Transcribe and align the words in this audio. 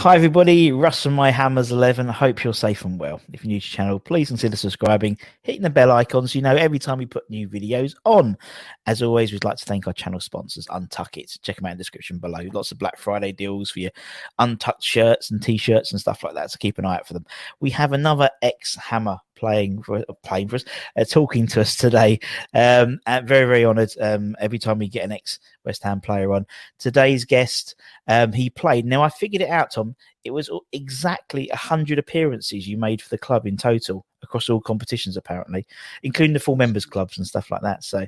Hi 0.00 0.16
everybody, 0.16 0.72
Russ 0.72 1.02
from 1.02 1.12
My 1.12 1.30
Hammers 1.30 1.70
11. 1.72 2.08
I 2.08 2.12
hope 2.12 2.42
you're 2.42 2.54
safe 2.54 2.86
and 2.86 2.98
well. 2.98 3.20
If 3.34 3.44
you're 3.44 3.50
new 3.50 3.60
to 3.60 3.66
the 3.66 3.70
channel, 3.70 4.00
please 4.00 4.28
consider 4.28 4.56
subscribing, 4.56 5.18
hitting 5.42 5.60
the 5.60 5.68
bell 5.68 5.92
icon 5.92 6.26
so 6.26 6.38
you 6.38 6.42
know 6.42 6.56
every 6.56 6.78
time 6.78 6.96
we 6.96 7.04
put 7.04 7.28
new 7.28 7.46
videos 7.46 7.94
on. 8.06 8.38
As 8.86 9.02
always, 9.02 9.30
we'd 9.30 9.44
like 9.44 9.58
to 9.58 9.64
thank 9.66 9.86
our 9.86 9.92
channel 9.92 10.18
sponsors, 10.18 10.66
Untuck 10.68 11.18
It. 11.18 11.36
Check 11.42 11.56
them 11.56 11.66
out 11.66 11.72
in 11.72 11.76
the 11.76 11.82
description 11.82 12.16
below. 12.16 12.40
Lots 12.50 12.72
of 12.72 12.78
Black 12.78 12.96
Friday 12.96 13.32
deals 13.32 13.72
for 13.72 13.80
your 13.80 13.90
untucked 14.38 14.82
shirts 14.82 15.32
and 15.32 15.42
t-shirts 15.42 15.92
and 15.92 16.00
stuff 16.00 16.24
like 16.24 16.32
that, 16.32 16.50
so 16.50 16.56
keep 16.58 16.78
an 16.78 16.86
eye 16.86 16.96
out 16.96 17.06
for 17.06 17.12
them. 17.12 17.26
We 17.60 17.68
have 17.68 17.92
another 17.92 18.30
ex-Hammer 18.40 19.18
playing 19.40 19.82
for 19.82 20.04
playing 20.22 20.48
for 20.48 20.56
us, 20.56 20.64
uh, 20.96 21.04
talking 21.04 21.46
to 21.48 21.62
us 21.62 21.74
today. 21.74 22.20
Um, 22.54 23.00
and 23.06 23.26
very 23.26 23.46
very 23.46 23.64
honoured. 23.64 23.92
Um, 24.00 24.36
every 24.38 24.58
time 24.58 24.78
we 24.78 24.88
get 24.88 25.04
an 25.04 25.12
ex 25.12 25.40
West 25.64 25.82
Ham 25.82 26.00
player 26.00 26.32
on. 26.32 26.46
Today's 26.78 27.24
guest, 27.24 27.74
um, 28.06 28.32
he 28.32 28.50
played. 28.50 28.84
Now 28.84 29.02
I 29.02 29.08
figured 29.08 29.42
it 29.42 29.48
out, 29.48 29.72
Tom. 29.72 29.96
It 30.24 30.30
was 30.30 30.50
exactly 30.72 31.48
hundred 31.52 31.98
appearances 31.98 32.68
you 32.68 32.76
made 32.76 33.02
for 33.02 33.08
the 33.08 33.18
club 33.18 33.46
in 33.46 33.56
total 33.56 34.04
across 34.22 34.48
all 34.48 34.60
competitions, 34.60 35.16
apparently, 35.16 35.66
including 36.02 36.34
the 36.34 36.40
full 36.40 36.56
members 36.56 36.84
clubs 36.84 37.16
and 37.16 37.26
stuff 37.26 37.50
like 37.50 37.62
that. 37.62 37.82
So, 37.82 38.00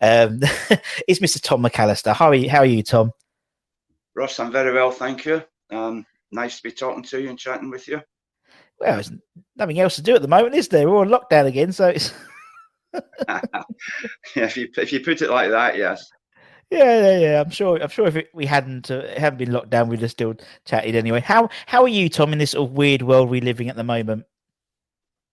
um, 0.00 0.40
it's 1.08 1.20
Mr. 1.20 1.40
Tom 1.40 1.62
McAlister. 1.62 2.14
How 2.14 2.26
are 2.26 2.34
you? 2.34 2.50
How 2.50 2.58
are 2.58 2.66
you, 2.66 2.82
Tom? 2.82 3.12
Russ, 4.14 4.38
I'm 4.40 4.52
very 4.52 4.72
well, 4.74 4.90
thank 4.90 5.24
you. 5.24 5.42
Um, 5.70 6.04
nice 6.32 6.58
to 6.58 6.62
be 6.62 6.72
talking 6.72 7.02
to 7.04 7.20
you 7.20 7.30
and 7.30 7.38
chatting 7.38 7.70
with 7.70 7.88
you 7.88 8.02
well, 8.82 8.94
there's 8.94 9.12
nothing 9.56 9.80
else 9.80 9.96
to 9.96 10.02
do 10.02 10.14
at 10.14 10.22
the 10.22 10.28
moment, 10.28 10.54
is 10.54 10.68
there? 10.68 10.88
We're 10.88 10.98
on 10.98 11.08
lockdown 11.08 11.46
again, 11.46 11.72
so 11.72 11.88
it's. 11.88 12.12
yeah, 13.28 13.40
if 14.36 14.56
you 14.56 14.68
if 14.76 14.92
you 14.92 15.00
put 15.00 15.22
it 15.22 15.30
like 15.30 15.50
that, 15.50 15.76
yes. 15.76 16.10
Yeah, 16.70 17.00
yeah, 17.00 17.18
yeah. 17.18 17.40
I'm 17.40 17.50
sure. 17.50 17.80
I'm 17.82 17.90
sure 17.90 18.06
if 18.06 18.16
it, 18.16 18.30
we 18.32 18.46
hadn't 18.46 18.90
uh, 18.90 19.06
hadn't 19.16 19.38
been 19.38 19.52
locked 19.52 19.70
down, 19.70 19.88
we'd 19.88 20.00
have 20.00 20.10
still 20.10 20.34
chatted 20.64 20.96
anyway. 20.96 21.20
How 21.20 21.48
how 21.66 21.82
are 21.82 21.88
you, 21.88 22.08
Tom, 22.08 22.32
in 22.32 22.38
this 22.38 22.52
sort 22.52 22.68
of 22.68 22.76
weird 22.76 23.02
world 23.02 23.30
we're 23.30 23.42
living 23.42 23.68
at 23.68 23.76
the 23.76 23.84
moment? 23.84 24.24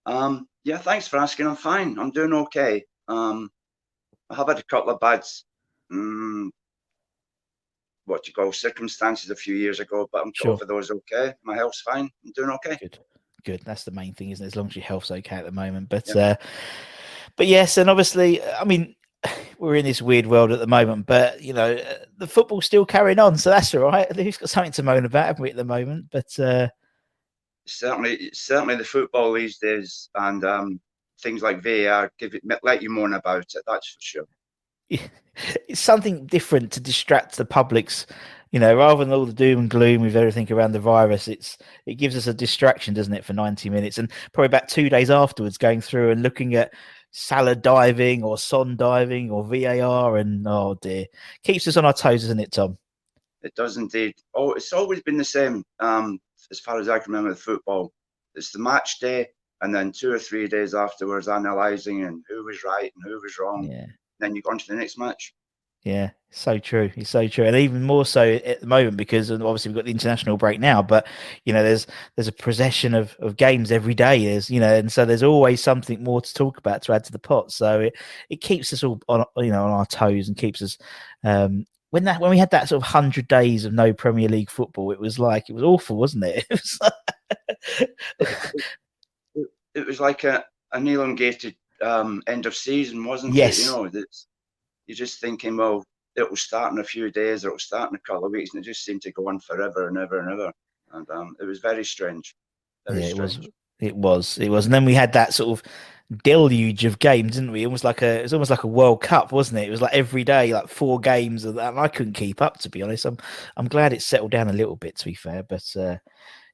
Um, 0.06 0.48
yeah, 0.64 0.78
thanks 0.78 1.08
for 1.08 1.18
asking. 1.18 1.48
I'm 1.48 1.56
fine. 1.56 1.98
I'm 1.98 2.12
doing 2.12 2.34
okay. 2.34 2.84
Um, 3.08 3.50
I 4.30 4.36
have 4.36 4.48
had 4.48 4.60
a 4.60 4.64
couple 4.64 4.94
of 4.94 5.00
bad, 5.00 5.24
um, 5.92 6.52
what 8.06 8.28
you 8.28 8.34
call 8.34 8.52
circumstances 8.52 9.32
a 9.32 9.36
few 9.36 9.56
years 9.56 9.80
ago, 9.80 10.08
but 10.12 10.22
I'm 10.24 10.34
sure. 10.36 10.52
over 10.52 10.66
those 10.66 10.92
okay. 10.92 11.34
My 11.44 11.56
health's 11.56 11.82
fine. 11.82 12.10
I'm 12.26 12.32
doing 12.36 12.50
okay. 12.52 12.78
Good 12.80 13.00
good. 13.44 13.62
That's 13.66 13.84
the 13.84 13.92
main 13.92 14.14
thing, 14.14 14.32
isn't 14.32 14.44
it? 14.44 14.48
As 14.48 14.56
long 14.56 14.68
as 14.68 14.76
your 14.76 14.86
health's 14.86 15.12
okay 15.12 15.36
at 15.36 15.46
the 15.46 15.52
moment. 15.52 15.90
But 15.90 16.08
yeah. 16.14 16.22
uh, 16.22 16.36
but 17.36 17.48
yes, 17.48 17.78
and 17.78 17.90
obviously, 17.90 18.44
I 18.44 18.64
mean, 18.64 18.96
we're 19.60 19.76
in 19.76 19.86
this 19.86 20.02
weird 20.02 20.28
world 20.28 20.52
at 20.52 20.60
the 20.60 20.68
moment, 20.68 21.06
but 21.06 21.42
you 21.42 21.54
know, 21.54 21.74
uh, 21.74 21.94
the 22.18 22.28
football's 22.28 22.66
still 22.66 22.86
carrying 22.86 23.20
on, 23.20 23.38
so 23.38 23.50
that's 23.50 23.74
all 23.74 23.84
right. 23.84 24.14
Who's 24.16 24.38
got 24.38 24.50
something 24.50 24.72
to 24.74 24.84
moan 24.84 25.06
about, 25.06 25.28
haven't 25.28 25.42
we, 25.42 25.50
at 25.50 25.56
the 25.56 25.64
moment? 25.64 26.06
But 26.12 26.40
uh, 26.40 26.68
certainly, 27.66 28.30
certainly 28.34 28.76
the 28.76 28.84
football 28.84 29.34
these 29.34 29.58
days, 29.58 30.10
and 30.16 30.44
um, 30.44 30.80
things 31.22 31.42
like 31.42 31.64
VAR 31.64 32.12
give 32.20 32.34
it 32.34 32.44
let 32.64 32.82
you 32.82 32.90
moan 32.90 33.14
about 33.14 33.54
it. 33.56 33.64
That's 33.68 33.94
for 33.94 34.02
sure. 34.02 34.28
It's 35.70 35.80
something 35.80 36.26
different 36.26 36.74
to 36.74 36.82
distract 36.82 37.38
the 37.38 37.46
public's 37.46 38.06
you 38.52 38.60
know, 38.60 38.76
rather 38.76 39.04
than 39.04 39.14
all 39.14 39.26
the 39.26 39.34
doom 39.34 39.60
and 39.60 39.70
gloom 39.70 40.02
with 40.02 40.16
everything 40.16 40.52
around 40.52 40.72
the 40.72 40.80
virus, 40.80 41.28
it's 41.28 41.58
it 41.86 41.96
gives 41.96 42.16
us 42.16 42.28
a 42.28 42.34
distraction, 42.34 42.94
doesn't 42.94 43.14
it, 43.14 43.24
for 43.26 43.34
90 43.34 43.70
minutes? 43.70 43.98
And 43.98 44.12
probably 44.34 44.48
about 44.48 44.70
two 44.70 44.90
days 44.90 45.12
afterwards, 45.12 45.58
going 45.58 45.82
through 45.82 46.12
and 46.12 46.24
looking 46.24 46.56
at 46.56 46.74
Salah 47.12 47.56
diving 47.56 48.24
or 48.24 48.38
Son 48.38 48.76
diving 48.76 49.30
or 49.30 49.44
VAR, 49.44 50.18
and 50.18 50.48
oh 50.48 50.78
dear, 50.82 51.06
keeps 51.44 51.68
us 51.68 51.78
on 51.78 51.86
our 51.86 51.94
toes, 51.94 52.22
doesn't 52.22 52.40
it, 52.40 52.52
Tom? 52.52 52.78
It 53.42 53.54
does 53.56 53.78
indeed. 53.78 54.16
Oh, 54.34 54.54
it's 54.54 54.74
always 54.74 55.02
been 55.02 55.18
the 55.18 55.24
same. 55.24 55.64
Um, 55.80 56.20
as 56.52 56.60
far 56.60 56.80
as 56.80 56.90
I 56.90 57.00
can 57.00 57.12
remember, 57.12 57.30
with 57.30 57.40
football, 57.40 57.94
it's 58.36 58.52
the 58.52 58.60
match 58.60 59.00
day, 59.00 59.28
and 59.62 59.74
then 59.74 59.92
two 59.92 60.12
or 60.12 60.20
three 60.20 60.48
days 60.48 60.74
afterwards, 60.74 61.28
analysing 61.28 62.04
and 62.04 62.24
who 62.28 62.44
was 62.44 62.64
right 62.64 62.92
and 62.96 63.04
who 63.04 63.22
was 63.22 63.38
wrong. 63.40 63.64
Yeah. 63.64 63.86
Then 64.20 64.36
you 64.36 64.42
go 64.42 64.52
on 64.52 64.58
to 64.58 64.68
the 64.68 64.76
next 64.76 64.98
match. 64.98 65.34
Yeah, 65.84 66.12
so 66.32 66.60
true. 66.60 66.92
It's 66.96 67.10
so 67.10 67.28
true, 67.28 67.46
and 67.46 67.56
even 67.56 67.84
more 67.84 68.06
so 68.06 68.22
at 68.22 68.60
the 68.60 68.68
moment 68.68 68.98
because 68.98 69.32
obviously 69.32 69.70
we've 69.70 69.78
got 69.78 69.86
the 69.86 69.92
international 69.92 70.38
break 70.38 70.60
now. 70.60 70.82
But 70.82 71.08
you 71.46 71.54
know, 71.54 71.64
there's 71.64 71.88
there's 72.16 72.28
a 72.28 72.34
procession 72.34 72.94
of, 72.94 73.16
of 73.20 73.38
games 73.38 73.72
every 73.72 73.96
day. 73.96 74.26
There's 74.26 74.50
you 74.50 74.60
know, 74.60 74.74
and 74.74 74.92
so 74.92 75.06
there's 75.06 75.24
always 75.24 75.62
something 75.64 76.04
more 76.04 76.22
to 76.22 76.34
talk 76.34 76.58
about 76.58 76.82
to 76.84 76.94
add 76.94 77.06
to 77.06 77.12
the 77.12 77.20
pot. 77.20 77.52
So 77.52 77.80
it, 77.82 77.94
it 78.30 78.42
keeps 78.42 78.74
us 78.74 78.84
all 78.84 79.02
on 79.08 79.26
you 79.38 79.52
know 79.52 79.64
on 79.64 79.72
our 79.72 79.86
toes 79.86 80.28
and 80.28 80.38
keeps 80.38 80.62
us. 80.62 80.78
Um, 81.24 81.66
when 81.92 82.04
that 82.04 82.22
when 82.22 82.30
we 82.30 82.38
had 82.38 82.52
that 82.52 82.70
sort 82.70 82.84
of 82.84 82.88
hundred 82.88 83.28
days 83.28 83.66
of 83.66 83.74
no 83.74 83.94
Premier 83.94 84.30
League 84.30 84.52
football, 84.52 84.92
it 84.92 85.00
was 85.00 85.18
like 85.18 85.50
it 85.50 85.54
was 85.54 85.64
awful, 85.64 85.98
wasn't 85.98 86.26
it? 86.26 86.46
It 88.20 88.28
was, 88.28 88.54
it, 89.36 89.48
it 89.76 89.86
was 89.86 90.00
like 90.00 90.24
a 90.24 90.44
an 90.74 90.88
elongated 90.88 91.56
um, 91.82 92.24
end 92.28 92.46
of 92.48 92.56
season, 92.56 93.04
wasn't 93.06 93.34
yes. 93.36 93.60
it? 93.60 93.66
You 93.66 93.72
know, 93.72 93.88
that's 93.88 94.28
you're 94.90 94.96
just 94.96 95.22
thinking, 95.22 95.56
well, 95.56 95.84
it 96.16 96.28
will 96.28 96.36
start 96.36 96.74
in 96.74 96.80
a 96.80 96.84
few 96.84 97.12
days 97.12 97.46
or 97.46 97.50
it 97.50 97.52
will 97.52 97.60
start 97.60 97.92
in 97.92 97.96
a 97.96 98.00
couple 98.00 98.26
of 98.26 98.32
weeks, 98.32 98.54
and 98.54 98.64
it 98.64 98.68
just 98.68 98.84
seemed 98.84 99.04
to 99.04 99.12
go 99.12 99.30
on 99.30 99.40
forever 99.40 99.88
and 99.88 100.00
ever 100.00 100.20
and 100.20 100.32
ever. 100.32 100.52
And 100.92 101.08
um, 101.12 101.36
it 101.40 101.46
was 101.46 101.60
very 101.60 101.86
strange. 101.86 102.36
Very 102.88 103.02
yeah, 103.02 103.10
strange. 103.10 103.36
it 103.38 103.42
was. 103.44 103.50
It 103.80 103.96
was. 103.96 104.38
It 104.40 104.50
was. 104.50 104.66
And 104.66 104.74
then 104.74 104.86
we 104.86 104.96
had 104.96 105.14
that 105.14 105.36
sort 105.36 105.60
of 105.60 105.72
deluge 106.24 106.86
of 106.86 106.98
games, 106.98 107.36
didn't 107.36 107.52
we? 107.52 107.66
Almost 107.66 107.84
like 107.84 108.02
a. 108.02 108.20
It 108.20 108.24
was 108.24 108.34
almost 108.34 108.50
like 108.50 108.64
a 108.64 108.68
World 108.68 109.02
Cup, 109.02 109.32
wasn't 109.32 109.60
it? 109.60 109.68
It 109.68 109.72
was 109.72 109.82
like 109.82 109.94
every 109.94 110.24
day, 110.24 110.52
like 110.52 110.70
four 110.70 111.00
games, 111.00 111.46
of 111.46 111.54
that. 111.56 111.70
and 111.70 111.80
I 111.80 111.88
couldn't 111.88 112.14
keep 112.14 112.42
up. 112.42 112.58
To 112.62 112.70
be 112.70 112.82
honest, 112.82 113.06
I'm. 113.06 113.20
I'm 113.58 113.68
glad 113.68 113.94
it's 113.94 114.06
settled 114.06 114.32
down 114.32 114.50
a 114.50 114.54
little 114.54 114.76
bit. 114.76 114.96
To 114.98 115.06
be 115.06 115.14
fair, 115.14 115.44
but 115.44 115.72
uh, 115.80 115.98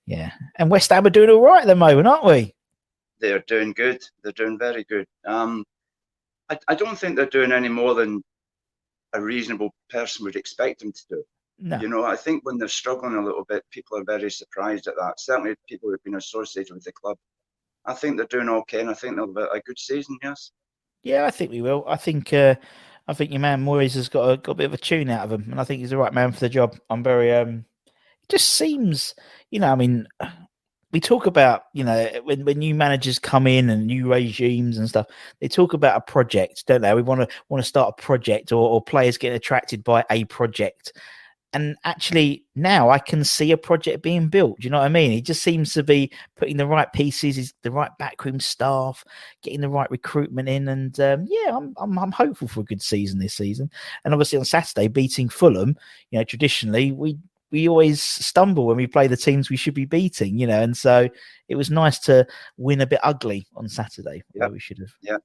yeah, 0.05 0.31
and 0.57 0.69
West 0.69 0.89
Ham 0.89 1.07
are 1.07 1.09
doing 1.09 1.29
all 1.29 1.41
right 1.41 1.61
at 1.61 1.67
the 1.67 1.75
moment, 1.75 2.05
aren't 2.05 2.25
we? 2.25 2.53
They're 3.21 3.39
doing 3.47 3.71
good. 3.71 4.03
They're 4.21 4.33
doing 4.33 4.59
very 4.59 4.83
good. 4.83 5.07
Um, 5.25 5.63
I, 6.49 6.59
I 6.67 6.75
don't 6.75 6.97
think 6.97 7.15
they're 7.15 7.25
doing 7.25 7.51
any 7.51 7.69
more 7.69 7.93
than 7.93 8.21
a 9.15 9.21
reasonable 9.21 9.73
person 9.89 10.25
would 10.25 10.35
expect 10.35 10.79
them 10.79 10.91
to 10.91 11.01
do. 11.09 11.23
No. 11.57 11.79
You 11.79 11.87
know, 11.87 12.03
I 12.03 12.15
think 12.15 12.45
when 12.45 12.57
they're 12.57 12.67
struggling 12.67 13.15
a 13.15 13.23
little 13.23 13.45
bit, 13.45 13.63
people 13.71 13.97
are 13.97 14.03
very 14.03 14.29
surprised 14.29 14.87
at 14.87 14.95
that. 14.97 15.19
Certainly, 15.19 15.55
people 15.67 15.89
who've 15.89 16.03
been 16.03 16.15
associated 16.15 16.73
with 16.73 16.83
the 16.83 16.91
club. 16.91 17.17
I 17.85 17.93
think 17.93 18.17
they're 18.17 18.25
doing 18.27 18.49
okay, 18.49 18.81
and 18.81 18.89
I 18.89 18.93
think 18.93 19.15
they'll 19.15 19.33
have 19.33 19.51
a 19.53 19.61
good 19.61 19.79
season. 19.79 20.17
Yes. 20.21 20.51
Yeah, 21.03 21.25
I 21.25 21.31
think 21.31 21.51
we 21.51 21.61
will. 21.61 21.85
I 21.87 21.95
think 21.95 22.33
uh, 22.33 22.55
I 23.07 23.13
think 23.13 23.31
your 23.31 23.39
man 23.39 23.63
Moyes 23.63 23.93
has 23.93 24.09
got 24.09 24.29
a, 24.29 24.37
got 24.37 24.53
a 24.53 24.55
bit 24.55 24.65
of 24.65 24.73
a 24.73 24.77
tune 24.77 25.09
out 25.09 25.25
of 25.25 25.31
him, 25.31 25.51
and 25.51 25.61
I 25.61 25.63
think 25.63 25.79
he's 25.79 25.91
the 25.91 25.97
right 25.97 26.13
man 26.13 26.31
for 26.31 26.39
the 26.39 26.49
job. 26.49 26.77
I'm 26.89 27.03
very 27.03 27.33
um, 27.33 27.65
it 27.85 28.29
just 28.29 28.49
seems, 28.55 29.13
you 29.51 29.59
know, 29.59 29.71
I 29.71 29.75
mean, 29.75 30.07
we 30.95 31.01
talk 31.01 31.25
about 31.25 31.63
you 31.73 31.83
know 31.83 32.09
when, 32.23 32.45
when 32.45 32.57
new 32.57 32.73
managers 32.73 33.19
come 33.19 33.47
in 33.47 33.69
and 33.69 33.85
new 33.85 34.09
regimes 34.09 34.77
and 34.77 34.87
stuff 34.87 35.05
they 35.41 35.47
talk 35.49 35.73
about 35.73 35.97
a 35.97 35.99
project 35.99 36.65
don't 36.67 36.79
they? 36.79 36.93
We 36.93 37.01
want 37.01 37.19
to 37.19 37.27
want 37.49 37.61
to 37.61 37.67
start 37.67 37.95
a 37.97 38.01
project 38.01 38.53
or, 38.53 38.69
or 38.69 38.81
players 38.81 39.17
getting 39.17 39.35
attracted 39.35 39.83
by 39.83 40.05
a 40.09 40.23
project. 40.23 40.93
And 41.51 41.75
actually 41.83 42.45
now 42.55 42.89
i 42.89 42.97
can 42.97 43.25
see 43.25 43.51
a 43.51 43.57
project 43.57 44.03
being 44.03 44.29
built. 44.29 44.63
You 44.63 44.69
know 44.69 44.77
what 44.77 44.85
i 44.85 44.89
mean? 44.89 45.11
He 45.11 45.21
just 45.21 45.43
seems 45.43 45.73
to 45.73 45.83
be 45.83 46.13
putting 46.37 46.55
the 46.55 46.65
right 46.65 46.91
pieces 46.93 47.53
the 47.61 47.71
right 47.71 47.91
backroom 47.99 48.39
staff 48.39 49.03
getting 49.41 49.59
the 49.59 49.67
right 49.67 49.91
recruitment 49.91 50.47
in. 50.47 50.69
And 50.69 50.97
um, 51.01 51.25
yeah 51.27 51.57
I'm, 51.57 51.73
I'm, 51.75 51.99
I'm 51.99 52.13
hopeful 52.13 52.47
for 52.47 52.61
a 52.61 52.69
good 52.71 52.81
season 52.81 53.19
this 53.19 53.33
season. 53.33 53.69
And 54.05 54.13
obviously 54.13 54.39
on 54.39 54.45
saturday 54.45 54.87
beating 54.87 55.27
fulham 55.27 55.75
you 56.11 56.19
know 56.19 56.23
traditionally 56.23 56.93
we 56.93 57.17
we 57.51 57.67
always 57.69 58.01
stumble 58.01 58.65
when 58.65 58.77
we 58.77 58.87
play 58.87 59.07
the 59.07 59.17
teams 59.17 59.49
we 59.49 59.57
should 59.57 59.73
be 59.73 59.85
beating, 59.85 60.37
you 60.37 60.47
know. 60.47 60.61
And 60.61 60.75
so 60.75 61.07
it 61.47 61.55
was 61.55 61.69
nice 61.69 61.99
to 61.99 62.25
win 62.57 62.81
a 62.81 62.87
bit 62.87 62.99
ugly 63.03 63.47
on 63.55 63.67
Saturday. 63.67 64.23
Yeah, 64.33 64.47
we 64.47 64.59
should 64.59 64.79
have. 64.79 64.93
Yeah, 65.01 65.17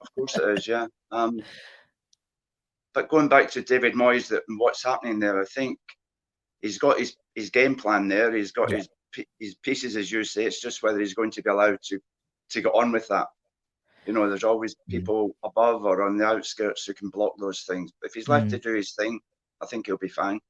of 0.00 0.14
course 0.14 0.36
it 0.36 0.58
is. 0.58 0.68
Yeah. 0.68 0.86
Um, 1.10 1.40
but 2.92 3.08
going 3.08 3.28
back 3.28 3.50
to 3.52 3.62
David 3.62 3.94
Moyes, 3.94 4.28
that 4.28 4.44
what's 4.58 4.84
happening 4.84 5.18
there, 5.18 5.40
I 5.40 5.44
think 5.46 5.78
he's 6.62 6.78
got 6.78 6.98
his 6.98 7.16
his 7.34 7.50
game 7.50 7.74
plan 7.74 8.08
there. 8.08 8.34
He's 8.34 8.52
got 8.52 8.70
yeah. 8.70 8.78
his 8.78 8.88
his 9.40 9.54
pieces, 9.56 9.96
as 9.96 10.10
you 10.10 10.24
say. 10.24 10.44
It's 10.44 10.60
just 10.60 10.82
whether 10.82 11.00
he's 11.00 11.14
going 11.14 11.30
to 11.32 11.42
be 11.42 11.50
allowed 11.50 11.78
to 11.88 11.98
to 12.50 12.62
get 12.62 12.74
on 12.74 12.92
with 12.92 13.08
that. 13.08 13.26
You 14.06 14.12
know, 14.12 14.28
there's 14.28 14.44
always 14.44 14.74
mm. 14.74 14.78
people 14.88 15.28
mm. 15.28 15.32
above 15.44 15.84
or 15.84 16.02
on 16.02 16.18
the 16.18 16.26
outskirts 16.26 16.84
who 16.84 16.94
can 16.94 17.08
block 17.08 17.32
those 17.38 17.62
things. 17.62 17.90
But 18.00 18.08
if 18.08 18.14
he's 18.14 18.28
left 18.28 18.46
mm. 18.46 18.50
to 18.50 18.58
do 18.58 18.74
his 18.74 18.92
thing, 18.92 19.18
I 19.62 19.66
think 19.66 19.86
he'll 19.86 19.96
be 19.96 20.08
fine. 20.08 20.40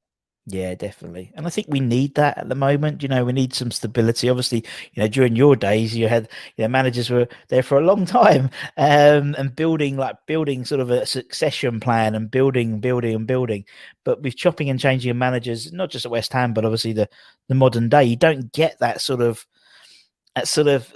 Yeah, 0.47 0.75
definitely. 0.75 1.31
And 1.35 1.47
I 1.47 1.49
think 1.49 1.65
we 1.69 1.79
need 1.79 2.13
that 2.15 2.37
at 2.37 2.49
the 2.49 2.53
moment. 2.55 3.01
You 3.01 3.09
know, 3.09 3.25
we 3.25 3.33
need 3.33 3.55
some 3.55 3.71
stability. 3.71 4.29
Obviously, 4.29 4.63
you 4.93 5.01
know, 5.01 5.07
during 5.07 5.35
your 5.35 5.55
days, 5.55 5.95
you 5.95 6.07
had, 6.07 6.29
you 6.55 6.63
know, 6.63 6.67
managers 6.67 7.09
were 7.09 7.27
there 7.47 7.63
for 7.63 7.79
a 7.79 7.85
long 7.85 8.05
time 8.05 8.51
um, 8.77 9.33
and 9.39 9.55
building, 9.55 9.97
like, 9.97 10.17
building 10.27 10.63
sort 10.63 10.81
of 10.81 10.91
a 10.91 11.03
succession 11.07 11.79
plan 11.79 12.13
and 12.13 12.29
building, 12.29 12.79
building, 12.79 13.15
and 13.15 13.25
building. 13.25 13.65
But 14.03 14.21
with 14.21 14.35
chopping 14.37 14.69
and 14.69 14.79
changing 14.79 15.09
of 15.09 15.17
managers, 15.17 15.73
not 15.73 15.89
just 15.89 16.05
at 16.05 16.11
West 16.11 16.31
Ham, 16.33 16.53
but 16.53 16.63
obviously 16.63 16.93
the, 16.93 17.09
the 17.47 17.55
modern 17.55 17.89
day, 17.89 18.03
you 18.03 18.15
don't 18.15 18.51
get 18.53 18.77
that 18.79 19.01
sort 19.01 19.21
of 19.21 19.47
sort 20.43 20.67
of 20.67 20.93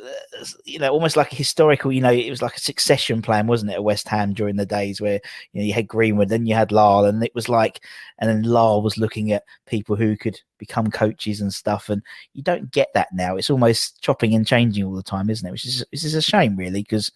you 0.66 0.78
know 0.80 0.90
almost 0.90 1.16
like 1.16 1.32
a 1.32 1.36
historical 1.36 1.92
you 1.92 2.02
know 2.02 2.12
it 2.12 2.30
was 2.30 2.42
like 2.42 2.58
a 2.58 2.62
succession 2.62 3.22
plan 3.22 3.48
wasn't 3.48 3.72
it 3.72 3.76
at 3.76 3.84
west 3.84 4.08
ham 4.08 4.34
during 4.34 4.58
the 4.58 4.66
days 4.66 5.00
where 5.00 5.20
you 5.54 5.62
know 5.62 5.66
you 5.66 5.74
had 5.74 5.88
greenwood 5.88 6.28
then 6.28 6.46
you 6.46 6.54
had 6.54 6.70
Lyall 6.70 7.08
and 7.08 7.24
it 7.24 7.34
was 7.34 7.48
like 7.48 7.80
and 8.18 8.30
then 8.30 8.44
Lyall 8.44 8.84
was 8.84 8.98
looking 8.98 9.32
at 9.32 9.46
people 9.66 9.96
who 9.96 10.18
could 10.18 10.40
become 10.58 10.92
coaches 10.92 11.40
and 11.40 11.54
stuff 11.54 11.90
and 11.90 12.04
you 12.34 12.44
don't 12.44 12.70
get 12.72 12.90
that 12.94 13.08
now. 13.14 13.38
It's 13.38 13.50
almost 13.50 14.02
chopping 14.02 14.36
and 14.36 14.46
changing 14.46 14.84
all 14.84 14.94
the 14.94 15.02
time 15.02 15.30
isn't 15.30 15.48
it? 15.48 15.52
Which 15.52 15.66
is 15.66 15.86
which 15.92 16.04
is 16.04 16.16
a 16.16 16.22
shame 16.22 16.58
really 16.58 16.84
because 16.84 17.12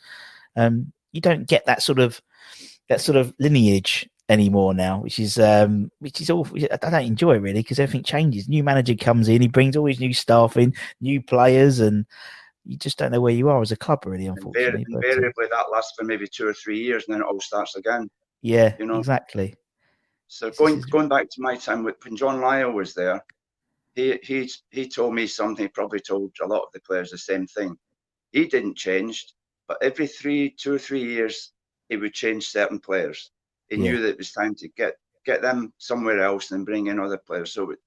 um 0.55 0.91
you 1.11 1.19
don't 1.19 1.47
get 1.47 1.65
that 1.65 1.83
sort 1.83 1.99
of 1.99 2.21
that 2.89 3.01
sort 3.01 3.17
of 3.17 3.33
lineage 3.39 4.09
anymore 4.29 4.73
now, 4.73 4.99
which 5.01 5.19
is 5.19 5.37
um, 5.37 5.91
which 5.99 6.21
is 6.21 6.29
awful. 6.29 6.57
I 6.71 6.77
don't 6.77 7.05
enjoy 7.05 7.35
it 7.35 7.39
really 7.39 7.61
because 7.61 7.79
everything 7.79 8.03
changes. 8.03 8.47
New 8.47 8.63
manager 8.63 8.95
comes 8.95 9.27
in, 9.27 9.41
he 9.41 9.47
brings 9.47 9.75
all 9.75 9.85
his 9.85 9.99
new 9.99 10.13
staff 10.13 10.57
in, 10.57 10.73
new 11.01 11.21
players, 11.21 11.79
and 11.79 12.05
you 12.65 12.77
just 12.77 12.97
don't 12.97 13.11
know 13.11 13.21
where 13.21 13.33
you 13.33 13.49
are 13.49 13.61
as 13.61 13.71
a 13.71 13.77
club 13.77 14.05
really. 14.05 14.27
Unfortunately, 14.27 14.85
uh, 14.93 14.97
invariably 14.97 15.47
that 15.51 15.71
lasts 15.71 15.93
for 15.97 16.05
maybe 16.05 16.27
two 16.27 16.47
or 16.47 16.53
three 16.53 16.79
years, 16.79 17.05
and 17.07 17.13
then 17.13 17.21
it 17.21 17.27
all 17.27 17.41
starts 17.41 17.75
again. 17.75 18.09
Yeah, 18.41 18.75
you 18.79 18.85
know 18.85 18.99
exactly. 18.99 19.55
So 20.27 20.49
going 20.51 20.81
going 20.89 21.09
back 21.09 21.29
to 21.29 21.41
my 21.41 21.55
time 21.55 21.83
with 21.83 21.95
when 22.03 22.15
John 22.15 22.39
Lyall 22.39 22.73
was 22.73 22.93
there, 22.93 23.23
he 23.95 24.19
he 24.23 24.49
he 24.71 24.87
told 24.87 25.13
me 25.13 25.27
something. 25.27 25.65
He 25.65 25.69
probably 25.69 25.99
told 25.99 26.31
a 26.41 26.47
lot 26.47 26.63
of 26.63 26.71
the 26.73 26.79
players 26.81 27.11
the 27.11 27.17
same 27.17 27.45
thing. 27.45 27.77
He 28.31 28.47
didn't 28.47 28.75
change, 28.75 29.27
but 29.67 29.77
every 29.83 30.07
three, 30.07 30.49
two 30.49 30.73
or 30.73 30.79
three 30.79 31.03
years, 31.03 31.51
he 31.89 31.97
would 31.97 32.13
change 32.13 32.47
certain 32.47 32.79
players. 32.79 33.29
He 33.73 33.83
yeah. 33.83 33.91
knew 33.91 34.01
that 34.01 34.09
it 34.09 34.17
was 34.17 34.31
time 34.31 34.55
to 34.55 34.67
get 34.69 34.95
get 35.25 35.41
them 35.41 35.73
somewhere 35.77 36.21
else 36.21 36.51
and 36.51 36.65
bring 36.65 36.87
in 36.87 36.99
other 36.99 37.17
players. 37.17 37.53
So 37.53 37.71
it, 37.71 37.79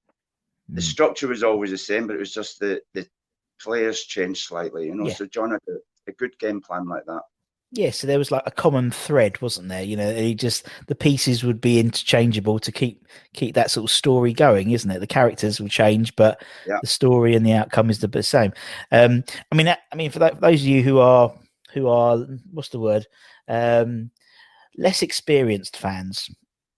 mm. 0.71 0.75
the 0.75 0.81
structure 0.81 1.27
was 1.27 1.43
always 1.43 1.71
the 1.71 1.77
same, 1.77 2.07
but 2.07 2.15
it 2.15 2.19
was 2.19 2.33
just 2.33 2.59
the 2.59 2.81
the 2.93 3.07
players 3.61 4.03
changed 4.03 4.45
slightly. 4.45 4.87
You 4.87 4.95
know, 4.95 5.07
yeah. 5.07 5.13
so 5.13 5.25
John 5.25 5.51
had 5.51 5.61
a, 5.69 6.09
a 6.09 6.13
good 6.13 6.37
game 6.39 6.61
plan 6.61 6.87
like 6.87 7.05
that. 7.05 7.21
Yeah, 7.71 7.91
so 7.91 8.07
there 8.07 8.17
was 8.17 8.31
like 8.31 8.43
a 8.45 8.51
common 8.51 8.91
thread, 8.91 9.41
wasn't 9.41 9.67
there? 9.67 9.83
You 9.83 9.97
know, 9.97 10.13
he 10.13 10.35
just 10.35 10.67
the 10.87 10.95
pieces 10.95 11.43
would 11.43 11.59
be 11.59 11.79
interchangeable 11.79 12.59
to 12.59 12.71
keep 12.71 13.05
keep 13.33 13.55
that 13.55 13.71
sort 13.71 13.89
of 13.89 13.93
story 13.93 14.31
going, 14.31 14.71
isn't 14.71 14.89
it? 14.89 14.99
The 14.99 15.07
characters 15.07 15.59
will 15.59 15.67
change, 15.67 16.15
but 16.15 16.41
yeah. 16.65 16.77
the 16.81 16.87
story 16.87 17.35
and 17.35 17.45
the 17.45 17.51
outcome 17.51 17.89
is 17.89 17.99
the 17.99 18.23
same. 18.23 18.53
Um, 18.91 19.25
I 19.51 19.55
mean, 19.55 19.67
I 19.67 19.95
mean, 19.95 20.11
for, 20.11 20.19
that, 20.19 20.35
for 20.35 20.41
those 20.41 20.61
of 20.61 20.67
you 20.67 20.81
who 20.81 20.99
are 20.99 21.33
who 21.73 21.89
are 21.89 22.19
what's 22.51 22.69
the 22.69 22.79
word? 22.79 23.05
Um, 23.49 24.11
less 24.77 25.01
experienced 25.01 25.77
fans. 25.77 26.29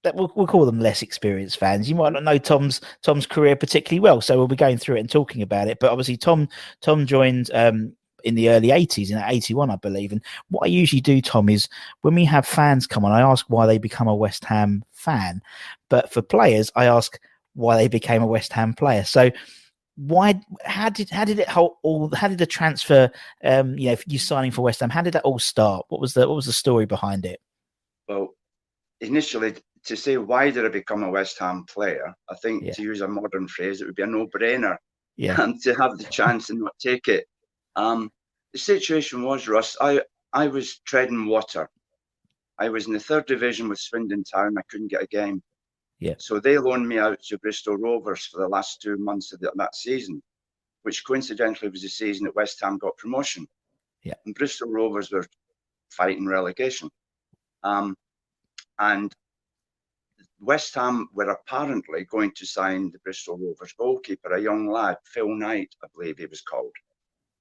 That 0.04 0.16
we'll, 0.16 0.32
we'll 0.34 0.48
call 0.48 0.66
them 0.66 0.80
less 0.80 1.02
experienced 1.02 1.58
fans. 1.58 1.90
You 1.90 1.96
might 1.96 2.14
not 2.14 2.24
know 2.24 2.38
Tom's 2.38 2.80
Tom's 3.04 3.26
career 3.26 3.56
particularly 3.56 4.00
well, 4.00 4.22
so 4.22 4.38
we'll 4.38 4.48
be 4.48 4.56
going 4.56 4.78
through 4.78 4.96
it 4.96 5.02
and 5.02 5.10
talking 5.10 5.42
about 5.42 5.68
it. 5.68 5.80
But 5.80 5.92
obviously, 5.92 6.16
Tom 6.16 6.48
Tom 6.82 7.06
joined 7.06 7.52
um, 7.54 7.94
in 8.24 8.36
the 8.36 8.50
early 8.50 8.70
80s, 8.70 9.12
in 9.12 9.18
81, 9.18 9.70
I 9.70 9.76
believe. 9.76 10.12
And 10.12 10.24
what 10.50 10.66
I 10.66 10.68
usually 10.68 11.02
do, 11.02 11.22
Tom, 11.22 11.50
is 11.50 11.68
when 12.02 12.16
we 12.16 12.26
have 12.26 12.46
fans 12.46 12.88
come 12.88 13.06
on, 13.06 13.12
I 13.12 13.22
ask 13.22 13.46
why 13.50 13.66
they 13.66 13.78
become 13.78 14.08
a 14.08 14.16
West 14.16 14.46
Ham 14.46 14.84
fan. 14.92 15.42
But 15.90 16.12
for 16.12 16.22
players, 16.22 16.72
I 16.76 16.86
ask 16.86 17.20
why 17.56 17.76
they 17.76 17.88
became 17.88 18.22
a 18.22 18.28
West 18.28 18.54
Ham 18.54 18.74
player. 18.74 19.04
So 19.04 19.32
why 20.00 20.40
how 20.64 20.88
did 20.88 21.10
how 21.10 21.26
did 21.26 21.40
it 21.40 21.58
all 21.58 22.10
how 22.16 22.30
did 22.30 22.38
the 22.38 22.46
transfer 22.46 23.12
um 23.44 23.78
you 23.78 23.90
know 23.90 23.98
you 24.08 24.18
signing 24.18 24.50
for 24.50 24.62
West 24.62 24.80
Ham 24.80 24.90
how 24.90 25.02
did 25.02 25.14
that 25.14 25.24
all 25.24 25.40
start 25.40 25.86
what 25.90 26.00
was 26.00 26.14
the 26.14 26.26
what 26.26 26.36
was 26.36 26.46
the 26.46 26.54
story 26.54 26.86
behind 26.86 27.26
it 27.26 27.42
well, 28.10 28.36
initially, 29.00 29.54
to 29.86 29.96
say 29.96 30.18
why 30.18 30.50
did 30.50 30.66
I 30.66 30.70
become 30.70 31.04
a 31.04 31.10
West 31.10 31.40
Ham 31.40 31.64
player, 31.70 32.14
I 32.30 32.36
think 32.36 32.64
yeah. 32.64 32.74
to 32.74 32.82
use 32.82 33.02
a 33.02 33.08
modern 33.08 33.48
phrase, 33.48 33.82
it 33.82 33.86
would 33.86 33.96
be 33.96 34.04
a 34.04 34.08
no-brainer. 34.08 34.76
Yeah. 35.16 35.42
And 35.42 35.62
to 35.64 35.74
have 35.76 35.98
the 35.98 36.06
chance 36.06 36.50
and 36.50 36.60
not 36.60 36.76
take 36.80 37.08
it. 37.08 37.26
Um, 37.76 38.10
the 38.52 38.60
situation 38.60 39.22
was, 39.24 39.48
Russ, 39.48 39.78
I, 39.80 40.02
I 40.34 40.48
was 40.48 40.80
treading 40.80 41.28
water. 41.28 41.70
I 42.58 42.68
was 42.70 42.88
in 42.88 42.94
the 42.94 43.00
third 43.00 43.26
division 43.26 43.70
with 43.70 43.80
Swindon 43.80 44.24
Town. 44.24 44.58
I 44.58 44.64
couldn't 44.70 44.92
get 44.92 45.04
a 45.04 45.08
game. 45.08 45.42
Yeah. 46.00 46.16
So 46.18 46.40
they 46.40 46.58
loaned 46.58 46.88
me 46.88 46.98
out 46.98 47.22
to 47.24 47.38
Bristol 47.38 47.78
Rovers 47.78 48.26
for 48.26 48.42
the 48.42 48.48
last 48.48 48.82
two 48.82 48.98
months 48.98 49.32
of 49.34 49.40
the, 49.40 49.52
that 49.56 49.76
season, 49.76 50.22
which 50.84 51.06
coincidentally 51.06 51.70
was 51.70 51.84
the 51.84 51.90
season 51.90 52.26
that 52.26 52.36
West 52.36 52.60
Ham 52.62 52.78
got 52.78 52.98
promotion. 52.98 53.48
Yeah. 54.04 54.16
And 54.26 54.34
Bristol 54.36 54.70
Rovers 54.70 55.12
were 55.12 55.28
fighting 55.92 56.26
relegation. 56.26 56.90
Um, 57.64 57.96
and 58.80 59.14
West 60.40 60.74
Ham 60.76 61.10
were 61.14 61.30
apparently 61.30 62.06
going 62.06 62.32
to 62.36 62.46
sign 62.46 62.92
the 62.92 63.00
Bristol 63.00 63.38
Rovers 63.38 63.74
goalkeeper, 63.74 64.34
a 64.34 64.42
young 64.42 64.70
lad, 64.70 64.98
Phil 65.04 65.38
Kite, 65.40 65.76
I 65.84 65.88
believe 65.94 66.18
he 66.18 66.26
was 66.26 66.42
called. 66.42 66.72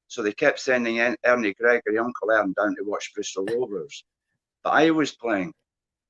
So 0.09 0.23
they 0.23 0.33
kept 0.33 0.59
sending 0.59 0.99
Ernie 1.25 1.55
Gregory, 1.55 1.99
Uncle 1.99 2.31
Ern, 2.31 2.55
down 2.55 2.75
to 2.77 2.83
watch 2.83 3.13
Bristol 3.15 3.45
Rovers. 3.45 4.05
But 4.65 4.71
I 4.71 4.91
was 4.91 5.13
playing, 5.13 5.53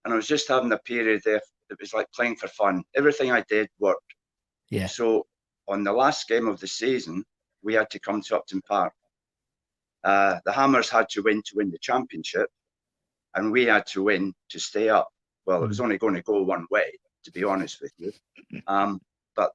and 0.05 0.15
I 0.15 0.17
was 0.17 0.27
just 0.27 0.49
having 0.49 0.73
a 0.73 0.79
period 0.79 1.23
there. 1.25 1.43
It 1.71 1.79
was 1.81 1.93
like 1.93 2.11
playing 2.13 2.37
for 2.37 2.49
fun. 2.49 2.83
Everything 2.97 3.33
I 3.33 3.45
did 3.51 3.69
worked. 3.79 4.15
Yeah. 4.71 4.87
So 4.87 5.27
on 5.67 5.85
the 5.85 5.93
last 5.93 6.29
game 6.29 6.49
of 6.49 6.61
the 6.61 6.67
season, 6.67 7.25
we 7.63 7.75
had 7.75 7.91
to 7.91 8.01
come 8.01 8.23
to 8.23 8.37
Upton 8.37 8.63
Park. 8.63 8.95
Uh, 10.05 10.39
the 10.47 10.53
Hammers 10.53 10.89
had 10.89 11.09
to 11.11 11.23
win 11.23 11.43
to 11.45 11.57
win 11.57 11.71
the 11.71 11.79
championship, 11.79 12.49
and 13.35 13.53
we 13.53 13.65
had 13.65 13.87
to 13.87 14.03
win 14.03 14.35
to 14.51 14.59
stay 14.59 14.89
up. 14.89 15.09
Well, 15.47 15.63
it 15.63 15.69
was 15.69 15.79
hmm. 15.79 15.85
only 15.85 15.99
going 15.99 16.15
to 16.15 16.23
go 16.23 16.43
one 16.43 16.67
way, 16.71 16.93
to 17.25 17.33
be 17.33 17.45
honest 17.45 17.81
with 17.81 17.93
you. 17.99 18.13
Um, 18.67 19.01
but 19.37 19.53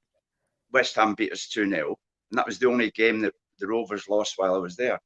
West 0.71 0.95
Ham 0.95 1.15
beat 1.15 1.31
us 1.31 1.47
2 1.47 1.67
0, 1.67 1.97
and 2.29 2.37
that 2.37 2.45
was 2.45 2.59
the 2.59 2.67
only 2.67 2.91
game 2.91 3.21
that 3.21 3.33
the 3.59 3.67
Rovers 3.67 4.07
lost 4.07 4.33
while 4.37 4.53
I 4.53 4.59
was 4.59 4.75
there. 4.75 4.99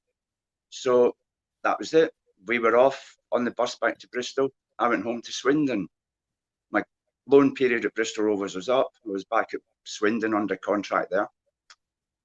So 0.70 1.16
that 1.64 1.80
was 1.80 1.94
it. 1.94 2.14
We 2.48 2.60
were 2.60 2.78
off 2.78 3.16
on 3.32 3.44
the 3.44 3.52
bus 3.52 3.76
back 3.76 3.98
to 4.00 4.10
Bristol. 4.10 4.50
I 4.80 4.88
went 4.88 5.04
home 5.04 5.22
to 5.22 5.32
Swindon. 5.32 5.88
My 6.72 6.84
loan 7.28 7.54
period 7.54 7.86
at 7.86 7.96
Bristol 7.96 8.26
Rovers 8.26 8.56
was 8.56 8.70
up. 8.70 8.90
I 9.06 9.10
was 9.10 9.26
back 9.26 9.54
at 9.54 9.62
Swindon 9.86 10.34
under 10.34 10.58
contract 10.58 11.12
there. 11.12 11.28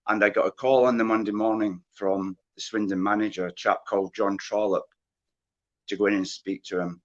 And 0.09 0.23
I 0.25 0.31
got 0.31 0.47
a 0.47 0.51
call 0.51 0.87
on 0.87 0.99
the 0.99 1.05
Monday 1.05 1.33
morning 1.33 1.81
from 1.95 2.37
the 2.57 2.61
Swindon 2.61 3.03
manager, 3.03 3.47
a 3.47 3.53
chap 3.53 3.87
called 3.87 4.15
John 4.15 4.37
Trollope, 4.37 4.89
to 5.93 5.99
go 5.99 6.07
in 6.07 6.15
and 6.15 6.27
speak 6.27 6.63
to 6.65 6.81
him. 6.81 7.01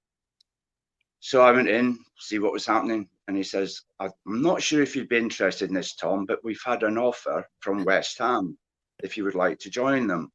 So 1.20 1.42
I 1.42 1.52
went 1.52 1.68
in, 1.68 2.00
see 2.20 2.40
what 2.40 2.54
was 2.54 2.66
happening, 2.66 3.10
and 3.28 3.36
he 3.36 3.44
says, 3.44 3.82
I'm 4.00 4.12
not 4.26 4.62
sure 4.62 4.82
if 4.82 4.96
you'd 4.96 5.10
be 5.10 5.18
interested 5.18 5.68
in 5.68 5.76
this, 5.76 5.96
Tom, 5.96 6.26
but 6.26 6.40
we've 6.44 6.62
had 6.66 6.84
an 6.84 6.98
offer 6.98 7.46
from 7.60 7.84
West 7.84 8.18
Ham 8.20 8.58
if 9.04 9.18
you 9.18 9.26
would 9.26 9.36
like 9.36 9.60
to 9.60 9.70
join 9.70 10.08
them. 10.08 10.32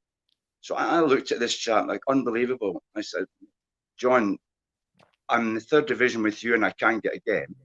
So 0.61 0.75
I 0.75 1.00
looked 1.00 1.32
at 1.32 1.40
this 1.40 1.56
chap 1.56 1.87
like 1.88 2.00
unbelievable. 2.09 2.82
I 2.94 3.00
said, 3.00 3.25
John, 3.99 4.37
I'm 5.28 5.49
in 5.49 5.54
the 5.54 5.61
third 5.61 5.87
division 5.87 6.23
with 6.23 6.44
you 6.44 6.54
and 6.54 6.64
I 6.64 6.73
can't 6.73 7.02
get 7.02 7.16
a 7.16 7.21
game. 7.21 7.56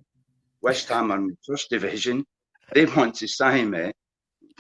West 0.61 0.87
Ham 0.87 1.11
are 1.11 1.17
in 1.17 1.37
first 1.45 1.69
division. 1.69 2.25
they 2.73 2.85
want 2.85 3.15
to 3.15 3.27
sign 3.27 3.71
me. 3.71 3.91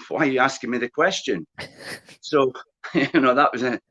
Why 0.09 0.19
are 0.19 0.25
you 0.25 0.39
asking 0.39 0.71
me 0.71 0.77
the 0.77 0.89
question? 0.89 1.47
so, 2.21 2.51
you 2.93 3.21
know, 3.21 3.33
that 3.33 3.53
was 3.53 3.63
it. 3.63 3.81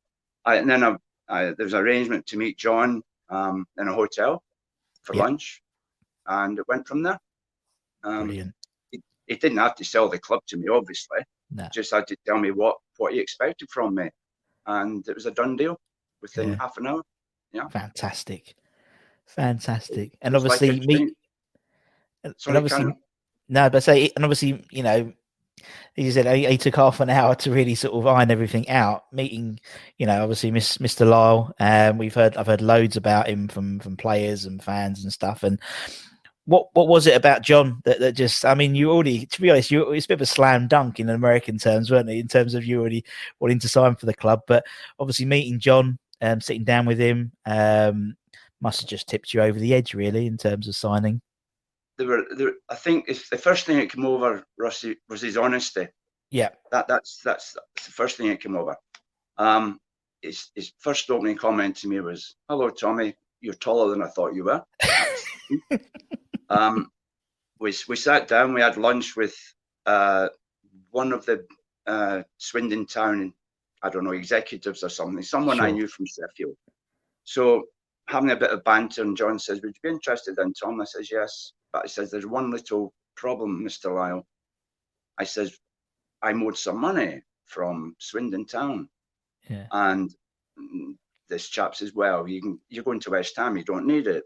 I, 0.45 0.57
and 0.57 0.71
then 0.71 0.85
I, 0.85 0.97
I, 1.29 1.45
there 1.45 1.65
was 1.65 1.73
an 1.73 1.81
arrangement 1.81 2.27
to 2.27 2.37
meet 2.37 2.59
John 2.59 3.03
um, 3.31 3.67
in 3.79 3.89
a 3.89 3.95
hotel 3.95 4.43
for 5.03 5.15
yep. 5.15 5.25
lunch, 5.25 5.63
and 6.27 6.59
it 6.59 6.69
went 6.69 6.87
from 6.87 7.03
there. 7.03 7.19
Um, 8.05 8.27
Brilliant. 8.27 8.55
He, 8.91 9.01
he, 9.27 9.37
didn't 9.37 9.59
have 9.59 9.75
to 9.77 9.85
sell 9.85 10.09
the 10.09 10.19
club 10.19 10.41
to 10.49 10.57
me, 10.57 10.69
obviously. 10.69 11.19
No. 11.51 11.69
Just 11.73 11.93
had 11.93 12.07
to 12.09 12.17
tell 12.27 12.39
me 12.39 12.51
what 12.51 12.77
what 12.99 13.13
he 13.13 13.21
expected 13.21 13.69
from 13.71 13.95
me, 13.95 14.09
and 14.67 15.07
it 15.09 15.15
was 15.15 15.27
a 15.27 15.31
done 15.31 15.57
deal 15.57 15.79
within 16.23 16.51
yeah. 16.51 16.57
half 16.57 16.77
an 16.79 16.87
hour. 16.87 17.03
Yeah, 17.53 17.69
fantastic, 17.69 18.55
fantastic, 19.27 20.17
and 20.23 20.37
obviously 20.37 20.73
like 20.73 20.87
me. 20.87 21.13
And 22.25 22.57
obviously, 22.57 22.93
no, 23.49 23.71
but 23.71 23.83
say, 23.83 24.11
and 24.17 24.25
obviously, 24.25 24.65
you 24.73 24.83
know, 24.83 25.13
you 25.97 26.11
said, 26.13 26.27
he, 26.37 26.47
he, 26.47 26.59
took 26.59 26.77
half 26.77 27.01
an 27.01 27.09
hour 27.09 27.35
to 27.37 27.51
really 27.51 27.75
sort 27.75 27.95
of 27.95 28.07
iron 28.07 28.31
everything 28.31 28.69
out. 28.69 29.05
Meeting, 29.13 29.59
you 29.99 30.07
know, 30.07 30.23
obviously, 30.23 30.51
Miss, 30.51 30.79
Mr. 30.79 31.07
Lyall. 31.07 31.53
Um, 31.59 31.99
we've 31.99 32.15
heard, 32.15 32.37
I've 32.37 32.47
heard 32.47 32.61
loads 32.61 32.97
about 32.97 33.29
him 33.29 33.49
from 33.49 33.81
from 33.81 33.97
players 33.97 34.45
and 34.45 34.63
fans 34.63 35.03
and 35.03 35.13
stuff. 35.13 35.43
And 35.43 35.61
what 36.45 36.69
what 36.75 36.89
was 36.89 37.07
it 37.07 37.17
about 37.17 37.43
John 37.43 37.81
that, 37.85 38.01
that 38.01 38.13
just? 38.13 38.45
I 38.45 38.55
mean, 38.55 38.75
you 38.75 38.91
already, 38.91 39.27
to 39.27 39.41
be 39.41 39.51
honest, 39.51 39.71
you 39.71 39.91
it's 39.93 40.07
a 40.07 40.09
bit 40.09 40.15
of 40.15 40.23
a 40.23 40.27
slam 40.27 40.69
dunk 40.69 41.01
in 41.01 41.09
American 41.09 41.59
terms, 41.59 41.91
weren't 41.91 42.11
it? 42.11 42.19
In 42.19 42.29
terms 42.29 42.55
of 42.55 42.65
you 42.65 42.81
already 42.81 43.05
wanting 43.41 43.59
to 43.61 43.69
sign 43.69 43.97
for 43.97 44.07
the 44.07 44.15
club, 44.15 44.43
but 44.47 44.65
obviously 44.99 45.25
meeting 45.25 45.59
John, 45.59 45.99
um, 46.21 46.41
sitting 46.41 46.65
down 46.65 46.87
with 46.87 46.99
him, 46.99 47.33
um, 47.47 48.17
must 48.61 48.81
have 48.81 48.89
just 48.91 49.09
tipped 49.09 49.33
you 49.35 49.41
over 49.41 49.59
the 49.59 49.75
edge, 49.75 49.95
really, 49.95 50.27
in 50.27 50.37
terms 50.37 50.69
of 50.69 50.77
signing 50.77 51.21
there 51.99 52.07
were 52.07 52.25
there, 52.37 52.53
I 52.69 52.75
think 52.75 53.07
if 53.09 53.29
the 53.31 53.39
first 53.39 53.67
thing 53.67 53.79
that 53.79 53.93
came 53.93 54.07
over 54.07 54.45
Rusty 54.59 54.97
was 55.09 55.23
his 55.23 55.37
honesty. 55.37 55.89
Yeah. 56.31 56.51
That 56.73 56.89
that's 56.89 57.21
that's, 57.25 57.55
that's 57.55 57.87
the 57.87 57.93
first 57.93 58.17
thing 58.17 58.29
that 58.29 58.41
came 58.41 58.57
over. 58.57 58.77
Um 59.39 59.79
his 60.23 60.51
his 60.55 60.73
first 60.79 61.11
opening 61.11 61.37
comment 61.37 61.77
to 61.77 61.89
me 61.89 62.01
was, 62.01 62.37
Hello 62.49 62.71
Tommy, 62.71 63.15
you're 63.41 63.55
taller 63.55 63.91
than 63.91 64.03
I 64.03 64.09
thought 64.09 64.35
you 64.35 64.45
were. 64.45 64.63
um 66.51 66.91
we 67.61 67.73
we 67.89 67.97
sat 67.97 68.29
down, 68.29 68.55
we 68.55 68.61
had 68.61 68.77
lunch 68.77 69.17
with 69.17 69.35
uh 69.87 70.29
one 70.91 71.13
of 71.13 71.25
the 71.27 71.47
uh 71.87 72.23
Swindon 72.39 72.87
Town 72.87 73.33
I 73.83 73.89
don't 73.91 74.05
know, 74.05 74.13
executives 74.13 74.83
or 74.83 74.89
something, 74.89 75.23
someone 75.23 75.59
sure. 75.59 75.67
I 75.67 75.71
knew 75.71 75.87
from 75.87 76.07
Sheffield. 76.07 76.57
So 77.25 77.65
having 78.09 78.31
a 78.31 78.37
bit 78.37 78.51
of 78.51 78.65
banter, 78.65 79.03
and 79.03 79.17
John 79.17 79.39
says, 79.39 79.61
Would 79.63 79.77
you 79.77 79.91
be 79.91 79.95
interested 79.95 80.39
in 80.39 80.53
Tom? 80.55 80.81
I 80.81 80.85
says, 80.85 81.11
Yes. 81.11 81.53
But 81.77 81.85
I 81.85 81.89
says, 81.89 82.11
there's 82.11 82.27
one 82.27 82.51
little 82.51 82.95
problem, 83.17 83.63
Mr. 83.63 83.91
Lyall. 83.91 84.23
I 85.19 85.25
says, 85.25 85.59
I'm 86.23 86.43
owed 86.43 86.57
some 86.57 86.81
money 86.81 87.21
from 87.45 87.95
Swindon 87.99 88.47
Town. 88.47 88.89
Yeah. 89.51 89.67
And 89.73 90.11
this 91.29 91.51
chap 91.51 91.75
says, 91.75 91.93
well, 91.93 92.27
you 92.27 92.41
can, 92.41 92.59
you're 92.71 92.83
going 92.83 93.01
to 93.01 93.11
West 93.11 93.37
Ham, 93.37 93.59
you 93.59 93.63
don't 93.63 93.87
need 93.87 94.07
it. 94.07 94.25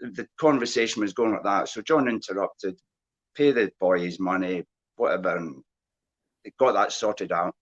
The 0.00 0.26
conversation 0.40 1.02
was 1.02 1.12
going 1.12 1.32
like 1.32 1.42
that. 1.42 1.68
So 1.68 1.82
John 1.82 2.08
interrupted, 2.08 2.78
pay 3.34 3.52
the 3.52 3.70
boy 3.78 3.98
his 4.00 4.18
money, 4.18 4.64
whatever, 4.96 5.36
and 5.36 5.62
got 6.58 6.72
that 6.72 6.92
sorted 6.92 7.32
out. 7.32 7.54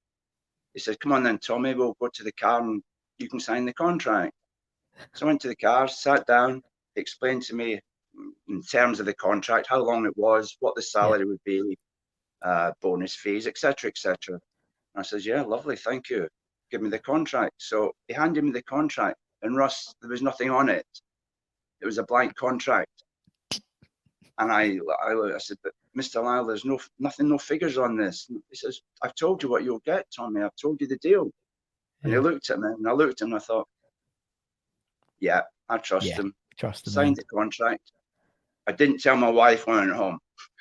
He 0.72 0.78
said, 0.78 1.00
come 1.00 1.10
on 1.10 1.24
then, 1.24 1.38
Tommy, 1.38 1.74
we'll 1.74 1.96
go 2.00 2.10
to 2.14 2.22
the 2.22 2.30
car 2.30 2.60
and 2.60 2.80
you 3.18 3.28
can 3.28 3.40
sign 3.40 3.64
the 3.64 3.74
contract. 3.74 4.34
So 5.16 5.26
I 5.26 5.30
went 5.30 5.40
to 5.40 5.48
the 5.48 5.56
car, 5.56 5.88
sat 5.88 6.28
down, 6.28 6.62
explained 6.94 7.42
to 7.42 7.56
me 7.56 7.80
in 8.48 8.62
terms 8.62 9.00
of 9.00 9.06
the 9.06 9.14
contract, 9.14 9.66
how 9.68 9.82
long 9.82 10.06
it 10.06 10.16
was, 10.16 10.56
what 10.60 10.74
the 10.74 10.82
salary 10.82 11.20
yeah. 11.20 11.24
would 11.26 11.44
be, 11.44 11.78
uh, 12.42 12.72
bonus 12.80 13.14
fees, 13.14 13.46
etc., 13.46 13.88
etc. 13.88 14.38
I 14.94 15.02
says, 15.02 15.26
"Yeah, 15.26 15.42
lovely, 15.42 15.76
thank 15.76 16.08
you. 16.08 16.28
Give 16.70 16.82
me 16.82 16.90
the 16.90 16.98
contract." 16.98 17.54
So 17.58 17.92
he 18.08 18.14
handed 18.14 18.44
me 18.44 18.52
the 18.52 18.62
contract, 18.62 19.18
and 19.42 19.56
Russ, 19.56 19.94
there 20.00 20.10
was 20.10 20.22
nothing 20.22 20.50
on 20.50 20.68
it. 20.68 20.86
It 21.80 21.86
was 21.86 21.98
a 21.98 22.04
blank 22.04 22.34
contract, 22.36 23.04
and 24.38 24.52
I, 24.52 24.78
I, 25.04 25.34
I 25.34 25.38
said, 25.38 25.58
"But 25.62 25.72
Mr. 25.96 26.22
Lyall, 26.22 26.46
there's 26.46 26.64
no 26.64 26.78
nothing, 26.98 27.28
no 27.28 27.38
figures 27.38 27.78
on 27.78 27.96
this." 27.96 28.30
He 28.50 28.56
says, 28.56 28.80
"I've 29.02 29.14
told 29.14 29.42
you 29.42 29.48
what 29.48 29.64
you'll 29.64 29.80
get, 29.80 30.06
Tommy. 30.14 30.42
I've 30.42 30.56
told 30.60 30.80
you 30.80 30.86
the 30.86 30.98
deal." 30.98 31.30
And 32.02 32.12
he 32.12 32.18
looked 32.18 32.50
at 32.50 32.60
me, 32.60 32.68
and 32.68 32.88
I 32.88 32.92
looked 32.92 33.20
at 33.20 33.26
him, 33.26 33.32
and 33.32 33.42
I 33.42 33.44
thought, 33.44 33.68
"Yeah, 35.20 35.42
I 35.68 35.78
trust 35.78 36.06
yeah, 36.06 36.16
him." 36.16 36.34
Trust 36.56 36.86
him. 36.86 36.92
Signed 36.92 37.08
man. 37.08 37.14
the 37.16 37.24
contract. 37.24 37.92
I 38.66 38.72
didn't 38.72 38.98
tell 38.98 39.16
my 39.16 39.30
wife 39.30 39.66
when 39.66 39.76
I 39.76 39.80
went 39.80 39.92
home. 39.92 40.18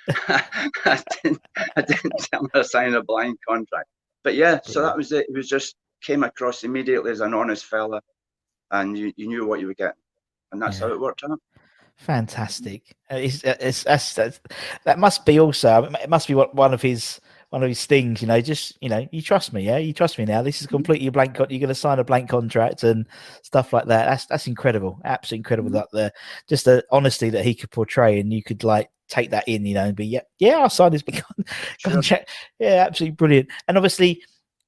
I, 0.27 1.03
didn't, 1.23 1.41
I 1.75 1.81
didn't 1.81 2.13
tell 2.31 2.47
her 2.53 2.61
to 2.61 2.63
sign 2.63 2.93
a 2.93 3.03
blind 3.03 3.37
contract. 3.47 3.87
But 4.23 4.35
yeah, 4.35 4.59
so 4.63 4.81
that 4.81 4.97
was 4.97 5.11
it. 5.11 5.25
It 5.29 5.35
was 5.35 5.47
just 5.47 5.75
came 6.01 6.23
across 6.23 6.63
immediately 6.63 7.11
as 7.11 7.21
an 7.21 7.33
honest 7.33 7.65
fella, 7.65 8.01
and 8.71 8.97
you, 8.97 9.13
you 9.15 9.27
knew 9.27 9.45
what 9.45 9.59
you 9.59 9.67
were 9.67 9.73
getting, 9.73 9.93
and 10.51 10.61
that's 10.61 10.79
yeah. 10.79 10.87
how 10.87 10.93
it 10.93 10.99
worked 10.99 11.23
out. 11.23 11.39
Fantastic. 11.97 12.95
Uh, 13.09 13.15
it's, 13.15 13.43
uh, 13.43 13.55
it's, 13.59 13.83
that's, 13.83 14.13
that 14.83 14.99
must 14.99 15.25
be 15.25 15.39
also. 15.39 15.83
It 16.01 16.09
must 16.09 16.27
be 16.27 16.33
one 16.33 16.73
of 16.73 16.81
his 16.81 17.21
one 17.49 17.63
of 17.63 17.69
his 17.69 17.85
things, 17.85 18.21
you 18.21 18.27
know, 18.27 18.41
just 18.41 18.77
you 18.81 18.89
know, 18.89 19.07
you 19.11 19.21
trust 19.21 19.53
me, 19.53 19.63
yeah, 19.63 19.77
you 19.77 19.93
trust 19.93 20.17
me 20.17 20.25
now. 20.25 20.41
This 20.41 20.61
is 20.61 20.67
mm-hmm. 20.67 20.75
completely 20.75 21.09
blank. 21.09 21.37
You're 21.37 21.47
going 21.47 21.67
to 21.67 21.75
sign 21.75 21.99
a 21.99 22.03
blank 22.03 22.29
contract 22.29 22.83
and 22.83 23.07
stuff 23.43 23.73
like 23.73 23.85
that. 23.85 24.05
That's 24.05 24.25
that's 24.25 24.47
incredible, 24.47 24.99
absolutely 25.05 25.39
incredible. 25.39 25.69
Mm-hmm. 25.69 25.77
That 25.77 25.91
the 25.91 26.13
just 26.47 26.65
the 26.65 26.85
honesty 26.91 27.29
that 27.29 27.45
he 27.45 27.55
could 27.55 27.71
portray, 27.71 28.19
and 28.19 28.33
you 28.33 28.43
could 28.43 28.63
like 28.63 28.89
take 29.07 29.31
that 29.31 29.47
in, 29.47 29.65
you 29.65 29.75
know, 29.75 29.85
and 29.85 29.95
be 29.95 30.05
yeah, 30.05 30.21
yeah, 30.39 30.57
I'll 30.57 30.69
sign 30.69 30.91
this 30.91 31.01
big 31.01 31.23
contract. 31.83 32.29
Yeah, 32.59 32.85
absolutely 32.87 33.15
brilliant. 33.15 33.49
And 33.67 33.77
obviously, 33.77 34.23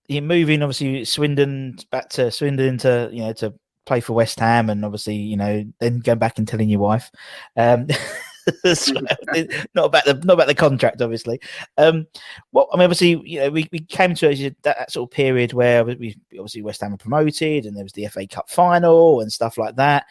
you're 0.07 0.21
moving, 0.21 0.61
obviously 0.61 1.05
Swindon 1.05 1.77
back 1.91 2.09
to 2.09 2.31
Swindon 2.31 2.77
to 2.79 3.09
you 3.11 3.23
know 3.23 3.33
to 3.33 3.53
play 3.85 4.01
for 4.01 4.13
West 4.13 4.39
Ham, 4.39 4.69
and 4.69 4.85
obviously 4.85 5.15
you 5.15 5.37
know 5.37 5.63
then 5.79 5.99
going 5.99 6.19
back 6.19 6.37
and 6.37 6.47
telling 6.47 6.69
your 6.69 6.79
wife. 6.79 7.11
Um, 7.55 7.87
not 9.75 9.85
about 9.85 10.05
the 10.05 10.21
not 10.23 10.33
about 10.33 10.47
the 10.47 10.55
contract, 10.55 11.01
obviously. 11.01 11.39
Um, 11.77 12.07
what 12.51 12.69
I 12.71 12.77
mean, 12.77 12.83
obviously, 12.83 13.21
you 13.25 13.39
know, 13.39 13.49
we, 13.49 13.67
we 13.71 13.79
came 13.79 14.15
to 14.15 14.35
that, 14.35 14.63
that 14.63 14.91
sort 14.91 15.09
of 15.09 15.15
period 15.15 15.53
where 15.53 15.83
we 15.83 16.15
obviously 16.33 16.61
West 16.61 16.81
Ham 16.81 16.91
were 16.91 16.97
promoted, 16.97 17.65
and 17.65 17.75
there 17.75 17.83
was 17.83 17.93
the 17.93 18.07
FA 18.07 18.27
Cup 18.27 18.49
final 18.49 19.21
and 19.21 19.31
stuff 19.31 19.57
like 19.57 19.75
that. 19.75 20.05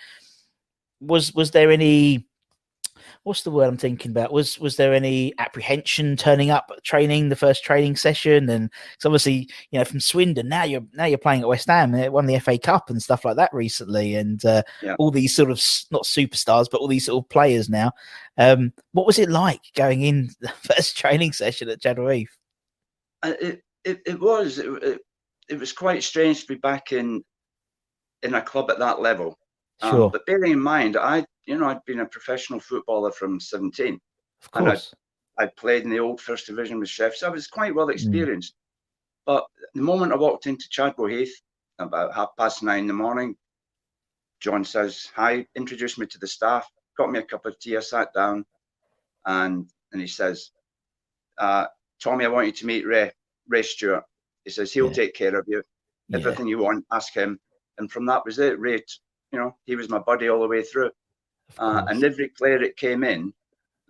Was 1.01 1.35
was 1.35 1.51
there 1.51 1.71
any 1.71 2.27
what's 3.27 3.43
the 3.43 3.51
word 3.51 3.67
I'm 3.67 3.77
thinking 3.77 4.13
about? 4.13 4.33
Was 4.33 4.61
was 4.61 4.77
there 4.77 4.95
any 4.95 5.35
apprehension 5.39 6.17
turning 6.17 6.51
up 6.51 6.71
training 6.85 7.29
the 7.29 7.35
first 7.35 7.65
training 7.65 7.97
session? 7.97 8.49
And 8.49 8.71
it's 8.95 9.05
obviously 9.05 9.51
you 9.73 9.81
know 9.81 9.85
from 9.85 9.99
Swindon 9.99 10.49
now 10.49 10.63
you're 10.63 10.85
now 10.95 11.07
you're 11.07 11.19
playing 11.19 11.43
at 11.43 11.49
West 11.49 11.67
Ham 11.67 11.93
and 11.93 12.13
won 12.13 12.27
the 12.27 12.39
FA 12.39 12.57
Cup 12.57 12.89
and 12.89 13.03
stuff 13.03 13.25
like 13.25 13.35
that 13.35 13.53
recently, 13.53 14.15
and 14.15 14.45
uh, 14.45 14.63
yeah. 14.81 14.95
all 15.01 15.11
these 15.11 15.35
sort 15.35 15.51
of 15.51 15.61
not 15.91 16.05
superstars 16.05 16.69
but 16.71 16.81
all 16.81 16.87
these 16.87 17.07
sort 17.07 17.25
of 17.25 17.29
players 17.29 17.69
now. 17.69 17.91
Um, 18.39 18.73
what 18.93 19.07
was 19.07 19.19
it 19.19 19.29
like 19.29 19.63
going 19.75 20.03
in 20.03 20.31
the 20.41 20.49
first 20.49 20.97
training 20.97 21.33
session 21.33 21.69
at 21.69 21.83
Heath? 21.83 22.37
Uh, 23.25 23.35
it, 23.41 23.61
it 23.85 24.01
it 24.07 24.21
was 24.21 24.59
it, 24.59 24.71
it, 24.85 25.01
it 25.49 25.59
was 25.59 25.73
quite 25.73 26.05
strange 26.05 26.43
to 26.43 26.47
be 26.47 26.61
back 26.61 26.93
in 26.93 27.25
in 28.23 28.35
a 28.35 28.43
club 28.43 28.71
at 28.71 28.79
that 28.79 29.01
level. 29.01 29.37
Um, 29.83 29.91
sure. 29.91 30.11
But 30.11 30.27
bearing 30.27 30.53
in 30.53 30.63
mind, 30.63 30.97
I 30.97 31.25
you 31.47 31.57
know, 31.57 31.69
I'd 31.69 31.85
been 31.85 32.01
a 32.01 32.07
professional 32.07 32.61
footballer 32.61 33.13
from 33.13 33.41
17. 33.41 33.99
Of 34.43 34.51
course. 34.51 34.93
And 35.39 35.39
I'd, 35.39 35.45
I'd 35.45 35.57
played 35.57 35.85
in 35.85 35.91
the 35.91 36.01
old 36.01 36.21
first 36.21 36.47
division 36.47 36.79
with 36.79 36.89
Chefs. 36.89 37.21
So 37.21 37.29
I 37.29 37.31
was 37.31 37.47
quite 37.47 37.75
well 37.75 37.87
hmm. 37.87 37.93
experienced. 37.93 38.53
Mm. 38.53 38.57
But 39.27 39.47
the 39.75 39.83
moment 39.83 40.13
I 40.13 40.17
walked 40.17 40.47
into 40.47 40.69
Chadwell 40.71 41.09
Heath, 41.09 41.35
about 41.79 42.15
half 42.15 42.31
past 42.39 42.63
nine 42.63 42.81
in 42.81 42.87
the 42.87 42.93
morning, 42.93 43.37
John 44.41 44.65
says, 44.65 45.11
Hi, 45.15 45.47
introduced 45.57 45.99
me 45.99 46.07
to 46.07 46.19
the 46.19 46.27
staff, 46.27 46.71
got 46.97 47.11
me 47.11 47.19
a 47.19 47.23
cup 47.23 47.47
of 47.47 47.59
tea. 47.59 47.77
I 47.77 47.81
sat 47.81 48.13
down 48.15 48.45
and 49.27 49.69
and 49.93 50.01
he 50.01 50.07
says, 50.07 50.51
uh, 51.39 51.67
Tommy, 52.03 52.25
I 52.25 52.29
want 52.29 52.47
you 52.47 52.53
to 52.53 52.67
meet 52.67 52.87
Ray, 52.87 53.13
Ray 53.49 53.63
Stewart. 53.63 54.05
He 54.45 54.51
says, 54.51 54.73
He'll 54.73 54.89
yeah. 54.89 54.93
take 54.93 55.15
care 55.15 55.37
of 55.39 55.47
you. 55.49 55.63
Everything 56.13 56.47
yeah. 56.47 56.51
you 56.51 56.59
want, 56.59 56.85
ask 56.93 57.15
him. 57.15 57.39
And 57.79 57.91
from 57.91 58.07
that 58.07 58.25
was 58.25 58.39
it. 58.39 58.59
Ray, 58.59 58.83
you 59.33 59.39
know, 59.39 59.57
he 59.65 59.77
was 59.77 59.89
my 59.89 59.99
buddy 59.99 60.29
all 60.29 60.41
the 60.41 60.49
way 60.49 60.63
through. 60.63 60.91
Uh, 61.59 61.85
and 61.89 62.05
every 62.05 62.29
player 62.29 62.59
that 62.59 62.77
came 62.77 63.05
in, 63.05 63.33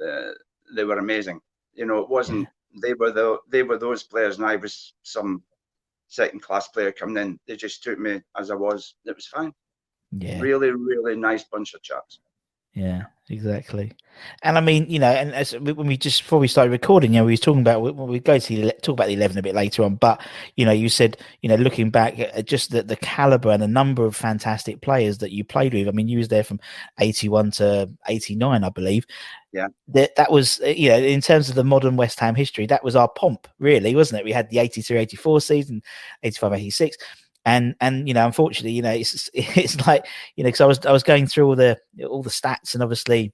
uh, 0.06 0.32
they 0.74 0.84
were 0.84 0.98
amazing. 0.98 1.40
You 1.74 1.86
know, 1.86 1.98
it 1.98 2.08
wasn't 2.08 2.48
they 2.82 2.94
were 2.94 3.10
the 3.10 3.38
they 3.48 3.62
were 3.62 3.78
those 3.78 4.02
players, 4.02 4.38
and 4.38 4.46
I 4.46 4.56
was 4.56 4.94
some 5.02 5.42
second 6.08 6.40
class 6.40 6.68
player 6.68 6.92
coming 6.92 7.16
in. 7.16 7.40
They 7.46 7.56
just 7.56 7.82
took 7.82 7.98
me 7.98 8.22
as 8.38 8.50
I 8.50 8.54
was. 8.54 8.94
It 9.04 9.16
was 9.16 9.26
fine. 9.26 9.52
Yeah, 10.12 10.40
really, 10.40 10.70
really 10.70 11.16
nice 11.16 11.44
bunch 11.44 11.74
of 11.74 11.82
chaps. 11.82 12.20
Yeah, 12.76 13.04
exactly. 13.30 13.92
And 14.42 14.58
I 14.58 14.60
mean, 14.60 14.84
you 14.90 14.98
know, 14.98 15.08
and 15.10 15.32
as 15.32 15.52
when 15.58 15.86
we 15.86 15.96
just 15.96 16.22
before 16.22 16.38
we 16.38 16.46
started 16.46 16.70
recording, 16.70 17.14
you 17.14 17.20
know, 17.20 17.24
we 17.24 17.32
were 17.32 17.38
talking 17.38 17.62
about 17.62 17.80
when 17.80 18.06
we 18.06 18.20
go 18.20 18.38
to 18.38 18.72
talk 18.82 18.92
about 18.92 19.06
the 19.06 19.14
eleven 19.14 19.38
a 19.38 19.42
bit 19.42 19.54
later 19.54 19.82
on. 19.82 19.94
But 19.94 20.20
you 20.56 20.66
know, 20.66 20.72
you 20.72 20.90
said, 20.90 21.16
you 21.40 21.48
know, 21.48 21.54
looking 21.54 21.88
back 21.88 22.18
at 22.18 22.46
just 22.46 22.72
the, 22.72 22.82
the 22.82 22.96
caliber 22.96 23.50
and 23.50 23.62
the 23.62 23.66
number 23.68 24.04
of 24.04 24.14
fantastic 24.14 24.82
players 24.82 25.16
that 25.18 25.32
you 25.32 25.42
played 25.42 25.72
with. 25.72 25.88
I 25.88 25.92
mean, 25.92 26.06
you 26.06 26.18
was 26.18 26.28
there 26.28 26.44
from 26.44 26.60
eighty 27.00 27.30
one 27.30 27.50
to 27.52 27.88
eighty 28.08 28.34
nine, 28.36 28.62
I 28.62 28.68
believe. 28.68 29.06
Yeah, 29.52 29.68
that 29.88 30.14
that 30.16 30.30
was 30.30 30.60
uh, 30.60 30.66
you 30.66 30.90
know, 30.90 30.98
in 30.98 31.22
terms 31.22 31.48
of 31.48 31.54
the 31.54 31.64
modern 31.64 31.96
West 31.96 32.20
Ham 32.20 32.34
history, 32.34 32.66
that 32.66 32.84
was 32.84 32.94
our 32.94 33.08
pomp, 33.08 33.48
really, 33.58 33.94
wasn't 33.94 34.20
it? 34.20 34.24
We 34.26 34.32
had 34.32 34.50
the 34.50 34.58
83-84 34.58 35.42
season, 35.42 35.82
85-86 36.22 36.92
and 37.46 37.74
and 37.80 38.06
you 38.06 38.12
know 38.12 38.26
unfortunately 38.26 38.72
you 38.72 38.82
know 38.82 38.90
it's 38.90 39.30
it's 39.34 39.86
like 39.86 40.04
you 40.34 40.44
know 40.44 40.48
because 40.48 40.60
i 40.60 40.66
was 40.66 40.84
i 40.84 40.92
was 40.92 41.02
going 41.02 41.26
through 41.26 41.46
all 41.46 41.56
the 41.56 41.78
all 42.06 42.22
the 42.22 42.28
stats 42.28 42.74
and 42.74 42.82
obviously 42.82 43.32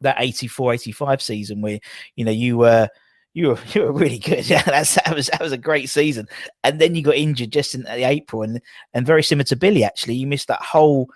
that 0.00 0.16
84 0.18 0.74
85 0.74 1.22
season 1.22 1.60
where 1.60 1.78
you 2.16 2.24
know 2.24 2.32
you 2.32 2.58
were 2.58 2.88
you 3.36 3.48
were 3.48 3.58
you 3.72 3.82
were 3.82 3.92
really 3.92 4.18
good. 4.18 4.48
Yeah, 4.50 4.62
that's 4.62 4.94
that 4.94 5.14
was 5.14 5.28
that 5.28 5.40
was 5.40 5.52
a 5.52 5.58
great 5.58 5.88
season. 5.88 6.26
And 6.64 6.80
then 6.80 6.96
you 6.96 7.02
got 7.02 7.14
injured 7.14 7.52
just 7.52 7.74
in 7.74 7.82
the 7.82 8.04
April, 8.04 8.42
and 8.42 8.60
and 8.94 9.06
very 9.06 9.22
similar 9.22 9.44
to 9.44 9.56
Billy 9.56 9.84
actually, 9.84 10.14
you 10.14 10.26
missed 10.26 10.48
that 10.48 10.62
whole 10.62 11.08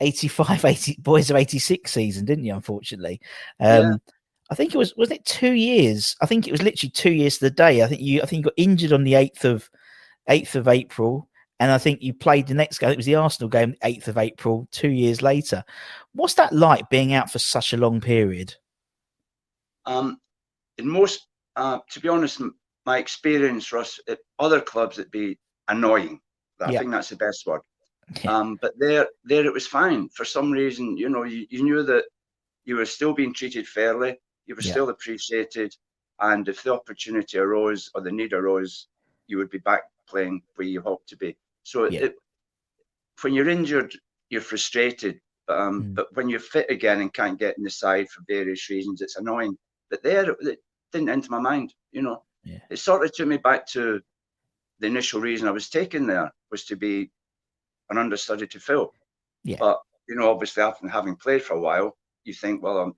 85, 0.00 0.64
80 0.64 0.96
boys 1.00 1.30
of 1.30 1.36
86 1.36 1.92
season, 1.92 2.24
didn't 2.24 2.44
you? 2.44 2.54
Unfortunately, 2.54 3.20
um, 3.60 3.82
yeah. 3.82 3.96
I 4.50 4.54
think 4.54 4.74
it 4.74 4.78
was 4.78 4.96
wasn't 4.96 5.20
it 5.20 5.26
two 5.26 5.52
years? 5.52 6.16
I 6.20 6.26
think 6.26 6.48
it 6.48 6.52
was 6.52 6.62
literally 6.62 6.90
two 6.90 7.12
years 7.12 7.38
to 7.38 7.44
the 7.44 7.50
day. 7.50 7.82
I 7.82 7.86
think 7.86 8.00
you 8.00 8.22
I 8.22 8.26
think 8.26 8.40
you 8.40 8.50
got 8.50 8.54
injured 8.56 8.92
on 8.92 9.04
the 9.04 9.14
eighth 9.14 9.44
of 9.44 9.70
eighth 10.28 10.56
of 10.56 10.66
April, 10.66 11.28
and 11.60 11.70
I 11.70 11.78
think 11.78 12.02
you 12.02 12.12
played 12.12 12.46
the 12.46 12.54
next 12.54 12.78
game. 12.78 12.90
It 12.90 12.96
was 12.96 13.06
the 13.06 13.14
Arsenal 13.14 13.48
game, 13.48 13.74
8th 13.82 14.08
of 14.08 14.18
April, 14.18 14.68
two 14.72 14.90
years 14.90 15.22
later. 15.22 15.64
What's 16.12 16.34
that 16.34 16.52
like 16.52 16.90
being 16.90 17.14
out 17.14 17.30
for 17.30 17.38
such 17.38 17.72
a 17.72 17.76
long 17.76 18.00
period? 18.00 18.54
Um, 19.86 20.18
in 20.78 20.88
most, 20.88 21.26
uh, 21.56 21.78
to 21.90 22.00
be 22.00 22.08
honest, 22.08 22.40
my 22.86 22.98
experience, 22.98 23.72
Russ, 23.72 24.00
at 24.08 24.18
other 24.38 24.60
clubs, 24.60 24.98
it'd 24.98 25.12
be 25.12 25.38
annoying. 25.68 26.20
I 26.60 26.72
yeah. 26.72 26.78
think 26.80 26.90
that's 26.90 27.10
the 27.10 27.16
best 27.16 27.46
word. 27.46 27.60
Yeah. 28.22 28.36
Um, 28.36 28.58
but 28.60 28.72
there, 28.78 29.08
there, 29.24 29.46
it 29.46 29.52
was 29.52 29.66
fine. 29.66 30.08
For 30.10 30.24
some 30.24 30.50
reason, 30.50 30.96
you 30.96 31.08
know, 31.08 31.24
you, 31.24 31.46
you 31.50 31.62
knew 31.62 31.82
that 31.84 32.04
you 32.64 32.76
were 32.76 32.86
still 32.86 33.14
being 33.14 33.32
treated 33.32 33.66
fairly. 33.66 34.16
You 34.46 34.54
were 34.54 34.62
yeah. 34.62 34.72
still 34.72 34.88
appreciated, 34.90 35.74
and 36.20 36.46
if 36.48 36.62
the 36.62 36.74
opportunity 36.74 37.38
arose 37.38 37.90
or 37.94 38.02
the 38.02 38.12
need 38.12 38.32
arose, 38.32 38.88
you 39.26 39.38
would 39.38 39.50
be 39.50 39.58
back 39.58 39.84
playing 40.06 40.42
where 40.56 40.68
you 40.68 40.80
hoped 40.80 41.08
to 41.08 41.16
be. 41.16 41.36
So 41.64 41.90
yeah. 41.90 42.04
it, 42.04 42.14
when 43.22 43.34
you're 43.34 43.48
injured, 43.48 43.94
you're 44.30 44.40
frustrated. 44.40 45.18
Um, 45.48 45.82
mm. 45.82 45.94
But 45.94 46.06
when 46.14 46.28
you're 46.28 46.40
fit 46.40 46.70
again 46.70 47.00
and 47.00 47.12
can't 47.12 47.38
get 47.38 47.58
in 47.58 47.64
the 47.64 47.70
side 47.70 48.08
for 48.08 48.22
various 48.28 48.70
reasons, 48.70 49.00
it's 49.00 49.16
annoying. 49.16 49.56
But 49.90 50.02
there, 50.02 50.30
it 50.40 50.58
didn't 50.92 51.10
enter 51.10 51.30
my 51.30 51.40
mind. 51.40 51.74
You 51.92 52.02
know, 52.02 52.22
yeah. 52.44 52.60
it 52.70 52.78
sort 52.78 53.04
of 53.04 53.12
took 53.12 53.28
me 53.28 53.36
back 53.38 53.66
to 53.68 54.00
the 54.80 54.86
initial 54.86 55.20
reason 55.20 55.48
I 55.48 55.52
was 55.52 55.68
taken 55.68 56.06
there 56.06 56.30
was 56.50 56.64
to 56.66 56.76
be 56.76 57.10
an 57.90 57.98
understudy 57.98 58.46
to 58.46 58.60
Phil. 58.60 58.92
Yeah. 59.44 59.56
But 59.60 59.80
you 60.08 60.16
know, 60.16 60.30
obviously, 60.30 60.62
after 60.62 60.88
having 60.88 61.16
played 61.16 61.42
for 61.42 61.54
a 61.54 61.60
while, 61.60 61.96
you 62.24 62.34
think, 62.34 62.62
well, 62.62 62.78
I'm 62.78 62.94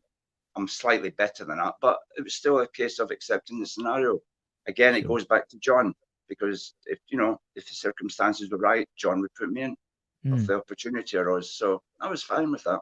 I'm 0.56 0.68
slightly 0.68 1.10
better 1.10 1.44
than 1.44 1.58
that. 1.58 1.74
But 1.80 1.98
it 2.16 2.22
was 2.22 2.34
still 2.34 2.60
a 2.60 2.68
case 2.68 2.98
of 2.98 3.10
accepting 3.10 3.60
the 3.60 3.66
scenario. 3.66 4.20
Again, 4.68 4.94
sure. 4.94 4.98
it 4.98 5.08
goes 5.08 5.24
back 5.26 5.48
to 5.48 5.58
John 5.58 5.94
because 6.28 6.74
if 6.86 6.98
you 7.08 7.18
know 7.18 7.40
if 7.54 7.66
the 7.68 7.74
circumstances 7.74 8.50
were 8.50 8.58
right, 8.58 8.88
John 8.96 9.20
would 9.20 9.34
put 9.34 9.50
me 9.50 9.62
in 9.62 9.76
mm. 10.24 10.38
if 10.38 10.46
the 10.46 10.56
opportunity 10.56 11.16
arose. 11.16 11.52
So 11.52 11.82
I 12.00 12.08
was 12.08 12.22
fine 12.22 12.50
with 12.50 12.64
that. 12.64 12.80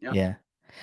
Yeah. 0.00 0.12
Yeah. 0.12 0.34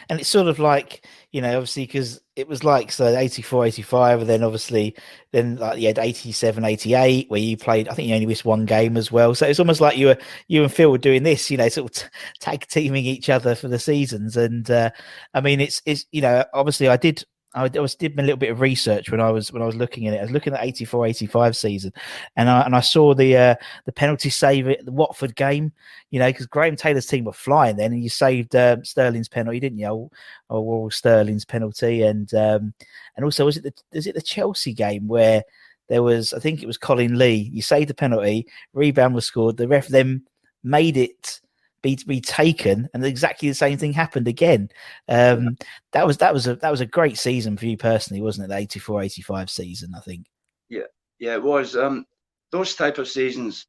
And 0.09 0.19
it's 0.19 0.29
sort 0.29 0.47
of 0.47 0.59
like, 0.59 1.05
you 1.31 1.41
know, 1.41 1.55
obviously, 1.55 1.85
because 1.85 2.19
it 2.35 2.47
was 2.47 2.63
like, 2.63 2.91
so 2.91 3.15
84, 3.15 3.67
85, 3.67 4.21
and 4.21 4.29
then 4.29 4.43
obviously, 4.43 4.95
then 5.31 5.57
like 5.57 5.79
you 5.79 5.87
had 5.87 5.99
87, 5.99 6.65
88, 6.65 7.29
where 7.29 7.39
you 7.39 7.55
played, 7.55 7.87
I 7.87 7.93
think 7.93 8.07
you 8.07 8.15
only 8.15 8.25
missed 8.25 8.45
one 8.45 8.65
game 8.65 8.97
as 8.97 9.11
well. 9.11 9.35
So 9.35 9.45
it's 9.45 9.59
almost 9.59 9.81
like 9.81 9.97
you 9.97 10.07
were, 10.07 10.17
you 10.47 10.63
and 10.63 10.73
Phil 10.73 10.91
were 10.91 10.97
doing 10.97 11.23
this, 11.23 11.49
you 11.51 11.57
know, 11.57 11.69
sort 11.69 11.91
of 11.91 12.03
t- 12.03 12.09
tag 12.39 12.65
teaming 12.67 13.05
each 13.05 13.29
other 13.29 13.55
for 13.55 13.67
the 13.67 13.79
seasons. 13.79 14.35
And 14.37 14.69
uh, 14.69 14.89
I 15.33 15.41
mean, 15.41 15.61
it's, 15.61 15.81
it's, 15.85 16.05
you 16.11 16.21
know, 16.21 16.43
obviously 16.53 16.87
I 16.89 16.97
did, 16.97 17.23
I 17.55 17.79
was 17.79 17.95
did 17.95 18.19
a 18.19 18.21
little 18.21 18.37
bit 18.37 18.51
of 18.51 18.59
research 18.59 19.09
when 19.09 19.21
I 19.21 19.31
was 19.31 19.51
when 19.51 19.61
I 19.61 19.65
was 19.65 19.75
looking 19.75 20.07
at 20.07 20.13
it. 20.13 20.19
I 20.19 20.23
was 20.23 20.31
looking 20.31 20.53
at 20.53 20.63
84 20.63 21.07
85 21.07 21.55
season 21.55 21.93
and 22.35 22.49
I 22.49 22.61
and 22.61 22.75
I 22.75 22.81
saw 22.81 23.13
the 23.13 23.37
uh, 23.37 23.55
the 23.85 23.93
penalty 23.93 24.29
save 24.29 24.67
at 24.67 24.85
the 24.85 24.91
Watford 24.91 25.35
game, 25.35 25.71
you 26.11 26.19
know, 26.19 26.27
because 26.27 26.47
Graham 26.47 26.75
Taylor's 26.75 27.05
team 27.05 27.23
were 27.23 27.33
flying 27.33 27.77
then 27.77 27.93
and 27.93 28.03
you 28.03 28.09
saved 28.09 28.55
um, 28.55 28.83
Sterling's 28.83 29.29
penalty, 29.29 29.59
didn't 29.59 29.79
you? 29.79 30.09
Or 30.49 30.91
Sterling's 30.91 31.45
penalty 31.45 32.01
and 32.01 32.33
um, 32.33 32.73
and 33.15 33.23
also 33.23 33.45
was 33.45 33.57
it 33.57 33.63
the 33.63 33.73
is 33.93 34.05
it 34.05 34.15
the 34.15 34.21
Chelsea 34.21 34.73
game 34.73 35.07
where 35.07 35.43
there 35.87 36.03
was 36.03 36.33
I 36.33 36.39
think 36.39 36.61
it 36.61 36.67
was 36.67 36.77
Colin 36.77 37.17
Lee, 37.17 37.49
you 37.53 37.61
saved 37.61 37.89
the 37.89 37.93
penalty, 37.93 38.47
rebound 38.73 39.15
was 39.15 39.25
scored, 39.25 39.57
the 39.57 39.67
ref 39.67 39.87
then 39.87 40.23
made 40.63 40.97
it 40.97 41.39
be 41.85 41.99
be 42.07 42.19
taken, 42.19 42.89
and 42.93 43.05
exactly 43.05 43.47
the 43.47 43.53
same 43.53 43.77
thing 43.77 43.93
happened 43.93 44.27
again. 44.27 44.69
Um, 45.07 45.55
that 45.91 46.07
was 46.07 46.17
that 46.17 46.33
was 46.33 46.47
a 46.47 46.55
that 46.57 46.71
was 46.71 46.81
a 46.81 46.85
great 46.87 47.17
season 47.17 47.57
for 47.57 47.67
you 47.67 47.77
personally, 47.77 48.21
wasn't 48.21 48.45
it? 48.45 48.47
The 48.49 48.57
84, 48.57 49.03
85 49.03 49.49
season, 49.51 49.91
I 49.95 49.99
think. 49.99 50.25
Yeah, 50.67 50.89
yeah, 51.19 51.35
it 51.35 51.43
was. 51.43 51.75
Um, 51.75 52.05
those 52.51 52.73
type 52.73 52.97
of 52.97 53.07
seasons, 53.07 53.67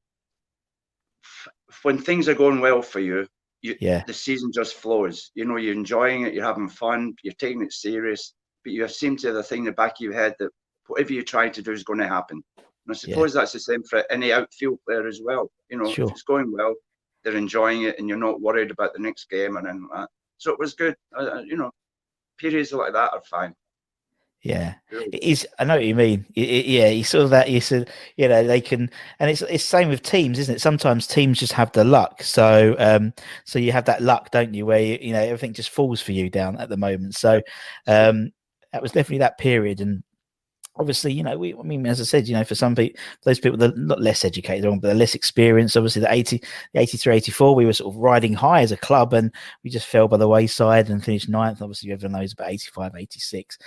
when 1.83 1.99
things 1.99 2.27
are 2.27 2.35
going 2.35 2.61
well 2.61 2.81
for 2.81 3.01
you, 3.01 3.27
you, 3.61 3.77
yeah, 3.83 4.03
the 4.07 4.15
season 4.15 4.51
just 4.51 4.77
flows. 4.77 5.31
You 5.35 5.45
know, 5.45 5.57
you're 5.57 5.75
enjoying 5.75 6.23
it, 6.23 6.33
you're 6.33 6.45
having 6.45 6.71
fun, 6.71 7.15
you're 7.23 7.35
taking 7.35 7.63
it 7.63 7.73
serious, 7.75 8.33
but 8.65 8.73
you 8.73 8.89
seem 8.89 9.19
to 9.19 9.27
have 9.27 9.37
the 9.37 9.43
thing 9.43 9.61
in 9.61 9.65
the 9.67 9.73
back 9.73 9.93
of 9.93 10.01
your 10.01 10.15
head 10.15 10.35
that 10.39 10.51
whatever 10.87 11.13
you're 11.13 11.23
trying 11.23 11.53
to 11.53 11.63
do 11.63 11.73
is 11.73 11.85
going 11.85 11.99
to 11.99 12.09
happen. 12.09 12.43
And 12.57 12.95
I 12.95 12.95
suppose 12.95 13.35
yeah. 13.35 13.43
that's 13.43 13.53
the 13.53 13.61
same 13.61 13.83
for 13.83 14.05
any 14.11 14.33
outfield 14.33 14.79
player 14.87 15.07
as 15.07 15.21
well. 15.23 15.51
You 15.69 15.79
know, 15.79 15.91
sure. 15.91 16.07
if 16.07 16.13
it's 16.13 16.23
going 16.23 16.51
well, 16.51 16.75
they're 17.27 17.37
enjoying 17.37 17.83
it 17.83 17.99
and 17.99 18.09
you're 18.09 18.17
not 18.17 18.41
worried 18.41 18.71
about 18.71 18.93
the 18.95 19.01
next 19.01 19.29
game 19.29 19.57
and 19.57 19.67
then 19.67 19.89
that. 19.93 20.09
So 20.39 20.53
it 20.53 20.61
was 20.61 20.75
good. 20.75 20.95
Uh, 21.19 21.41
you 21.41 21.57
know, 21.57 21.73
periods 22.39 22.73
like 22.73 22.93
that 22.93 23.13
are 23.13 23.23
fine. 23.29 23.53
Yeah, 24.43 24.75
it 24.93 25.25
is. 25.25 25.45
I 25.59 25.65
know 25.65 25.75
what 25.75 25.85
you 25.85 25.97
mean. 25.97 26.25
It, 26.37 26.49
it, 26.49 26.67
yeah, 26.67 26.87
you 26.87 27.03
saw 27.03 27.27
that. 27.27 27.51
You 27.51 27.61
said, 27.61 27.91
you 28.17 28.29
know, 28.29 28.47
they 28.47 28.61
can, 28.61 28.89
and 29.19 29.29
it's 29.29 29.43
it's 29.43 29.65
same 29.65 29.89
with 29.89 30.05
teams, 30.05 30.39
isn't 30.39 30.57
it? 30.57 30.61
Sometimes 30.61 31.09
teams 31.09 31.41
just 31.41 31.55
have 31.55 31.73
the 31.73 31.83
luck. 31.83 32.23
So, 32.23 32.77
um, 32.79 33.13
so 33.45 33.59
you 33.59 33.73
have 33.73 33.87
that 33.87 34.03
luck, 34.03 34.31
don't 34.31 34.55
you? 34.55 34.65
Where 34.65 34.79
you, 34.79 34.99
you 35.01 35.13
know 35.13 35.21
everything 35.21 35.53
just 35.53 35.71
falls 35.71 36.01
for 36.01 36.13
you 36.13 36.31
down 36.31 36.59
at 36.59 36.69
the 36.69 36.77
moment. 36.77 37.17
So, 37.17 37.41
um, 37.89 38.31
that 38.73 38.83
was 38.83 38.93
definitely 38.93 39.19
that 39.19 39.39
period, 39.39 39.81
and 39.81 40.05
obviously, 40.79 41.13
you 41.13 41.23
know, 41.23 41.39
we, 41.39 41.55
I 41.55 41.63
mean, 41.63 41.87
as 41.87 42.01
I 42.01 42.05
said, 42.05 42.29
you 42.29 42.35
know, 42.35 42.45
for 42.45 42.55
some 42.55 42.75
people, 42.75 43.01
those 43.23 43.41
people 43.41 43.59
that 43.59 43.75
are 43.75 43.79
not 43.79 44.01
less 44.01 44.25
educated 44.25 44.65
but 44.65 44.83
they're 44.83 44.95
less 44.95 45.15
experienced, 45.15 45.77
obviously 45.77 46.03
the 46.03 46.13
80, 46.13 46.43
the 46.73 46.81
83, 46.81 47.17
84, 47.17 47.55
we 47.55 47.67
were 47.67 47.73
sort 47.73 47.95
of 47.95 48.01
riding 48.01 48.33
high 48.33 48.63
as 48.63 48.73
a 48.73 48.77
club 48.77 49.13
and 49.13 49.33
we 49.65 49.71
just 49.71 49.87
fell 49.87 50.09
by 50.09 50.17
the 50.17 50.29
wayside 50.29 50.89
and 50.89 51.05
finished 51.05 51.29
ninth. 51.29 51.63
Obviously, 51.63 51.93
everyone 51.93 52.21
knows 52.21 52.33
about 52.33 52.51
85, 52.51 52.93
86. 52.97 53.59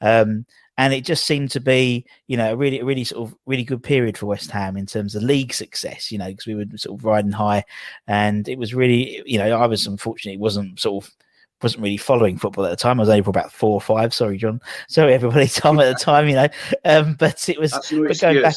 Um, 0.00 0.46
and 0.76 0.94
it 0.94 1.04
just 1.04 1.26
seemed 1.26 1.50
to 1.50 1.60
be, 1.60 2.06
you 2.28 2.36
know, 2.36 2.52
a 2.52 2.56
really, 2.56 2.78
a 2.78 2.84
really 2.84 3.02
sort 3.02 3.28
of 3.28 3.36
really 3.46 3.64
good 3.64 3.82
period 3.82 4.16
for 4.16 4.26
West 4.26 4.50
Ham 4.52 4.76
in 4.76 4.86
terms 4.86 5.16
of 5.16 5.24
league 5.24 5.52
success, 5.52 6.12
you 6.12 6.18
know, 6.18 6.28
because 6.28 6.46
we 6.46 6.54
were 6.54 6.64
sort 6.76 6.98
of 6.98 7.04
riding 7.04 7.32
high 7.32 7.64
and 8.06 8.48
it 8.48 8.58
was 8.58 8.74
really, 8.74 9.20
you 9.26 9.38
know, 9.38 9.58
I 9.58 9.66
was 9.66 9.86
unfortunately, 9.86 10.36
it 10.36 10.40
wasn't 10.40 10.78
sort 10.78 11.04
of, 11.04 11.10
wasn't 11.62 11.82
really 11.82 11.96
following 11.96 12.38
football 12.38 12.64
at 12.64 12.70
the 12.70 12.76
time. 12.76 13.00
I 13.00 13.02
was 13.02 13.08
only 13.08 13.22
for 13.22 13.30
about 13.30 13.52
four 13.52 13.74
or 13.74 13.80
five. 13.80 14.14
Sorry, 14.14 14.36
John. 14.38 14.60
Sorry, 14.88 15.12
everybody. 15.12 15.46
Tom 15.48 15.80
at 15.80 15.88
the 15.88 16.04
time, 16.04 16.28
you 16.28 16.36
know. 16.36 16.48
Um, 16.84 17.14
but 17.14 17.48
it 17.48 17.58
was 17.58 17.72
but 17.72 18.20
going 18.20 18.42
back. 18.42 18.54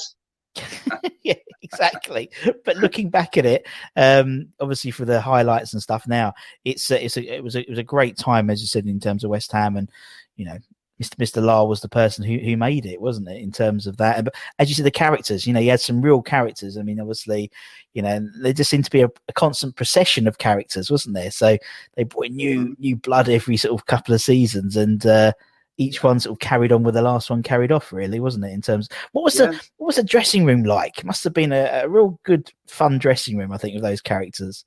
yeah, 1.24 1.34
exactly. 1.62 2.30
but 2.66 2.78
looking 2.78 3.10
back 3.10 3.38
at 3.38 3.46
it, 3.46 3.66
um, 3.96 4.50
obviously 4.60 4.92
for 4.92 5.06
the 5.06 5.22
highlights 5.22 5.74
and 5.74 5.82
stuff 5.82 6.08
now, 6.08 6.34
it's 6.66 6.92
a, 6.92 7.04
it's 7.04 7.18
a, 7.18 7.36
it 7.36 7.44
was 7.44 7.56
a, 7.56 7.62
it 7.62 7.70
was 7.70 7.80
a 7.80 7.84
great 7.84 8.18
time, 8.18 8.50
as 8.50 8.62
you 8.62 8.68
said, 8.68 8.86
in 8.86 9.00
terms 9.00 9.24
of 9.24 9.30
West 9.30 9.52
Ham, 9.52 9.78
and 9.78 9.90
you 10.36 10.46
know, 10.46 10.58
Mr. 11.02 11.16
Mr. 11.16 11.42
Lyall 11.42 11.68
was 11.68 11.82
the 11.82 11.90
person 11.90 12.24
who, 12.24 12.38
who 12.38 12.56
made 12.56 12.86
it, 12.86 13.02
wasn't 13.02 13.28
it? 13.28 13.42
In 13.42 13.52
terms 13.52 13.88
of 13.88 13.98
that, 13.98 14.24
but 14.24 14.36
as 14.60 14.70
you 14.70 14.76
said, 14.76 14.86
the 14.86 14.92
characters, 14.92 15.48
you 15.48 15.54
know, 15.54 15.60
he 15.60 15.68
had 15.68 15.82
some 15.82 16.02
real 16.02 16.22
characters. 16.22 16.78
I 16.78 16.84
mean, 16.84 17.00
obviously, 17.00 17.52
you 17.94 18.02
know, 18.02 18.28
there 18.40 18.54
just 18.54 18.70
seemed 18.70 18.86
to 18.86 18.92
be 18.92 19.02
a, 19.02 19.10
a 19.28 19.34
constant 19.34 19.76
procession 19.76 20.28
of 20.28 20.38
characters, 20.38 20.92
wasn't 20.92 21.16
there? 21.16 21.32
So 21.32 21.58
they 21.96 22.04
brought 22.04 22.32
new 22.32 22.68
mm. 22.68 22.80
new 22.80 22.96
blood 22.96 23.30
every 23.30 23.58
sort 23.58 23.80
of 23.80 23.86
couple 23.88 24.14
of 24.14 24.22
seasons, 24.22 24.78
and 24.78 25.06
uh, 25.06 25.34
each 25.78 26.04
one 26.04 26.20
sort 26.20 26.36
of 26.36 26.40
carried 26.40 26.72
on 26.72 26.84
with 26.84 26.94
the 26.94 27.02
last 27.02 27.30
one 27.30 27.42
carried 27.42 27.72
off, 27.72 27.92
really, 27.92 28.20
wasn't 28.20 28.46
it? 28.46 28.52
In 28.52 28.62
terms, 28.62 28.88
what 29.14 29.24
was 29.24 29.40
yeah. 29.40 29.48
the 29.48 29.70
what 29.78 29.88
was 29.88 29.96
the 29.96 30.04
dressing 30.04 30.46
room 30.46 30.64
like? 30.64 31.00
It 31.00 31.06
must 31.06 31.24
have 31.24 31.34
been 31.34 31.52
a, 31.52 31.82
a, 31.84 31.90
real 31.90 32.20
good, 32.24 32.52
fun 32.68 33.00
dressing 33.00 33.38
room, 33.38 33.52
I 33.52 33.58
think, 33.58 33.74
with 33.74 33.84
those 33.84 34.02
characters. 34.02 34.66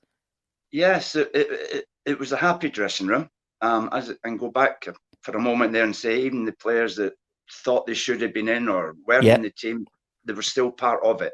Yes, 0.73 1.15
it, 1.15 1.31
it, 1.33 1.85
it 2.05 2.19
was 2.19 2.33
a 2.33 2.37
happy 2.37 2.69
dressing 2.69 3.07
room. 3.07 3.31
Um, 3.61 3.89
as 3.93 4.13
and 4.25 4.39
go 4.39 4.51
back 4.51 4.87
for 5.25 5.37
a 5.37 5.41
moment 5.41 5.73
there 5.73 5.85
and 5.85 5.97
say 5.97 6.21
even 6.21 6.45
the 6.45 6.53
players 6.53 6.95
that 6.97 7.15
thought 7.51 7.87
they 7.87 7.95
should 7.95 8.21
have 8.21 8.35
been 8.35 8.49
in 8.49 8.69
or 8.69 8.95
weren't 9.07 9.25
in 9.25 9.43
the 9.43 9.51
team, 9.51 9.87
they 10.25 10.35
were 10.35 10.43
still 10.43 10.71
part 10.71 11.03
of 11.03 11.23
it. 11.23 11.33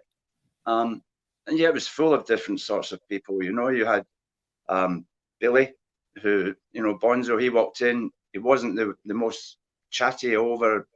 Um, 0.64 1.03
and 1.46 1.59
yeah, 1.59 1.68
it 1.68 1.74
was 1.74 1.88
full 1.88 2.14
of 2.14 2.24
different 2.24 2.61
sorts 2.61 2.92
of 2.92 3.07
people. 3.09 3.42
You 3.42 3.53
know, 3.53 3.68
you 3.68 3.85
had 3.85 4.05
um, 4.68 5.07
Billy, 5.40 5.72
who 6.22 6.55
you 6.72 6.83
know 6.83 6.96
Bonzo. 6.96 7.40
He 7.40 7.50
walked 7.50 7.81
in. 7.81 8.11
He 8.33 8.38
wasn't 8.38 8.76
the 8.76 8.94
the 9.05 9.14
most 9.14 9.57
chatty 9.90 10.37
over 10.37 10.87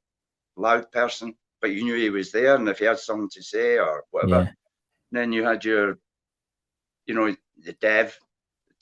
loud 0.57 0.91
person, 0.93 1.35
but 1.61 1.73
you 1.73 1.83
knew 1.83 1.97
he 1.97 2.11
was 2.11 2.31
there, 2.31 2.55
and 2.55 2.69
if 2.69 2.79
he 2.79 2.85
had 2.85 2.99
something 2.99 3.31
to 3.31 3.43
say 3.43 3.79
or 3.79 4.05
whatever, 4.13 4.45
yeah. 4.45 4.51
then 5.11 5.33
you 5.33 5.43
had 5.43 5.65
your, 5.65 5.99
you 7.07 7.15
know, 7.15 7.35
the 7.65 7.73
Dev. 7.81 8.17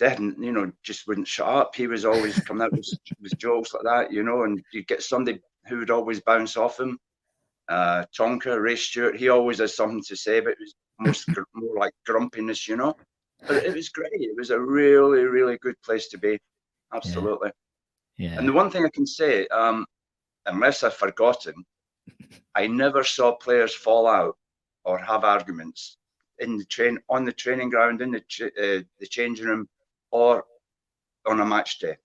Dev, 0.03 0.19
you 0.19 0.51
know, 0.51 0.73
just 0.83 1.07
wouldn't 1.07 1.29
shut 1.29 1.47
up. 1.47 1.77
He 1.77 1.87
was 1.87 2.05
always 2.05 2.37
coming 2.41 2.65
out 2.65 2.73
with, 2.73 2.89
with 3.23 3.39
jokes 3.39 3.73
like 3.73 3.85
that, 3.85 4.13
you 4.13 4.25
know, 4.25 4.43
and 4.43 4.61
you'd 4.73 4.89
get 4.89 5.01
somebody 5.01 5.41
who 5.69 5.79
would 5.79 5.91
always 5.91 6.21
bounce 6.21 6.57
off 6.57 6.81
him. 6.81 6.99
Uh, 7.69 8.05
Tonka, 8.19 8.61
Ray 8.61 8.75
Stewart, 8.75 9.17
he 9.17 9.29
always 9.29 9.59
has 9.59 9.77
something 9.77 10.03
to 10.09 10.17
say, 10.17 10.41
but 10.41 10.55
it 10.55 10.59
was 10.59 10.75
most 10.99 11.29
more 11.55 11.79
like 11.79 11.93
grumpiness, 12.05 12.67
you 12.67 12.77
know. 12.77 12.97
But 13.47 13.65
it 13.65 13.77
was 13.77 13.91
great. 13.91 14.11
It 14.15 14.37
was 14.37 14.51
a 14.51 14.59
really, 14.59 15.23
really 15.23 15.57
good 15.59 15.81
place 15.85 16.09
to 16.09 16.19
be. 16.19 16.37
Absolutely. 16.93 17.53
Yeah. 18.19 18.31
yeah. 18.31 18.39
And 18.41 18.49
the 18.49 18.53
one 18.53 18.73
thing 18.73 18.85
I 18.85 18.91
can 18.93 19.07
say, 19.07 19.47
um, 19.49 19.87
unless 20.47 20.83
I've 20.83 20.95
forgotten, 20.95 21.55
I 22.57 22.67
never 22.67 23.05
saw 23.05 23.37
players 23.37 23.73
fall 23.73 24.09
out 24.09 24.37
or 24.85 24.99
have 24.99 25.23
arguments 25.23 25.97
in 26.41 26.57
the 26.57 26.65
train 26.65 26.99
on 27.09 27.25
the 27.25 27.33
training 27.33 27.71
ground, 27.71 28.01
in 28.01 28.11
the 28.11 28.19
uh, 28.19 28.83
the 28.99 29.07
changing 29.07 29.47
room, 29.47 29.69
or 30.13 30.45
on 31.27 31.41
a 31.41 31.47
match 31.47 31.79
day. 31.81 31.97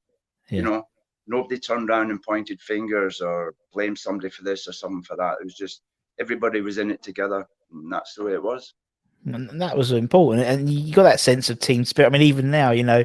Yeah. 0.50 0.58
You 0.58 0.62
know, 0.63 0.88
nobody 1.28 1.60
turned 1.60 1.89
around 1.89 2.10
and 2.10 2.24
pointed 2.24 2.60
fingers 2.62 3.22
or 3.22 3.54
blamed 3.74 4.00
somebody 4.00 4.30
for 4.30 4.43
this 4.43 4.67
or 4.67 4.74
something 4.74 5.04
for 5.04 5.15
that. 5.17 5.38
It 5.39 5.43
was 5.43 5.56
just 5.56 5.82
everybody 6.20 6.62
was 6.62 6.80
in 6.80 6.89
it 6.89 7.04
together, 7.04 7.46
and 7.72 7.91
that's 7.91 8.15
the 8.15 8.24
way 8.24 8.34
it 8.34 8.43
was 8.43 8.74
and 9.34 9.62
that 9.62 9.78
was 9.78 9.92
important. 9.92 10.46
And 10.46 10.70
you 10.70 10.94
got 10.94 11.04
that 11.04 11.20
sense 11.20 11.50
of 11.50 11.60
team 11.60 11.86
spirit. 11.86 12.08
I 12.08 12.12
mean 12.12 12.22
even 12.22 12.52
now 12.52 12.72
you 12.72 12.84
know 12.84 13.04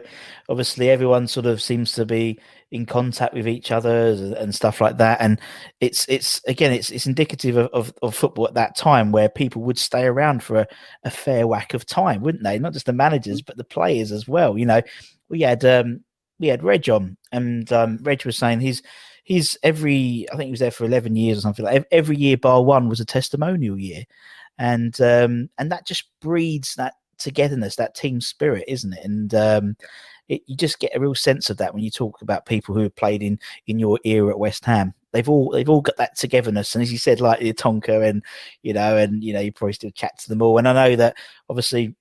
obviously 0.48 0.90
everyone 0.90 1.26
sort 1.26 1.46
of 1.46 1.62
seems 1.62 1.92
to 1.92 2.04
be 2.04 2.38
in 2.70 2.86
contact 2.86 3.34
with 3.34 3.46
each 3.46 3.70
other 3.70 4.34
and 4.38 4.54
stuff 4.54 4.80
like 4.80 4.98
that. 4.98 5.20
And 5.20 5.40
it's 5.80 6.06
it's 6.08 6.40
again 6.46 6.72
it's 6.72 6.90
it's 6.90 7.06
indicative 7.06 7.56
of, 7.56 7.68
of, 7.72 7.94
of 8.02 8.14
football 8.14 8.48
at 8.48 8.54
that 8.54 8.76
time 8.76 9.12
where 9.12 9.28
people 9.28 9.62
would 9.62 9.78
stay 9.78 10.04
around 10.04 10.42
for 10.42 10.56
a, 10.60 10.66
a, 11.04 11.10
fair 11.10 11.46
whack 11.46 11.74
of 11.74 11.86
time 11.86 12.22
wouldn't 12.22 12.44
they? 12.44 12.58
Not 12.58 12.72
just 12.72 12.86
the 12.86 12.92
managers 12.92 13.42
but 13.42 13.56
the 13.56 13.64
players 13.64 14.12
as 14.12 14.26
well 14.28 14.56
you 14.58 14.66
know. 14.66 14.82
We 15.28 15.40
had 15.40 15.64
um 15.64 16.04
we 16.38 16.48
had 16.48 16.62
reg 16.62 16.90
on 16.90 17.16
and 17.30 17.72
um 17.72 17.98
reg 18.02 18.26
was 18.26 18.36
saying 18.36 18.60
he's 18.60 18.82
he's 19.24 19.56
every 19.62 20.26
i 20.32 20.36
think 20.36 20.46
he 20.46 20.50
was 20.50 20.60
there 20.60 20.70
for 20.70 20.84
11 20.84 21.14
years 21.16 21.38
or 21.38 21.40
something 21.40 21.64
like 21.64 21.86
every 21.90 22.16
year 22.16 22.36
bar 22.36 22.62
one 22.62 22.88
was 22.88 23.00
a 23.00 23.04
testimonial 23.04 23.78
year 23.78 24.04
and 24.58 25.00
um, 25.00 25.48
and 25.58 25.70
that 25.70 25.86
just 25.86 26.04
breeds 26.20 26.74
that 26.76 26.94
togetherness, 27.18 27.76
that 27.76 27.94
team 27.94 28.20
spirit, 28.20 28.64
isn't 28.68 28.92
it? 28.92 29.04
And 29.04 29.34
um, 29.34 29.76
it, 30.28 30.42
you 30.46 30.56
just 30.56 30.78
get 30.78 30.94
a 30.94 31.00
real 31.00 31.14
sense 31.14 31.50
of 31.50 31.56
that 31.58 31.74
when 31.74 31.82
you 31.82 31.90
talk 31.90 32.20
about 32.22 32.46
people 32.46 32.74
who 32.74 32.82
have 32.82 32.96
played 32.96 33.22
in 33.22 33.38
in 33.66 33.78
your 33.78 33.98
era 34.04 34.30
at 34.30 34.38
West 34.38 34.64
Ham. 34.64 34.94
They've 35.12 35.28
all 35.28 35.50
they've 35.50 35.68
all 35.68 35.82
got 35.82 35.96
that 35.98 36.16
togetherness, 36.16 36.74
and 36.74 36.82
as 36.82 36.90
you 36.90 36.98
said, 36.98 37.20
like 37.20 37.40
the 37.40 37.52
Tonka, 37.52 38.08
and 38.08 38.24
you 38.62 38.72
know, 38.72 38.96
and 38.96 39.22
you 39.22 39.32
know, 39.32 39.40
you 39.40 39.52
probably 39.52 39.74
still 39.74 39.90
chat 39.90 40.18
to 40.20 40.28
them 40.28 40.42
all. 40.42 40.58
And 40.58 40.66
I 40.66 40.72
know 40.72 40.96
that 40.96 41.16
obviously, 41.50 41.94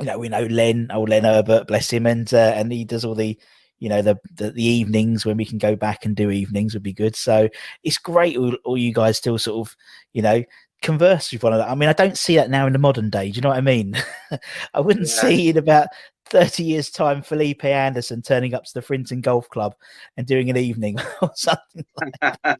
you 0.00 0.06
know, 0.06 0.18
we 0.18 0.28
know 0.28 0.44
Len, 0.44 0.90
old 0.92 1.08
Len 1.08 1.24
Herbert, 1.24 1.68
bless 1.68 1.90
him, 1.90 2.06
and 2.06 2.32
uh, 2.34 2.52
and 2.56 2.72
he 2.72 2.84
does 2.84 3.04
all 3.04 3.14
the 3.14 3.38
you 3.78 3.88
know 3.88 4.00
the, 4.00 4.16
the, 4.34 4.52
the 4.52 4.64
evenings 4.64 5.26
when 5.26 5.36
we 5.36 5.44
can 5.44 5.58
go 5.58 5.74
back 5.74 6.04
and 6.04 6.14
do 6.14 6.30
evenings 6.30 6.72
would 6.72 6.84
be 6.84 6.92
good 6.92 7.16
so 7.16 7.48
it's 7.82 7.98
great 7.98 8.36
all, 8.36 8.54
all, 8.64 8.78
you 8.78 8.92
guys 8.92 9.16
still 9.16 9.36
sort 9.36 9.66
of 9.66 9.76
you 10.12 10.22
know 10.22 10.40
converse 10.82 11.32
with 11.32 11.42
one 11.42 11.52
another. 11.52 11.70
I 11.70 11.74
mean, 11.74 11.88
I 11.88 11.94
don't 11.94 12.18
see 12.18 12.36
that 12.36 12.50
now 12.50 12.66
in 12.66 12.72
the 12.72 12.78
modern 12.78 13.10
day. 13.10 13.30
Do 13.30 13.36
you 13.36 13.40
know 13.40 13.50
what 13.50 13.58
I 13.58 13.62
mean? 13.62 13.96
I 14.74 14.80
wouldn't 14.80 15.08
yeah. 15.08 15.20
see 15.20 15.48
in 15.48 15.56
about 15.56 15.88
30 16.26 16.64
years' 16.64 16.90
time 16.90 17.22
Felipe 17.22 17.64
Anderson 17.64 18.22
turning 18.22 18.54
up 18.54 18.64
to 18.64 18.74
the 18.74 18.82
Frinton 18.82 19.20
Golf 19.20 19.48
Club 19.48 19.74
and 20.16 20.26
doing 20.26 20.50
an 20.50 20.56
evening 20.56 20.98
or 21.22 21.30
something 21.34 21.84
like 21.96 22.36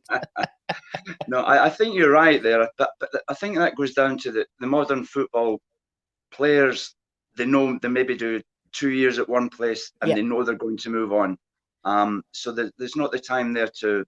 no, 1.28 1.40
I, 1.40 1.66
I, 1.66 1.70
think 1.70 1.94
you're 1.94 2.10
right 2.10 2.42
there. 2.42 2.68
But, 2.78 2.90
but 3.00 3.10
I 3.28 3.34
think 3.34 3.56
that 3.56 3.76
goes 3.76 3.94
down 3.94 4.18
to 4.18 4.32
the, 4.32 4.46
the 4.60 4.66
modern 4.66 5.04
football 5.04 5.60
players. 6.30 6.94
They 7.36 7.46
know 7.46 7.78
they 7.80 7.88
maybe 7.88 8.16
do 8.16 8.42
two 8.72 8.90
years 8.90 9.18
at 9.18 9.28
one 9.28 9.48
place 9.48 9.92
and 10.00 10.10
yeah. 10.10 10.16
they 10.16 10.22
know 10.22 10.42
they're 10.42 10.54
going 10.54 10.78
to 10.78 10.90
move 10.90 11.12
on. 11.12 11.36
Um, 11.84 12.22
so 12.32 12.52
the, 12.52 12.70
there's 12.78 12.96
not 12.96 13.10
the 13.10 13.18
time 13.18 13.52
there 13.52 13.70
to 13.80 14.04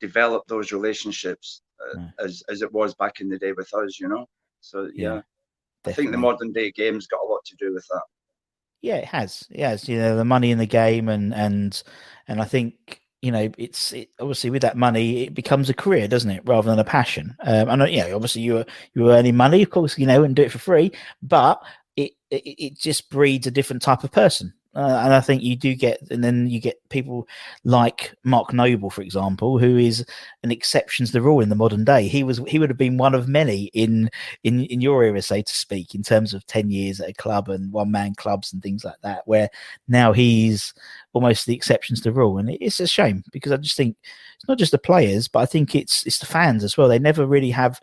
develop 0.00 0.44
those 0.48 0.72
relationships 0.72 1.62
uh, 1.80 2.00
as 2.18 2.42
as 2.48 2.62
it 2.62 2.72
was 2.72 2.94
back 2.94 3.20
in 3.20 3.28
the 3.28 3.38
day 3.38 3.52
with 3.52 3.72
us, 3.74 3.98
you 4.00 4.08
know. 4.08 4.26
So 4.60 4.90
yeah, 4.94 5.14
yeah 5.14 5.20
I 5.86 5.92
think 5.92 6.10
the 6.10 6.18
modern 6.18 6.52
day 6.52 6.72
game's 6.72 7.06
got 7.06 7.20
a 7.22 7.26
lot 7.26 7.44
to 7.44 7.56
do 7.56 7.72
with 7.72 7.86
that. 7.90 8.02
Yeah, 8.80 8.96
it 8.96 9.06
has. 9.06 9.46
It 9.50 9.60
has. 9.60 9.88
You 9.88 9.98
know, 9.98 10.16
the 10.16 10.24
money 10.24 10.50
in 10.50 10.58
the 10.58 10.66
game, 10.66 11.08
and 11.08 11.34
and 11.34 11.82
and 12.28 12.40
I 12.40 12.44
think 12.44 13.00
you 13.24 13.32
know 13.32 13.50
it's 13.56 13.94
it, 13.94 14.10
obviously 14.20 14.50
with 14.50 14.60
that 14.60 14.76
money 14.76 15.22
it 15.22 15.34
becomes 15.34 15.70
a 15.70 15.74
career 15.74 16.06
doesn't 16.06 16.30
it 16.30 16.42
rather 16.44 16.68
than 16.68 16.78
a 16.78 16.84
passion 16.84 17.34
um 17.44 17.70
and 17.70 17.90
you 17.90 18.02
know 18.02 18.14
obviously 18.14 18.42
you 18.42 18.58
are 18.58 18.66
you 18.92 19.08
are 19.08 19.12
earning 19.12 19.34
money 19.34 19.62
of 19.62 19.70
course 19.70 19.98
you 19.98 20.06
know 20.06 20.22
and 20.22 20.36
do 20.36 20.42
it 20.42 20.52
for 20.52 20.58
free 20.58 20.92
but 21.22 21.62
it, 21.96 22.12
it 22.30 22.42
it 22.44 22.78
just 22.78 23.08
breeds 23.08 23.46
a 23.46 23.50
different 23.50 23.80
type 23.80 24.04
of 24.04 24.12
person 24.12 24.52
uh, 24.76 25.02
and 25.04 25.14
I 25.14 25.20
think 25.20 25.42
you 25.42 25.54
do 25.54 25.74
get, 25.74 26.00
and 26.10 26.24
then 26.24 26.48
you 26.48 26.60
get 26.60 26.80
people 26.88 27.28
like 27.62 28.12
Mark 28.24 28.52
Noble, 28.52 28.90
for 28.90 29.02
example, 29.02 29.58
who 29.58 29.76
is 29.76 30.04
an 30.42 30.50
exception 30.50 31.06
to 31.06 31.12
the 31.12 31.22
rule 31.22 31.40
in 31.40 31.48
the 31.48 31.54
modern 31.54 31.84
day. 31.84 32.08
He 32.08 32.24
was, 32.24 32.40
he 32.48 32.58
would 32.58 32.70
have 32.70 32.78
been 32.78 32.96
one 32.96 33.14
of 33.14 33.28
many 33.28 33.64
in 33.74 34.10
in 34.42 34.64
in 34.64 34.80
your 34.80 35.04
era, 35.04 35.22
say 35.22 35.42
to 35.42 35.54
speak, 35.54 35.94
in 35.94 36.02
terms 36.02 36.34
of 36.34 36.46
ten 36.46 36.70
years 36.70 37.00
at 37.00 37.10
a 37.10 37.14
club 37.14 37.48
and 37.48 37.72
one 37.72 37.90
man 37.90 38.14
clubs 38.16 38.52
and 38.52 38.62
things 38.62 38.84
like 38.84 39.00
that. 39.02 39.22
Where 39.26 39.48
now 39.86 40.12
he's 40.12 40.74
almost 41.12 41.46
the 41.46 41.54
exception 41.54 41.94
to 41.96 42.02
the 42.02 42.12
rule, 42.12 42.38
and 42.38 42.50
it's 42.60 42.80
a 42.80 42.86
shame 42.86 43.22
because 43.32 43.52
I 43.52 43.58
just 43.58 43.76
think 43.76 43.96
it's 44.36 44.48
not 44.48 44.58
just 44.58 44.72
the 44.72 44.78
players, 44.78 45.28
but 45.28 45.40
I 45.40 45.46
think 45.46 45.74
it's 45.74 46.04
it's 46.06 46.18
the 46.18 46.26
fans 46.26 46.64
as 46.64 46.76
well. 46.76 46.88
They 46.88 46.98
never 46.98 47.26
really 47.26 47.50
have 47.50 47.80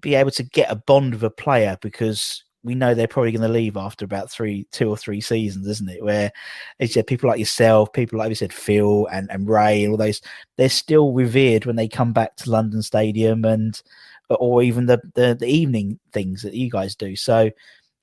be 0.00 0.14
able 0.14 0.30
to 0.30 0.42
get 0.42 0.70
a 0.70 0.76
bond 0.76 1.14
with 1.14 1.24
a 1.24 1.30
player 1.30 1.76
because 1.80 2.44
we 2.62 2.74
know 2.74 2.94
they're 2.94 3.08
probably 3.08 3.32
going 3.32 3.46
to 3.46 3.48
leave 3.48 3.76
after 3.76 4.04
about 4.04 4.30
three, 4.30 4.66
two 4.70 4.88
or 4.88 4.96
three 4.96 5.20
seasons, 5.20 5.66
isn't 5.66 5.88
it? 5.88 6.04
Where, 6.04 6.30
you 6.78 6.86
said, 6.86 7.06
people 7.06 7.28
like 7.28 7.38
yourself, 7.38 7.92
people 7.92 8.18
like 8.18 8.28
you 8.28 8.34
said, 8.34 8.52
Phil 8.52 9.06
and, 9.06 9.30
and 9.30 9.48
Ray, 9.48 9.82
and 9.82 9.92
all 9.92 9.96
those, 9.96 10.20
they're 10.56 10.68
still 10.68 11.12
revered 11.12 11.64
when 11.64 11.76
they 11.76 11.88
come 11.88 12.12
back 12.12 12.36
to 12.36 12.50
London 12.50 12.82
Stadium 12.82 13.44
and, 13.44 13.80
or 14.28 14.62
even 14.62 14.86
the, 14.86 15.00
the, 15.14 15.36
the 15.38 15.46
evening 15.46 15.98
things 16.12 16.42
that 16.42 16.54
you 16.54 16.70
guys 16.70 16.94
do. 16.94 17.16
So 17.16 17.50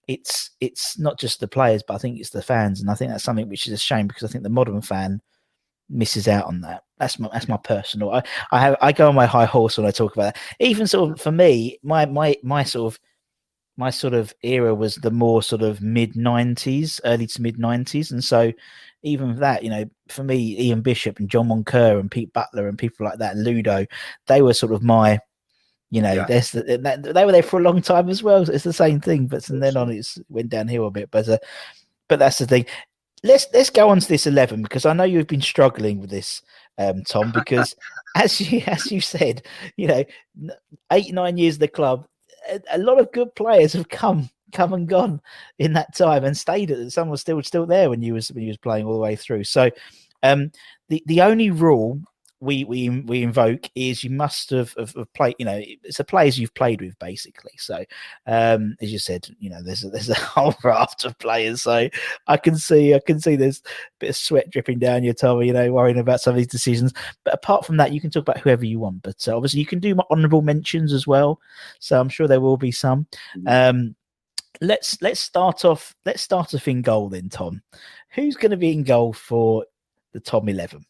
it's 0.08 0.52
it's 0.62 0.98
not 0.98 1.20
just 1.20 1.40
the 1.40 1.48
players, 1.48 1.84
but 1.86 1.96
I 1.96 1.98
think 1.98 2.20
it's 2.20 2.30
the 2.30 2.42
fans, 2.42 2.80
and 2.82 2.90
I 2.90 2.96
think 2.96 3.12
that's 3.12 3.24
something 3.24 3.50
which 3.50 3.68
is 3.68 3.74
a 3.74 3.78
shame 3.78 4.08
because 4.08 4.24
I 4.24 4.32
think 4.32 4.44
the 4.44 4.50
modern 4.50 4.82
fan 4.82 5.22
misses 5.90 6.28
out 6.28 6.46
on 6.46 6.62
that. 6.62 6.84
That's 6.98 7.20
my 7.20 7.30
that's 7.32 7.48
my 7.48 7.58
personal. 7.58 8.12
I 8.12 8.24
I 8.52 8.60
have 8.60 8.78
I 8.82 8.92
go 8.94 9.10
on 9.10 9.16
my 9.16 9.26
high 9.26 9.46
horse 9.46 9.78
when 9.78 9.86
I 9.86 9.92
talk 9.92 10.16
about 10.16 10.34
that. 10.34 10.42
Even 10.60 10.88
sort 10.88 11.12
of 11.12 11.22
for 11.22 11.32
me, 11.32 11.78
my 11.84 12.06
my 12.06 12.38
my 12.42 12.64
sort 12.64 12.94
of 12.94 13.00
my 13.78 13.90
sort 13.90 14.14
of 14.14 14.34
era 14.44 14.74
was 14.74 14.96
the 14.96 15.12
more 15.12 15.42
sort 15.42 15.62
of 15.62 15.82
mid 15.82 16.14
90s 16.14 17.00
early 17.06 17.28
to 17.28 17.42
mid 17.42 17.58
90s 17.58 18.12
and 18.12 18.24
so 18.24 18.52
even 19.04 19.36
that 19.38 19.64
you 19.64 19.70
know 19.70 19.86
for 20.10 20.24
me 20.24 20.60
ian 20.60 20.82
bishop 20.82 21.20
and 21.20 21.30
john 21.30 21.48
moncur 21.48 22.00
and 22.00 22.12
pete 22.12 22.34
butler 22.34 22.68
and 22.68 22.78
people 22.78 23.06
like 23.06 23.20
that 23.20 23.38
ludo 23.38 23.86
they 24.26 24.42
were 24.42 24.54
sort 24.54 24.74
of 24.74 24.84
my 24.84 25.20
you 25.90 26.02
know 26.02 26.14
yeah. 26.14 26.26
they 26.28 27.26
were 27.26 27.32
there 27.32 27.44
for 27.44 27.60
a 27.60 27.64
long 27.64 27.82
time 27.82 28.10
as 28.10 28.22
well. 28.22 28.50
It's 28.50 28.64
the 28.64 28.74
same 28.74 29.00
thing 29.00 29.28
but 29.28 29.44
from 29.44 29.60
then 29.60 29.78
on 29.78 29.92
it 29.92 30.06
went 30.30 30.50
downhill 30.50 30.88
a 30.88 30.92
bit. 30.92 31.12
But 31.12 31.30
uh, 31.30 31.38
but 32.10 32.20
that's 32.20 32.40
the 32.40 32.46
thing. 32.46 32.66
Let's 33.24 33.48
let's 33.54 33.70
go 33.70 33.90
on 33.90 34.00
to 34.00 34.08
this 34.08 34.28
11 34.28 34.62
because 34.62 34.86
i 34.86 34.94
know 34.94 35.04
you've 35.04 35.26
been 35.26 35.42
struggling 35.42 36.00
with 36.00 36.12
this 36.12 36.44
um, 36.78 37.04
tom 37.04 37.32
because 37.32 37.76
as 38.16 38.40
you 38.40 38.62
as 38.68 38.92
you 38.92 39.02
said 39.02 39.42
you 39.76 39.88
know 39.88 40.06
eight 40.92 41.12
nine 41.12 41.36
years 41.36 41.56
of 41.56 41.62
the 41.62 41.68
club 41.68 42.08
a, 42.72 42.78
lot 42.78 43.00
of 43.00 43.12
good 43.12 43.34
players 43.36 43.74
have 43.74 43.90
come 43.90 44.30
come 44.54 44.74
and 44.74 44.88
gone 44.88 45.22
in 45.60 45.74
that 45.74 45.94
time 45.96 46.24
and 46.24 46.36
stayed 46.36 46.72
at 46.72 46.92
some 46.92 47.10
was 47.10 47.22
still 47.22 47.42
still 47.44 47.66
there 47.66 47.90
when 47.90 48.02
you 48.02 48.14
was 48.14 48.32
when 48.32 48.44
you 48.44 48.50
was 48.50 48.58
playing 48.58 48.86
all 48.86 48.94
the 48.94 49.00
way 49.00 49.16
through. 49.16 49.44
So 49.44 49.70
um 50.24 50.52
the 50.90 51.04
the 51.06 51.22
only 51.22 51.52
rule 51.52 52.02
we 52.40 52.64
we 52.66 52.90
we 52.90 53.24
invoke 53.24 53.70
is 53.74 54.04
you 54.04 54.12
must 54.12 54.52
have, 54.52 54.74
have, 54.78 54.94
have, 54.94 55.12
played 55.14 55.36
you 55.40 55.46
know 55.46 55.60
it's 55.84 55.98
the 55.98 56.04
players 56.04 56.38
you've 56.38 56.54
played 56.54 56.82
with 56.82 56.98
basically. 57.00 57.54
So 57.58 57.84
um 58.28 58.76
as 58.82 58.92
you 58.92 59.00
said 59.00 59.28
you 59.40 59.50
know 59.50 59.64
there's 59.64 59.84
a, 59.84 59.90
there's 59.90 60.10
a 60.10 60.16
whole 60.16 60.56
raft 60.64 61.04
of 61.06 61.18
players. 61.18 61.64
So 61.64 61.90
i 62.28 62.38
can 62.38 62.56
see 62.56 62.94
i 62.94 63.00
can 63.00 63.20
see 63.20 63.36
there's 63.36 63.60
a 63.60 63.70
bit 64.00 64.10
of 64.12 64.16
sweat 64.16 64.50
dripping 64.52 64.80
down 64.80 65.04
your 65.04 65.14
tummy 65.14 65.48
you 65.48 65.54
know 65.54 65.72
worrying 65.72 65.98
about 65.98 66.22
some 66.22 66.32
of 66.32 66.38
these 66.38 66.48
decisions. 66.48 66.94
But 67.24 67.34
apart 67.34 67.66
from 67.66 67.78
that 67.78 67.92
you 67.92 68.00
can 68.00 68.12
talk 68.12 68.22
about 68.22 68.40
whoever 68.40 68.66
you 68.66 68.80
want. 68.80 69.02
But 69.02 69.28
uh, 69.28 69.36
obviously 69.36 69.60
you 69.60 69.66
can 69.66 69.80
do 69.80 69.98
honorable 70.10 70.42
mentions 70.42 70.94
as 70.94 71.08
well. 71.08 71.40
So 71.80 72.00
i'm 72.00 72.10
sure 72.10 72.28
there 72.28 72.42
will 72.42 72.58
be 72.58 72.72
some. 72.72 73.08
Mm-hmm. 73.38 73.48
um 73.48 73.96
let's 74.60 75.00
let's 75.04 75.20
start 75.20 75.66
off 75.66 75.96
let's 76.06 76.22
start 76.22 76.54
off 76.54 76.68
in 76.68 76.82
goal 76.82 77.10
then 77.10 77.30
tom. 77.30 77.62
Who's 78.12 78.36
going 78.36 78.52
to 78.52 78.58
be 78.58 78.72
in 78.72 78.84
goal 78.84 79.14
for 79.14 79.66
the 80.14 80.20
tom 80.20 80.50
11 80.50 80.86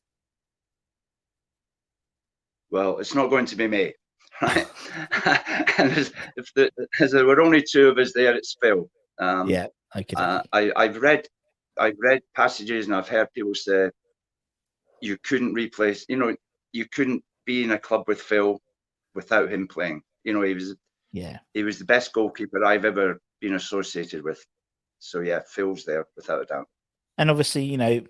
well, 2.72 3.00
it's 3.00 3.16
not 3.16 3.30
going 3.30 3.46
to 3.48 3.56
be 3.56 3.68
me, 3.68 3.94
right? 4.42 4.68
and 5.78 5.92
as, 5.92 6.12
if 6.36 6.54
the, 6.54 6.70
as 7.00 7.12
there 7.12 7.26
were 7.26 7.42
only 7.42 7.64
two 7.64 7.90
of 7.90 7.98
us 7.98 8.14
there, 8.14 8.36
it's 8.36 8.56
Phil. 8.62 8.90
Um, 9.20 9.50
yeah, 9.50 9.68
I, 9.94 10.06
uh, 10.16 10.42
I 10.54 10.72
I've 10.76 10.98
read 10.98 11.28
I've 11.80 11.98
read 12.00 12.22
passages 12.36 12.86
and 12.86 12.96
I've 12.96 13.10
heard 13.10 13.32
people 13.34 13.56
say 13.56 13.90
you 15.02 15.18
couldn't 15.24 15.54
replace. 15.54 16.06
You 16.10 16.18
know, 16.18 16.36
you 16.72 16.86
couldn't 16.86 17.24
be 17.46 17.64
in 17.64 17.72
a 17.72 17.80
club 17.80 18.04
with 18.08 18.22
Phil 18.22 18.60
without 19.16 19.52
him 19.52 19.68
playing. 19.68 20.02
You 20.24 20.34
know, 20.34 20.42
he 20.42 20.54
was 20.54 20.76
yeah 21.12 21.40
he 21.54 21.64
was 21.64 21.80
the 21.80 21.86
best 21.86 22.14
goalkeeper 22.14 22.64
I've 22.64 22.86
ever 22.86 23.20
been 23.42 23.56
associated 23.56 24.24
with. 24.24 24.44
So 25.00 25.22
yeah, 25.22 25.42
Phil's 25.48 25.86
there 25.86 26.06
without 26.16 26.42
a 26.42 26.46
doubt. 26.46 26.68
And 27.18 27.32
obviously, 27.32 27.64
you 27.64 27.78
know, 27.78 28.02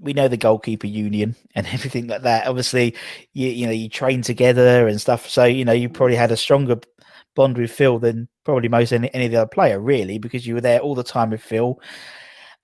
we 0.00 0.12
know 0.12 0.28
the 0.28 0.36
goalkeeper 0.36 0.86
union 0.86 1.36
and 1.54 1.66
everything 1.68 2.06
like 2.06 2.22
that. 2.22 2.46
Obviously, 2.46 2.94
you 3.32 3.48
you 3.48 3.66
know 3.66 3.72
you 3.72 3.88
train 3.88 4.22
together 4.22 4.86
and 4.86 5.00
stuff, 5.00 5.28
so 5.28 5.44
you 5.44 5.64
know 5.64 5.72
you 5.72 5.88
probably 5.88 6.16
had 6.16 6.32
a 6.32 6.36
stronger 6.36 6.78
bond 7.34 7.56
with 7.56 7.70
Phil 7.70 7.98
than 7.98 8.28
probably 8.44 8.68
most 8.68 8.92
any, 8.92 9.12
any 9.14 9.26
of 9.26 9.32
the 9.32 9.38
other 9.38 9.48
player, 9.48 9.80
really, 9.80 10.18
because 10.18 10.46
you 10.46 10.54
were 10.54 10.60
there 10.60 10.80
all 10.80 10.94
the 10.94 11.04
time 11.04 11.30
with 11.30 11.42
Phil. 11.42 11.80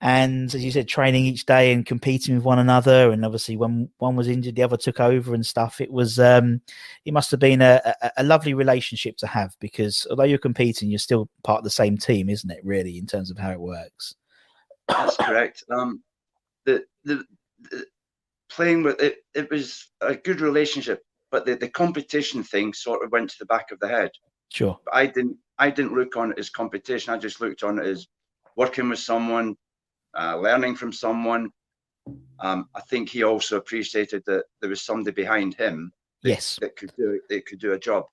And 0.01 0.53
as 0.55 0.63
you 0.63 0.71
said, 0.71 0.87
training 0.87 1.25
each 1.25 1.45
day 1.45 1.73
and 1.73 1.85
competing 1.85 2.35
with 2.35 2.45
one 2.45 2.59
another. 2.59 3.11
And 3.11 3.25
obviously, 3.25 3.57
when 3.57 3.89
one 3.97 4.15
was 4.15 4.29
injured, 4.29 4.55
the 4.55 4.63
other 4.63 4.77
took 4.77 5.01
over 5.01 5.33
and 5.33 5.45
stuff. 5.45 5.81
It 5.81 5.91
was, 5.91 6.17
um, 6.19 6.61
it 7.03 7.13
must 7.13 7.31
have 7.31 7.39
been 7.41 7.61
a, 7.61 7.81
a, 8.01 8.11
a 8.17 8.23
lovely 8.23 8.53
relationship 8.53 9.17
to 9.17 9.27
have 9.27 9.57
because 9.59 10.07
although 10.09 10.23
you're 10.23 10.37
competing, 10.37 10.89
you're 10.89 10.99
still 10.99 11.29
part 11.43 11.59
of 11.59 11.63
the 11.65 11.69
same 11.69 11.97
team, 11.97 12.29
isn't 12.29 12.49
it? 12.49 12.61
Really, 12.63 12.97
in 12.97 13.07
terms 13.07 13.29
of 13.29 13.37
how 13.37 13.51
it 13.51 13.59
works. 13.59 14.15
That's 14.87 15.17
correct. 15.17 15.65
Um, 15.69 16.01
the, 16.65 16.83
the, 17.03 17.23
the 17.71 17.85
playing 18.49 18.83
with 18.83 19.01
it, 19.01 19.17
it 19.33 19.49
was 19.49 19.89
a 20.01 20.15
good 20.15 20.41
relationship, 20.41 21.01
but 21.31 21.45
the, 21.45 21.55
the 21.55 21.69
competition 21.69 22.43
thing 22.43 22.73
sort 22.73 23.03
of 23.03 23.11
went 23.11 23.29
to 23.29 23.35
the 23.39 23.45
back 23.45 23.71
of 23.71 23.79
the 23.79 23.87
head. 23.87 24.11
Sure. 24.49 24.79
But 24.85 24.95
I 24.95 25.05
didn't. 25.05 25.37
I 25.57 25.69
didn't 25.69 25.93
look 25.93 26.15
on 26.15 26.31
it 26.31 26.39
as 26.39 26.49
competition. 26.49 27.13
I 27.13 27.17
just 27.17 27.41
looked 27.41 27.63
on 27.63 27.79
it 27.79 27.85
as 27.85 28.07
working 28.55 28.89
with 28.89 28.99
someone, 28.99 29.55
uh, 30.17 30.37
learning 30.37 30.75
from 30.75 30.93
someone. 30.93 31.49
Um, 32.39 32.69
I 32.73 32.81
think 32.89 33.09
he 33.09 33.23
also 33.23 33.57
appreciated 33.57 34.23
that 34.25 34.45
there 34.61 34.69
was 34.69 34.81
somebody 34.81 35.13
behind 35.13 35.55
him. 35.55 35.91
That, 36.23 36.29
yes. 36.29 36.57
That 36.61 36.77
could 36.77 36.91
do 36.97 37.11
it 37.11 37.21
that 37.29 37.45
could 37.45 37.59
do 37.59 37.73
a 37.73 37.79
job. 37.79 38.05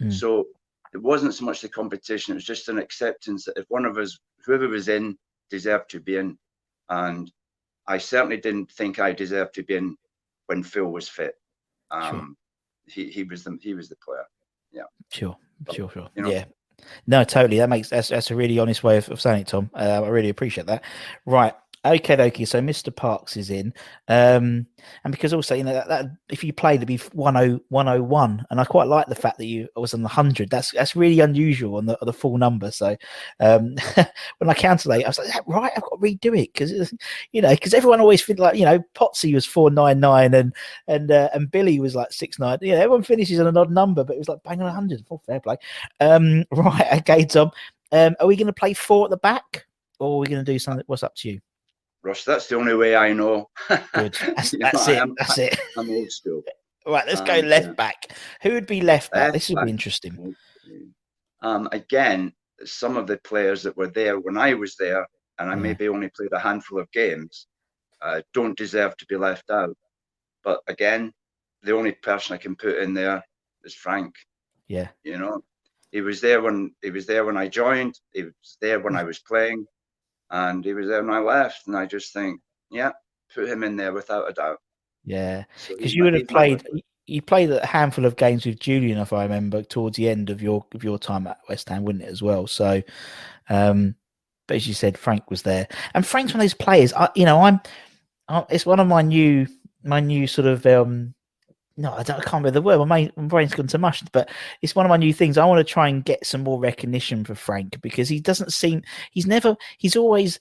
Mm. 0.00 0.12
So 0.12 0.46
it 0.94 1.02
wasn't 1.02 1.34
so 1.34 1.44
much 1.44 1.60
the 1.60 1.68
competition; 1.68 2.32
it 2.32 2.36
was 2.36 2.44
just 2.44 2.68
an 2.68 2.78
acceptance 2.78 3.44
that 3.44 3.58
if 3.58 3.66
one 3.68 3.84
of 3.84 3.98
us, 3.98 4.16
whoever 4.44 4.68
was 4.68 4.88
in, 4.88 5.16
deserved 5.50 5.90
to 5.90 6.00
be 6.00 6.16
in, 6.16 6.38
and 6.88 7.30
I 7.86 7.98
certainly 7.98 8.36
didn't 8.36 8.70
think 8.70 8.98
I 8.98 9.12
deserved 9.12 9.54
to 9.54 9.62
be 9.62 9.76
in 9.76 9.96
when 10.46 10.62
Phil 10.62 10.86
was 10.86 11.08
fit. 11.08 11.34
Um, 11.90 12.36
sure. 12.86 13.04
He 13.04 13.10
he 13.10 13.24
was 13.24 13.44
the 13.44 13.58
he 13.60 13.74
was 13.74 13.88
the 13.88 13.96
player. 13.96 14.24
Yeah. 14.72 14.82
Sure. 15.10 15.36
Sure. 15.72 15.90
Sure. 15.90 16.08
You 16.14 16.22
know, 16.22 16.30
yeah. 16.30 16.44
No, 17.06 17.24
totally. 17.24 17.58
That 17.58 17.68
makes 17.68 17.90
that's 17.90 18.08
that's 18.08 18.30
a 18.30 18.36
really 18.36 18.58
honest 18.58 18.82
way 18.82 18.96
of, 18.96 19.08
of 19.08 19.20
saying 19.20 19.42
it, 19.42 19.46
Tom. 19.48 19.70
Uh, 19.74 20.02
I 20.04 20.08
really 20.08 20.30
appreciate 20.30 20.66
that. 20.66 20.84
Right. 21.26 21.54
Okay, 21.84 22.14
okay. 22.16 22.44
So 22.44 22.60
Mr. 22.60 22.94
Parks 22.94 23.36
is 23.36 23.50
in, 23.50 23.74
um, 24.06 24.66
and 25.02 25.10
because 25.10 25.34
also 25.34 25.56
you 25.56 25.64
know 25.64 25.72
that, 25.72 25.88
that 25.88 26.06
if 26.28 26.44
you 26.44 26.52
played, 26.52 26.76
it'd 26.76 26.86
be 26.86 26.98
101, 27.12 28.46
and 28.48 28.60
I 28.60 28.64
quite 28.64 28.86
like 28.86 29.08
the 29.08 29.16
fact 29.16 29.38
that 29.38 29.46
you 29.46 29.66
was 29.74 29.92
on 29.92 30.02
the 30.02 30.08
hundred. 30.08 30.48
That's 30.48 30.70
that's 30.70 30.94
really 30.94 31.18
unusual 31.18 31.78
on 31.78 31.86
the 31.86 32.00
on 32.00 32.06
the 32.06 32.12
full 32.12 32.38
number. 32.38 32.70
So 32.70 32.96
um, 33.40 33.74
when 34.38 34.48
I 34.48 34.54
counted 34.54 34.92
it, 34.92 35.04
I 35.04 35.08
was 35.08 35.18
like, 35.18 35.48
right, 35.48 35.72
I've 35.74 35.82
got 35.82 35.90
to 35.90 35.96
redo 35.96 36.38
it 36.40 36.52
because 36.52 36.94
you 37.32 37.42
know 37.42 37.50
because 37.50 37.74
everyone 37.74 38.00
always 38.00 38.22
feel 38.22 38.36
like 38.38 38.56
you 38.56 38.64
know 38.64 38.78
Potsy 38.94 39.34
was 39.34 39.44
499 39.44 40.34
and 40.34 40.54
and 40.86 41.10
uh, 41.10 41.30
and 41.34 41.50
Billy 41.50 41.80
was 41.80 41.96
like 41.96 42.12
six 42.12 42.38
nine. 42.38 42.58
Yeah, 42.60 42.74
everyone 42.74 43.02
finishes 43.02 43.40
on 43.40 43.48
an 43.48 43.56
odd 43.56 43.72
number, 43.72 44.04
but 44.04 44.14
it 44.14 44.20
was 44.20 44.28
like 44.28 44.42
bang 44.44 44.60
on 44.60 44.66
100. 44.66 45.04
Full 45.08 45.20
fair 45.26 45.40
play. 45.40 45.56
Um, 45.98 46.44
right, 46.52 47.00
okay, 47.00 47.24
Tom. 47.24 47.50
Um, 47.90 48.14
are 48.20 48.28
we 48.28 48.36
going 48.36 48.46
to 48.46 48.52
play 48.52 48.72
four 48.72 49.06
at 49.06 49.10
the 49.10 49.16
back, 49.16 49.66
or 49.98 50.14
are 50.14 50.20
we 50.20 50.28
going 50.28 50.44
to 50.44 50.52
do 50.52 50.60
something? 50.60 50.84
What's 50.86 51.02
up 51.02 51.16
to 51.16 51.28
you? 51.28 51.40
Russ, 52.02 52.24
that's 52.24 52.48
the 52.48 52.56
only 52.56 52.74
way 52.74 52.96
I 52.96 53.12
know. 53.12 53.48
Good. 53.68 54.16
That's, 54.36 54.54
that's 54.58 54.88
it. 54.88 55.08
That's 55.18 55.38
it. 55.38 55.58
I'm 55.76 55.90
old 55.90 56.10
school. 56.10 56.42
Right, 56.84 57.06
let's 57.06 57.20
um, 57.20 57.26
go 57.28 57.38
left 57.46 57.66
yeah. 57.66 57.72
back. 57.74 58.06
Who 58.42 58.54
would 58.54 58.66
be 58.66 58.80
left 58.80 59.12
back? 59.12 59.26
Left 59.26 59.34
this 59.34 59.50
would 59.50 59.64
be 59.64 59.70
interesting. 59.70 60.34
Um, 61.40 61.68
again, 61.70 62.32
some 62.64 62.96
of 62.96 63.06
the 63.06 63.18
players 63.18 63.62
that 63.62 63.76
were 63.76 63.86
there 63.86 64.18
when 64.18 64.36
I 64.36 64.54
was 64.54 64.74
there, 64.74 65.06
and 65.38 65.48
I 65.48 65.54
yeah. 65.54 65.60
maybe 65.60 65.86
only 65.86 66.08
played 66.08 66.32
a 66.32 66.40
handful 66.40 66.80
of 66.80 66.90
games, 66.90 67.46
uh, 68.00 68.22
don't 68.34 68.58
deserve 68.58 68.96
to 68.96 69.06
be 69.06 69.16
left 69.16 69.48
out. 69.48 69.76
But 70.42 70.58
again, 70.66 71.12
the 71.62 71.72
only 71.72 71.92
person 71.92 72.34
I 72.34 72.38
can 72.38 72.56
put 72.56 72.78
in 72.78 72.94
there 72.94 73.22
is 73.62 73.74
Frank. 73.74 74.16
Yeah. 74.66 74.88
You 75.04 75.18
know, 75.18 75.44
he 75.92 76.00
was 76.00 76.20
there 76.20 76.42
when 76.42 76.74
he 76.82 76.90
was 76.90 77.06
there 77.06 77.24
when 77.24 77.36
I 77.36 77.46
joined. 77.46 78.00
He 78.12 78.24
was 78.24 78.56
there 78.60 78.80
when 78.80 78.96
I 78.96 79.04
was 79.04 79.20
playing 79.20 79.66
and 80.32 80.64
he 80.64 80.72
was 80.72 80.88
there 80.88 81.04
when 81.04 81.14
I 81.14 81.20
left, 81.20 81.66
and 81.66 81.76
I 81.76 81.86
just 81.86 82.12
think, 82.12 82.40
yeah, 82.70 82.90
put 83.32 83.48
him 83.48 83.62
in 83.62 83.76
there 83.76 83.92
without 83.92 84.28
a 84.28 84.32
doubt. 84.32 84.58
Yeah, 85.04 85.44
because 85.68 85.92
so 85.92 85.96
you 85.96 86.04
would 86.04 86.14
have 86.14 86.28
played. 86.28 86.64
You 87.06 87.20
played 87.20 87.50
a 87.50 87.66
handful 87.66 88.04
of 88.04 88.16
games 88.16 88.46
with 88.46 88.60
Julian, 88.60 88.98
if 88.98 89.12
I 89.12 89.24
remember, 89.24 89.62
towards 89.62 89.96
the 89.96 90.08
end 90.08 90.30
of 90.30 90.40
your 90.40 90.64
of 90.74 90.82
your 90.82 90.98
time 90.98 91.26
at 91.26 91.38
West 91.48 91.68
Ham, 91.68 91.84
wouldn't 91.84 92.04
it 92.04 92.08
as 92.08 92.22
well? 92.22 92.46
So, 92.46 92.82
um, 93.50 93.96
but 94.46 94.56
as 94.56 94.68
you 94.68 94.74
said, 94.74 94.96
Frank 94.96 95.28
was 95.28 95.42
there, 95.42 95.68
and 95.94 96.06
Frank's 96.06 96.32
one 96.32 96.40
of 96.40 96.44
those 96.44 96.54
players. 96.54 96.92
I, 96.94 97.08
you 97.14 97.24
know, 97.24 97.42
I'm, 97.42 97.60
I'm 98.28 98.44
it's 98.50 98.64
one 98.66 98.80
of 98.80 98.86
my 98.86 99.02
new 99.02 99.46
my 99.84 100.00
new 100.00 100.26
sort 100.26 100.46
of 100.46 100.64
um 100.64 101.14
no, 101.76 101.92
I, 101.92 102.02
don't, 102.02 102.16
I 102.16 102.22
can't 102.22 102.34
remember 102.34 102.50
the 102.50 102.62
word. 102.62 102.84
My, 102.86 103.10
my 103.16 103.24
brain's 103.24 103.54
gone 103.54 103.66
to 103.68 103.78
mush, 103.78 104.02
but 104.12 104.30
it's 104.60 104.74
one 104.74 104.84
of 104.86 104.90
my 104.90 104.96
new 104.96 105.12
things. 105.12 105.38
I 105.38 105.44
want 105.44 105.66
to 105.66 105.72
try 105.72 105.88
and 105.88 106.04
get 106.04 106.26
some 106.26 106.42
more 106.42 106.60
recognition 106.60 107.24
for 107.24 107.34
Frank 107.34 107.80
because 107.80 108.08
he 108.08 108.20
doesn't 108.20 108.52
seem, 108.52 108.82
he's 109.10 109.26
never, 109.26 109.56
he's 109.78 109.96
always, 109.96 110.38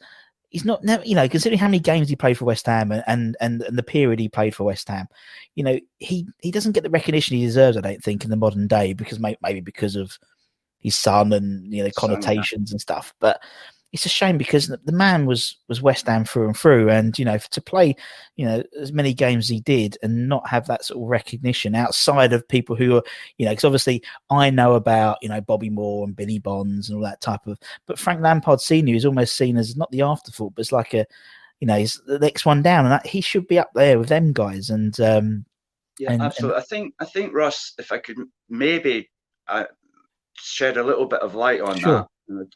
he's 0.50 0.66
not, 0.66 0.84
never, 0.84 1.04
you 1.06 1.16
know, 1.16 1.30
considering 1.30 1.60
how 1.60 1.68
many 1.68 1.80
games 1.80 2.10
he 2.10 2.16
played 2.16 2.38
for 2.38 2.46
West 2.46 2.66
Ham 2.66 2.92
and, 2.92 3.04
and, 3.08 3.38
and, 3.40 3.62
and 3.62 3.78
the 3.78 3.84
period 3.84 4.20
he 4.20 4.28
played 4.28 4.54
for 4.54 4.66
West 4.66 4.88
Ham, 4.90 5.08
you 5.56 5.64
know, 5.64 5.80
he, 6.00 6.28
he 6.42 6.52
doesn't 6.52 6.74
get 6.74 6.84
the 6.84 6.90
recognition 6.90 7.38
he 7.38 7.46
deserves, 7.46 7.78
I 7.78 7.82
don't 7.82 8.04
think, 8.04 8.24
in 8.24 8.30
the 8.30 8.36
modern 8.36 8.68
day 8.68 8.94
because 8.94 9.20
maybe 9.20 9.62
because 9.62 9.96
of 9.96 10.18
his 10.80 10.96
son 10.96 11.32
and, 11.32 11.74
you 11.74 11.84
know, 11.84 11.92
connotations 11.96 12.50
son, 12.50 12.66
yeah. 12.68 12.74
and 12.74 12.82
stuff. 12.82 13.14
But, 13.20 13.42
it's 13.94 14.06
a 14.06 14.10
shame 14.10 14.38
because 14.38 14.68
the 14.68 14.92
man 14.92 15.26
was 15.26 15.58
was 15.68 15.82
West 15.82 16.08
Ham 16.08 16.24
through 16.24 16.48
and 16.48 16.58
through, 16.58 16.90
and 16.90 17.18
you 17.20 17.26
know 17.26 17.38
to 17.38 17.62
play 17.62 17.96
you 18.38 18.46
know 18.46 18.64
as 18.80 18.94
many 18.94 19.14
games 19.14 19.46
as 19.46 19.50
he 19.50 19.60
did 19.60 19.98
and 20.02 20.30
not 20.30 20.48
have 20.48 20.66
that 20.68 20.86
sort 20.86 21.04
of 21.04 21.10
recognition 21.10 21.76
outside 21.76 22.32
of 22.32 22.48
people 22.48 22.76
who 22.76 22.96
are 22.96 23.04
you 23.38 23.46
know 23.46 23.52
because 23.52 23.66
obviously 23.66 24.02
I 24.30 24.50
know 24.50 24.76
about 24.76 25.18
you 25.22 25.28
know 25.28 25.42
Bobby 25.42 25.70
Moore 25.70 26.06
and 26.06 26.16
Billy 26.16 26.40
Bonds 26.40 26.90
and 26.90 26.98
all 26.98 27.04
that 27.04 27.22
type 27.22 27.46
of, 27.48 27.60
but 27.86 28.00
Frank 28.00 28.22
Lampard 28.22 28.62
Senior 28.62 28.96
is 28.96 29.06
almost 29.06 29.36
seen 29.36 29.58
as 29.58 29.76
not 29.76 29.92
the 29.92 30.04
afterthought, 30.04 30.56
but 30.56 30.62
it's 30.62 30.72
like 30.72 30.94
a 30.94 31.06
you 31.60 31.68
know 31.68 31.78
he's 31.78 32.02
the 32.06 32.20
next 32.20 32.46
one 32.46 32.62
down, 32.62 32.86
and 32.86 32.94
that, 32.94 33.06
he 33.06 33.20
should 33.20 33.48
be 33.48 33.60
up 33.60 33.72
there 33.76 34.00
with 34.00 34.08
them 34.08 34.32
guys. 34.32 34.70
And 34.70 34.98
um, 35.02 35.46
yeah, 36.00 36.14
and, 36.14 36.22
absolutely. 36.22 36.56
And, 36.56 36.64
I 36.64 36.66
think 36.66 36.94
I 37.00 37.06
think 37.06 37.34
Russ, 37.34 37.74
if 37.78 37.92
I 37.92 37.98
could 37.98 38.18
maybe 38.50 39.10
uh, 39.50 39.66
shed 40.34 40.78
a 40.78 40.84
little 40.84 41.06
bit 41.06 41.20
of 41.20 41.36
light 41.36 41.60
on 41.60 41.78
sure. 41.78 41.94
that 41.94 42.08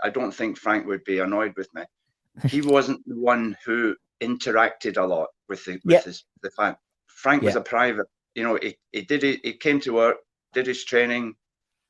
I 0.04 0.10
don't 0.10 0.34
think 0.34 0.58
Frank 0.58 0.86
would 0.88 1.04
be 1.04 1.20
annoyed 1.20 1.54
with 1.58 1.74
me. 1.74 1.84
He 2.48 2.62
wasn't 2.76 3.08
the 3.08 3.18
one 3.18 3.58
who 3.66 3.96
interacted 4.22 4.98
a 4.98 5.06
lot 5.06 5.30
with 5.50 5.64
the 5.66 5.80
with 5.84 6.04
his 6.04 6.24
the 6.42 6.52
fan. 6.52 6.76
Frank 7.08 7.44
was 7.44 7.56
a 7.56 7.62
private. 7.62 8.08
You 8.34 8.44
know, 8.44 8.60
he, 8.62 8.78
he 8.92 9.02
did 9.02 9.24
it. 9.24 9.40
He 9.44 9.54
came 9.54 9.80
to 9.82 9.94
work, 9.94 10.18
did 10.54 10.68
his 10.68 10.84
training, 10.84 11.36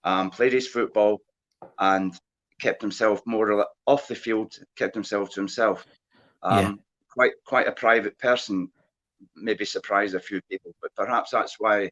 um, 0.04 0.30
played 0.30 0.54
his 0.54 0.68
football, 0.68 1.22
and 1.80 2.14
kept 2.60 2.82
himself 2.82 3.22
more 3.26 3.66
off 3.88 4.08
the 4.08 4.16
field. 4.16 4.54
Kept 4.76 4.94
himself 4.94 5.32
to 5.32 5.40
himself. 5.40 5.86
Um, 6.44 6.60
yeah. 6.60 6.74
Quite 7.10 7.34
quite 7.46 7.68
a 7.68 7.72
private 7.72 8.18
person. 8.20 8.70
Maybe 9.36 9.66
surprised 9.66 10.14
a 10.16 10.20
few 10.20 10.42
people, 10.50 10.76
but 10.82 10.94
perhaps 10.96 11.32
that's 11.32 11.56
why, 11.60 11.90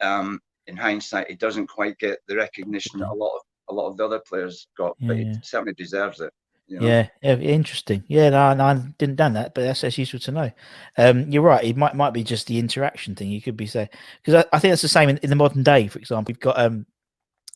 um, 0.00 0.40
in 0.66 0.76
hindsight, 0.76 1.28
he 1.28 1.36
doesn't 1.36 1.66
quite 1.66 1.98
get 1.98 2.20
the 2.28 2.36
recognition 2.36 3.00
that 3.00 3.08
a 3.08 3.12
lot 3.12 3.36
of 3.36 3.42
a 3.70 3.74
lot 3.74 3.88
of 3.88 3.96
the 3.96 4.04
other 4.04 4.20
players 4.20 4.66
got, 4.76 4.96
yeah. 4.98 5.08
but 5.08 5.16
he 5.16 5.34
certainly 5.42 5.74
deserves 5.74 6.20
it. 6.20 6.32
You 6.66 6.78
know? 6.78 6.86
yeah, 6.86 7.08
yeah, 7.20 7.36
interesting. 7.36 8.04
Yeah, 8.06 8.30
no, 8.30 8.54
no, 8.54 8.64
I 8.64 8.74
didn't 8.98 9.16
done 9.16 9.32
that, 9.32 9.54
but 9.54 9.62
that's, 9.62 9.80
that's 9.80 9.98
useful 9.98 10.20
to 10.20 10.30
know. 10.30 10.50
Um, 10.96 11.28
you're 11.30 11.42
right. 11.42 11.64
It 11.64 11.76
might 11.76 11.96
might 11.96 12.12
be 12.12 12.22
just 12.22 12.46
the 12.46 12.60
interaction 12.60 13.16
thing. 13.16 13.28
You 13.28 13.42
could 13.42 13.56
be 13.56 13.66
saying 13.66 13.88
because 14.22 14.44
I, 14.44 14.56
I, 14.56 14.60
think 14.60 14.70
that's 14.70 14.82
the 14.82 14.88
same 14.88 15.08
in, 15.08 15.16
in, 15.18 15.30
the 15.30 15.36
modern 15.36 15.64
day. 15.64 15.88
For 15.88 15.98
example, 15.98 16.30
you've 16.30 16.38
got 16.38 16.58
um, 16.60 16.86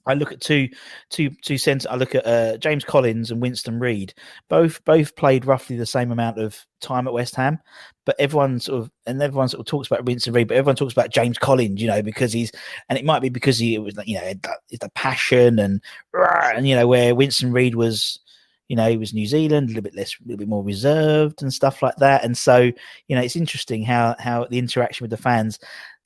I 0.07 0.15
look 0.15 0.33
at 0.33 0.41
two, 0.41 0.69
two, 1.11 1.31
two 1.43 1.59
centre. 1.59 1.89
I 1.91 1.97
look 1.97 2.15
at 2.15 2.27
uh, 2.27 2.57
James 2.59 2.85
Collins 2.85 3.31
and 3.31 3.41
Winston 3.41 3.79
Reid. 3.79 4.15
Both, 4.49 4.85
both 4.85 5.17
played 5.17 5.47
roughly 5.47 5.77
the 5.77 5.87
same 5.87 6.13
amount 6.13 6.39
of 6.39 6.65
time 6.81 7.07
at 7.07 7.15
West 7.15 7.35
Ham, 7.37 7.59
but 8.05 8.17
everyone 8.19 8.61
sort 8.61 8.83
of 8.83 8.91
and 9.07 9.21
everyone 9.23 9.49
sort 9.49 9.61
of 9.61 9.67
talks 9.67 9.89
about 9.89 10.05
Winston 10.05 10.33
Reid, 10.33 10.49
but 10.49 10.57
everyone 10.57 10.77
talks 10.77 10.93
about 10.93 11.11
James 11.11 11.39
Collins, 11.39 11.81
you 11.81 11.89
know, 11.89 12.03
because 12.03 12.33
he's 12.33 12.53
and 12.89 12.99
it 12.99 13.05
might 13.05 13.23
be 13.23 13.29
because 13.29 13.59
he 13.59 13.79
was 13.79 13.95
you 14.05 14.17
know 14.17 14.33
it's 14.71 14.81
the 14.81 14.91
passion 14.95 15.59
and 15.59 15.81
and 16.13 16.69
you 16.69 16.75
know 16.75 16.87
where 16.87 17.15
Winston 17.15 17.53
Reid 17.53 17.75
was. 17.75 18.21
You 18.69 18.77
know, 18.77 18.89
he 18.89 18.97
was 18.97 19.13
New 19.13 19.27
Zealand, 19.27 19.67
a 19.67 19.69
little 19.69 19.83
bit 19.83 19.95
less, 19.95 20.17
a 20.19 20.25
little 20.25 20.39
bit 20.39 20.49
more 20.49 20.65
reserved 20.65 21.43
and 21.43 21.53
stuff 21.53 21.83
like 21.83 21.97
that. 21.97 22.25
And 22.25 22.35
so, 22.35 22.73
you 23.09 23.15
know, 23.15 23.21
it's 23.21 23.37
interesting 23.37 23.85
how 23.85 24.17
how 24.19 24.47
the 24.47 24.59
interaction 24.59 25.05
with 25.05 25.11
the 25.11 25.19
fans 25.19 25.59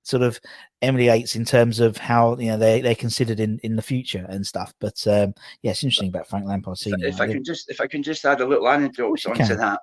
sort 0.08 0.22
of 0.22 0.40
emulates 0.80 1.36
in 1.36 1.44
terms 1.44 1.80
of 1.80 1.96
how 1.96 2.36
you 2.38 2.46
know 2.46 2.56
they 2.56 2.80
they're 2.80 2.94
considered 2.94 3.40
in 3.40 3.58
in 3.62 3.76
the 3.76 3.82
future 3.82 4.26
and 4.28 4.46
stuff. 4.46 4.72
But 4.80 5.06
um, 5.06 5.34
yeah, 5.62 5.72
it's 5.72 5.84
interesting 5.84 6.08
about 6.08 6.28
Frank 6.28 6.46
Lampard 6.46 6.78
Senior. 6.78 7.06
If 7.06 7.20
I 7.20 7.26
can 7.26 7.44
just 7.44 7.70
if 7.70 7.80
I 7.80 7.86
can 7.86 8.02
just 8.02 8.24
add 8.24 8.40
a 8.40 8.46
little 8.46 8.68
anecdote 8.68 9.26
onto 9.26 9.54
that, 9.56 9.80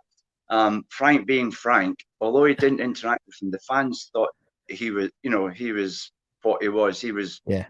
um, 0.50 0.86
Frank 0.90 1.26
being 1.28 1.52
Frank, 1.52 2.00
although 2.22 2.46
he 2.46 2.56
didn't 2.56 2.80
interact 2.80 3.24
with 3.28 3.38
them, 3.40 3.52
the 3.52 3.60
fans 3.60 4.10
thought 4.14 4.30
he 4.68 4.92
was, 4.92 5.10
you 5.24 5.30
know, 5.30 5.48
he 5.48 5.72
was 5.72 6.12
what 6.42 6.62
he 6.62 6.70
was. 6.70 7.02
He 7.02 7.12
was, 7.12 7.42
yeah. 7.46 7.66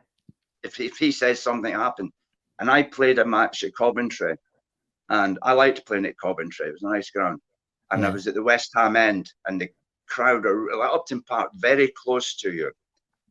If, 0.64 0.80
if 0.80 0.98
he 0.98 1.12
says 1.12 1.42
something 1.42 1.74
happened, 1.74 2.12
and 2.60 2.70
I 2.70 2.84
played 2.84 3.20
a 3.20 3.26
match 3.26 3.64
at 3.64 3.76
Coventry, 3.76 4.36
and 5.10 5.38
I 5.44 5.54
liked 5.54 5.86
playing 5.86 6.06
at 6.06 6.18
Coventry. 6.18 6.68
It 6.68 6.74
was 6.74 6.84
a 6.84 6.94
nice 6.94 7.10
ground, 7.12 7.40
and 7.92 8.02
yeah. 8.02 8.08
I 8.08 8.12
was 8.12 8.28
at 8.28 8.34
the 8.34 8.44
West 8.44 8.72
Ham 8.76 8.96
end, 8.96 9.32
and 9.46 9.62
the 9.62 9.70
crowd 10.08 10.46
are 10.46 10.76
like 10.78 10.92
Upton 10.92 11.22
Park, 11.24 11.52
very 11.56 11.92
close 11.96 12.36
to 12.38 12.52
you. 12.52 12.72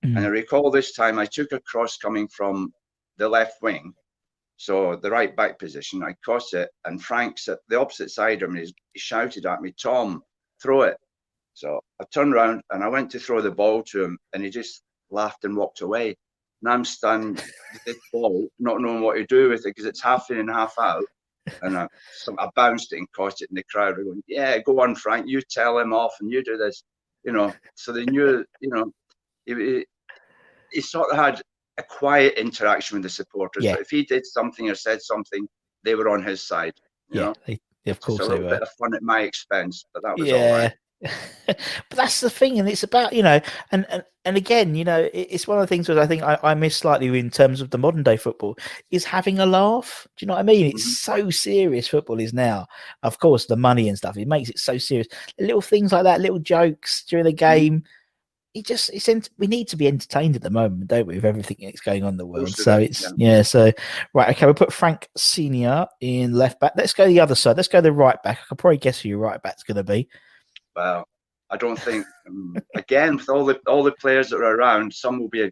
Mm. 0.04 0.16
And 0.16 0.26
I 0.26 0.28
recall 0.28 0.70
this 0.70 0.92
time 0.92 1.18
I 1.18 1.26
took 1.26 1.52
a 1.52 1.60
cross 1.60 1.96
coming 1.96 2.28
from 2.28 2.72
the 3.16 3.28
left 3.28 3.62
wing, 3.62 3.94
so 4.56 4.96
the 4.96 5.10
right 5.10 5.34
back 5.34 5.58
position. 5.58 6.02
I 6.02 6.14
crossed 6.24 6.54
it, 6.54 6.70
and 6.84 7.02
Frank's 7.02 7.48
at 7.48 7.60
the 7.68 7.78
opposite 7.78 8.10
side 8.10 8.42
of 8.42 8.50
me. 8.50 8.66
He 8.92 9.00
shouted 9.00 9.46
at 9.46 9.62
me, 9.62 9.72
"Tom, 9.72 10.22
throw 10.62 10.82
it!" 10.82 10.98
So 11.54 11.80
I 12.00 12.04
turned 12.12 12.34
around 12.34 12.62
and 12.70 12.82
I 12.82 12.88
went 12.88 13.10
to 13.12 13.20
throw 13.20 13.40
the 13.40 13.50
ball 13.50 13.82
to 13.84 14.04
him, 14.04 14.18
and 14.32 14.42
he 14.42 14.50
just 14.50 14.82
laughed 15.10 15.44
and 15.44 15.56
walked 15.56 15.80
away. 15.80 16.16
And 16.62 16.72
I'm 16.72 16.84
standing 16.84 17.34
with 17.34 17.84
this 17.86 17.98
ball, 18.12 18.48
not 18.58 18.80
knowing 18.80 19.02
what 19.02 19.14
to 19.16 19.26
do 19.26 19.50
with 19.50 19.60
it 19.60 19.70
because 19.70 19.84
it's 19.84 20.02
half 20.02 20.30
in 20.30 20.38
and 20.38 20.50
half 20.50 20.74
out. 20.80 21.04
And 21.62 21.76
I, 21.76 21.88
so 22.16 22.34
I 22.38 22.48
bounced 22.54 22.92
it 22.92 22.98
and 22.98 23.12
caught 23.12 23.40
it 23.40 23.50
in 23.50 23.56
the 23.56 23.64
crowd. 23.70 23.96
We're 23.96 24.04
going, 24.04 24.22
yeah, 24.26 24.58
go 24.58 24.80
on, 24.80 24.94
Frank. 24.94 25.26
You 25.28 25.40
tell 25.42 25.78
him 25.78 25.92
off 25.92 26.14
and 26.20 26.30
you 26.30 26.42
do 26.42 26.56
this, 26.56 26.84
you 27.24 27.32
know. 27.32 27.52
So 27.74 27.92
they 27.92 28.04
knew, 28.06 28.44
you 28.60 28.70
know, 28.70 28.92
he, 29.44 29.84
he 30.72 30.80
sort 30.80 31.10
of 31.10 31.16
had 31.16 31.42
a 31.76 31.82
quiet 31.82 32.38
interaction 32.38 32.96
with 32.96 33.02
the 33.02 33.10
supporters. 33.10 33.64
Yeah. 33.64 33.72
But 33.72 33.82
if 33.82 33.90
he 33.90 34.04
did 34.04 34.24
something 34.24 34.70
or 34.70 34.74
said 34.74 35.02
something, 35.02 35.46
they 35.82 35.94
were 35.94 36.08
on 36.08 36.22
his 36.22 36.46
side. 36.46 36.74
You 37.10 37.20
yeah, 37.20 37.26
know? 37.26 37.34
They, 37.46 37.60
of 37.90 38.00
course. 38.00 38.18
So 38.18 38.26
a 38.26 38.28
little 38.28 38.48
bit 38.48 38.62
of 38.62 38.68
fun 38.78 38.94
at 38.94 39.02
my 39.02 39.20
expense, 39.20 39.84
but 39.92 40.02
that 40.02 40.16
was 40.16 40.28
yeah. 40.28 40.36
all 40.36 40.52
right. 40.52 40.74
but 41.46 41.58
that's 41.90 42.20
the 42.20 42.30
thing, 42.30 42.58
and 42.58 42.68
it's 42.68 42.82
about 42.82 43.12
you 43.12 43.22
know, 43.22 43.40
and 43.72 43.86
and, 43.90 44.04
and 44.24 44.36
again, 44.36 44.74
you 44.74 44.84
know, 44.84 45.08
it's 45.12 45.46
one 45.46 45.58
of 45.58 45.62
the 45.62 45.66
things 45.66 45.86
that 45.86 45.98
I 45.98 46.06
think 46.06 46.22
I, 46.22 46.38
I 46.42 46.54
miss 46.54 46.76
slightly 46.76 47.18
in 47.18 47.30
terms 47.30 47.60
of 47.60 47.70
the 47.70 47.78
modern 47.78 48.02
day 48.02 48.16
football 48.16 48.56
is 48.90 49.04
having 49.04 49.38
a 49.38 49.46
laugh. 49.46 50.06
Do 50.16 50.24
you 50.24 50.28
know 50.28 50.34
what 50.34 50.40
I 50.40 50.44
mean? 50.44 50.66
It's 50.66 50.82
mm-hmm. 50.82 51.22
so 51.22 51.30
serious. 51.30 51.88
Football 51.88 52.20
is 52.20 52.32
now, 52.32 52.66
of 53.02 53.18
course, 53.18 53.46
the 53.46 53.56
money 53.56 53.88
and 53.88 53.98
stuff. 53.98 54.16
It 54.16 54.28
makes 54.28 54.48
it 54.48 54.58
so 54.58 54.78
serious. 54.78 55.08
Little 55.38 55.60
things 55.60 55.92
like 55.92 56.04
that, 56.04 56.20
little 56.20 56.38
jokes 56.38 57.04
during 57.04 57.24
the 57.24 57.32
mm-hmm. 57.32 57.36
game. 57.36 57.74
Mm-hmm. 57.74 57.86
It 58.54 58.66
just 58.66 58.90
it's 58.94 59.08
ent- 59.08 59.30
we 59.36 59.48
need 59.48 59.66
to 59.68 59.76
be 59.76 59.88
entertained 59.88 60.36
at 60.36 60.42
the 60.42 60.48
moment, 60.48 60.86
don't 60.86 61.08
we, 61.08 61.16
with 61.16 61.24
everything 61.24 61.56
that's 61.60 61.80
going 61.80 62.04
on 62.04 62.10
in 62.10 62.16
the 62.18 62.24
world. 62.24 62.50
So 62.50 62.78
it's 62.78 63.02
yeah. 63.02 63.10
yeah. 63.16 63.42
So 63.42 63.72
right, 64.14 64.28
okay, 64.30 64.46
we'll 64.46 64.54
put 64.54 64.72
Frank 64.72 65.08
Senior 65.16 65.86
in 66.00 66.32
left 66.32 66.60
back. 66.60 66.72
Let's 66.76 66.94
go 66.94 67.06
the 67.06 67.18
other 67.18 67.34
side. 67.34 67.56
Let's 67.56 67.68
go 67.68 67.80
the 67.80 67.92
right 67.92 68.22
back. 68.22 68.38
I 68.40 68.46
can 68.46 68.56
probably 68.56 68.78
guess 68.78 69.00
who 69.00 69.08
your 69.08 69.18
right 69.18 69.42
back's 69.42 69.64
going 69.64 69.76
to 69.76 69.84
be. 69.84 70.08
Well, 70.74 71.06
I 71.50 71.56
don't 71.56 71.78
think 71.78 72.06
um, 72.28 72.56
again 72.74 73.16
with 73.16 73.28
all 73.28 73.44
the 73.44 73.60
all 73.66 73.82
the 73.82 73.92
players 73.92 74.30
that 74.30 74.38
are 74.38 74.56
around, 74.56 74.92
some 74.92 75.20
will 75.20 75.28
be 75.28 75.50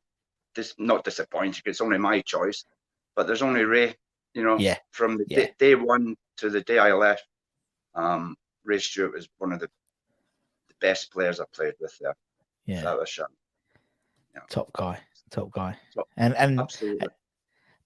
dis, 0.54 0.74
not 0.78 1.04
disappointed. 1.04 1.62
It's 1.66 1.80
only 1.80 1.98
my 1.98 2.20
choice, 2.22 2.64
but 3.14 3.26
there's 3.26 3.42
only 3.42 3.64
Ray. 3.64 3.94
You 4.35 4.42
know, 4.42 4.58
yeah. 4.58 4.78
From 4.90 5.18
the 5.18 5.26
yeah. 5.28 5.38
day, 5.38 5.54
day, 5.58 5.74
one 5.74 6.16
to 6.38 6.48
the 6.48 6.62
day 6.62 6.78
I 6.78 6.92
left, 6.92 7.26
um, 7.94 8.35
Ray 8.64 8.78
Stewart 8.78 9.12
was 9.12 9.28
one 9.38 9.52
of 9.52 9.61
the, 9.61 9.68
the 10.68 10.74
best 10.80 11.12
players 11.12 11.38
I 11.38 11.44
played 11.54 11.74
with 11.78 11.96
there. 12.00 12.16
Yeah, 12.64 12.82
that 12.82 12.98
was 12.98 13.08
shot. 13.08 13.30
Yeah. 14.35 14.40
Top 14.48 14.72
guy, 14.72 14.98
top 15.30 15.52
guy, 15.52 15.76
top. 15.94 16.08
and 16.16 16.35
and 16.37 16.61
absolutely. 16.61 17.08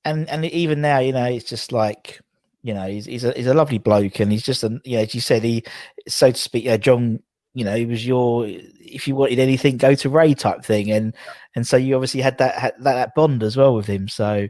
And 0.04 0.30
and 0.30 0.44
even 0.44 0.80
now, 0.80 1.00
you 1.00 1.12
know, 1.12 1.24
it's 1.24 1.48
just 1.48 1.72
like 1.72 2.20
you 2.66 2.74
know, 2.74 2.88
he's 2.88 3.04
he's 3.04 3.22
a 3.22 3.32
he's 3.32 3.46
a 3.46 3.54
lovely 3.54 3.78
bloke, 3.78 4.18
and 4.18 4.32
he's 4.32 4.42
just 4.42 4.64
a 4.64 4.80
you 4.84 4.96
know, 4.96 5.04
as 5.04 5.14
you 5.14 5.20
said, 5.20 5.44
he 5.44 5.62
so 6.08 6.32
to 6.32 6.36
speak, 6.36 6.66
uh, 6.66 6.76
John. 6.76 7.22
You 7.54 7.64
know, 7.64 7.76
he 7.76 7.86
was 7.86 8.04
your 8.04 8.44
if 8.44 9.06
you 9.06 9.14
wanted 9.14 9.38
anything, 9.38 9.76
go 9.76 9.94
to 9.94 10.10
Ray 10.10 10.34
type 10.34 10.64
thing, 10.64 10.90
and 10.90 11.14
and 11.54 11.64
so 11.64 11.76
you 11.76 11.94
obviously 11.94 12.20
had 12.20 12.38
that 12.38 12.56
had 12.56 12.74
that, 12.80 12.94
that 12.94 13.14
bond 13.14 13.44
as 13.44 13.56
well 13.56 13.76
with 13.76 13.86
him. 13.86 14.08
So, 14.08 14.48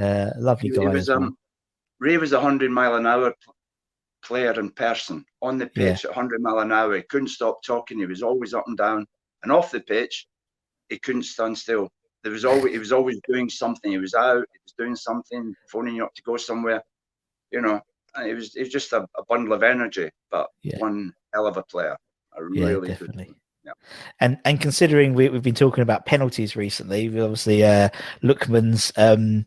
uh, 0.00 0.30
lovely 0.38 0.70
guy. 0.70 0.80
He 0.80 0.88
was, 0.88 1.10
um, 1.10 1.36
Ray 2.00 2.16
was 2.16 2.32
a 2.32 2.40
hundred 2.40 2.70
mile 2.70 2.94
an 2.94 3.06
hour 3.06 3.34
player 4.24 4.58
in 4.58 4.70
person 4.70 5.22
on 5.42 5.58
the 5.58 5.66
pitch 5.66 6.04
yeah. 6.04 6.10
at 6.10 6.16
100 6.16 6.40
mile 6.40 6.58
an 6.60 6.72
hour. 6.72 6.96
He 6.96 7.02
couldn't 7.02 7.28
stop 7.28 7.62
talking. 7.62 7.98
He 7.98 8.06
was 8.06 8.22
always 8.22 8.54
up 8.54 8.64
and 8.68 8.76
down, 8.76 9.06
and 9.42 9.52
off 9.52 9.70
the 9.70 9.80
pitch, 9.80 10.26
he 10.88 10.98
couldn't 10.98 11.24
stand 11.24 11.58
still. 11.58 11.90
There 12.24 12.32
was 12.32 12.46
always 12.46 12.72
he 12.72 12.78
was 12.78 12.90
always 12.90 13.20
doing 13.28 13.50
something. 13.50 13.92
He 13.92 13.98
was 13.98 14.14
out. 14.14 14.46
He 14.50 14.58
was 14.64 14.74
doing 14.78 14.96
something, 14.96 15.54
phoning 15.70 15.96
you 15.96 16.04
up 16.04 16.14
to 16.14 16.22
go 16.22 16.38
somewhere 16.38 16.82
you 17.50 17.60
know, 17.60 17.80
it 18.24 18.34
was 18.34 18.54
it 18.56 18.60
was 18.60 18.68
just 18.68 18.92
a, 18.92 19.06
a 19.16 19.24
bundle 19.28 19.52
of 19.52 19.62
energy, 19.62 20.10
but 20.30 20.48
yeah. 20.62 20.78
one 20.78 21.12
hell 21.32 21.46
of 21.46 21.56
a 21.56 21.62
player. 21.62 21.96
A 22.36 22.44
really 22.44 22.88
yeah, 22.88 22.94
definitely. 22.94 23.24
Good 23.26 23.34
yeah. 23.64 23.72
And 24.20 24.38
and 24.44 24.60
considering 24.60 25.14
we, 25.14 25.24
have 25.24 25.42
been 25.42 25.54
talking 25.54 25.82
about 25.82 26.06
penalties 26.06 26.56
recently, 26.56 27.06
obviously 27.08 27.64
uh, 27.64 27.90
Lookman's 28.22 28.92
um, 28.96 29.44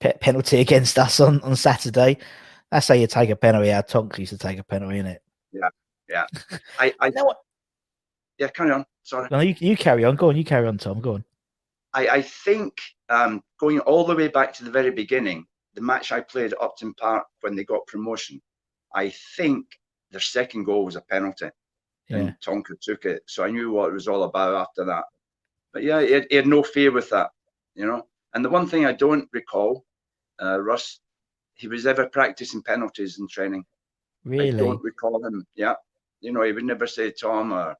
pe- 0.00 0.18
penalty 0.18 0.60
against 0.60 0.98
us 0.98 1.20
on, 1.20 1.40
on 1.42 1.56
Saturday. 1.56 2.18
That's 2.70 2.88
how 2.88 2.94
you 2.94 3.06
take 3.06 3.30
a 3.30 3.36
penalty. 3.36 3.72
Our 3.72 3.82
Tonks 3.82 4.18
used 4.18 4.32
to 4.32 4.38
take 4.38 4.58
a 4.58 4.64
penalty, 4.64 4.98
in 4.98 5.06
it? 5.06 5.22
Yeah, 5.52 5.68
yeah. 6.08 6.26
I, 6.78 6.92
I 7.00 7.10
know 7.10 7.24
what. 7.24 7.38
Yeah, 8.38 8.48
carry 8.48 8.72
on. 8.72 8.84
Sorry. 9.04 9.28
No, 9.30 9.38
you, 9.40 9.54
you 9.58 9.76
carry 9.76 10.04
on. 10.04 10.16
Go 10.16 10.30
on. 10.30 10.36
You 10.36 10.44
carry 10.44 10.66
on, 10.66 10.78
Tom. 10.78 11.00
Go 11.00 11.14
on. 11.14 11.24
I, 11.92 12.08
I 12.08 12.22
think 12.22 12.76
um, 13.08 13.42
going 13.60 13.78
all 13.80 14.04
the 14.04 14.16
way 14.16 14.26
back 14.26 14.52
to 14.54 14.64
the 14.64 14.72
very 14.72 14.90
beginning, 14.90 15.46
the 15.74 15.80
match 15.80 16.12
I 16.12 16.20
played 16.20 16.52
at 16.52 16.62
Upton 16.62 16.94
Park 16.94 17.24
when 17.40 17.56
they 17.56 17.64
got 17.64 17.86
promotion, 17.86 18.40
I 18.94 19.12
think 19.36 19.66
their 20.10 20.20
second 20.20 20.64
goal 20.64 20.84
was 20.84 20.96
a 20.96 21.00
penalty. 21.00 21.50
Yeah. 22.08 22.18
And 22.18 22.36
Tonka 22.44 22.78
took 22.80 23.04
it. 23.04 23.22
So 23.26 23.44
I 23.44 23.50
knew 23.50 23.70
what 23.70 23.90
it 23.90 23.94
was 23.94 24.08
all 24.08 24.24
about 24.24 24.54
after 24.54 24.84
that. 24.84 25.04
But 25.72 25.82
yeah, 25.82 26.00
he 26.02 26.12
had, 26.12 26.26
he 26.30 26.36
had 26.36 26.46
no 26.46 26.62
fear 26.62 26.92
with 26.92 27.10
that, 27.10 27.30
you 27.74 27.86
know. 27.86 28.06
And 28.34 28.44
the 28.44 28.50
one 28.50 28.66
thing 28.66 28.86
I 28.86 28.92
don't 28.92 29.28
recall, 29.32 29.84
uh, 30.40 30.60
Russ, 30.60 31.00
he 31.54 31.66
was 31.66 31.86
ever 31.86 32.06
practicing 32.08 32.62
penalties 32.62 33.18
in 33.18 33.28
training. 33.28 33.64
Really? 34.24 34.52
I 34.52 34.56
don't 34.56 34.82
recall 34.82 35.24
him. 35.24 35.46
Yeah. 35.54 35.74
You 36.20 36.32
know, 36.32 36.42
he 36.42 36.52
would 36.52 36.64
never 36.64 36.86
say, 36.86 37.10
Tom 37.10 37.52
or 37.52 37.76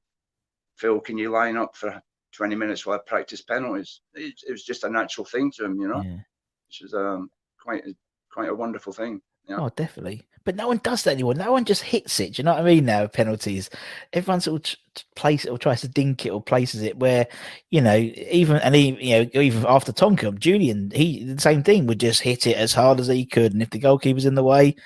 Phil, 0.76 1.00
can 1.00 1.18
you 1.18 1.30
line 1.30 1.56
up 1.56 1.76
for 1.76 2.00
20 2.32 2.54
minutes 2.54 2.84
while 2.84 2.98
I 2.98 3.02
practice 3.06 3.42
penalties? 3.42 4.00
It, 4.14 4.34
it 4.46 4.52
was 4.52 4.64
just 4.64 4.84
a 4.84 4.90
natural 4.90 5.24
thing 5.24 5.52
to 5.52 5.64
him, 5.64 5.80
you 5.80 5.88
know. 5.88 6.02
Yeah. 6.02 6.18
Which 6.66 6.82
is 6.82 6.94
um 6.94 7.30
quite 7.64 7.84
a, 7.86 7.94
quite 8.30 8.50
a 8.50 8.54
wonderful 8.54 8.92
thing. 8.92 9.20
Yeah. 9.48 9.56
Oh, 9.60 9.70
definitely. 9.74 10.22
But 10.44 10.56
no 10.56 10.68
one 10.68 10.80
does 10.82 11.02
that 11.04 11.12
anymore. 11.12 11.34
No 11.34 11.52
one 11.52 11.64
just 11.64 11.82
hits 11.82 12.20
it. 12.20 12.34
Do 12.34 12.40
you 12.40 12.44
know 12.44 12.52
what 12.52 12.62
I 12.62 12.64
mean? 12.64 12.84
Now 12.84 13.06
penalties, 13.06 13.70
everyone 14.12 14.42
sort 14.42 14.74
of 14.74 15.04
place 15.16 15.46
it 15.46 15.50
or 15.50 15.56
tries 15.56 15.80
to 15.80 15.88
dink 15.88 16.26
it 16.26 16.30
or 16.30 16.42
places 16.42 16.82
it 16.82 16.98
where, 16.98 17.26
you 17.70 17.80
know, 17.80 17.96
even 17.96 18.58
and 18.58 18.74
he, 18.74 18.90
you 19.00 19.24
know, 19.24 19.40
even 19.40 19.64
after 19.66 19.90
Tonkum, 19.90 20.38
Julian, 20.38 20.90
he 20.94 21.24
the 21.24 21.40
same 21.40 21.62
thing 21.62 21.86
would 21.86 22.00
just 22.00 22.20
hit 22.20 22.46
it 22.46 22.58
as 22.58 22.74
hard 22.74 23.00
as 23.00 23.06
he 23.06 23.24
could, 23.24 23.54
and 23.54 23.62
if 23.62 23.70
the 23.70 23.78
goalkeeper's 23.78 24.26
in 24.26 24.34
the 24.34 24.44
way, 24.44 24.76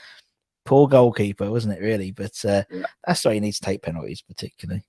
poor 0.64 0.86
goalkeeper, 0.86 1.50
wasn't 1.50 1.76
it? 1.76 1.82
Really, 1.82 2.12
but 2.12 2.44
uh, 2.44 2.62
yeah. 2.70 2.86
that's 3.04 3.24
why 3.24 3.34
he 3.34 3.40
needs 3.40 3.58
to 3.58 3.64
take 3.64 3.82
penalties, 3.82 4.22
particularly. 4.22 4.84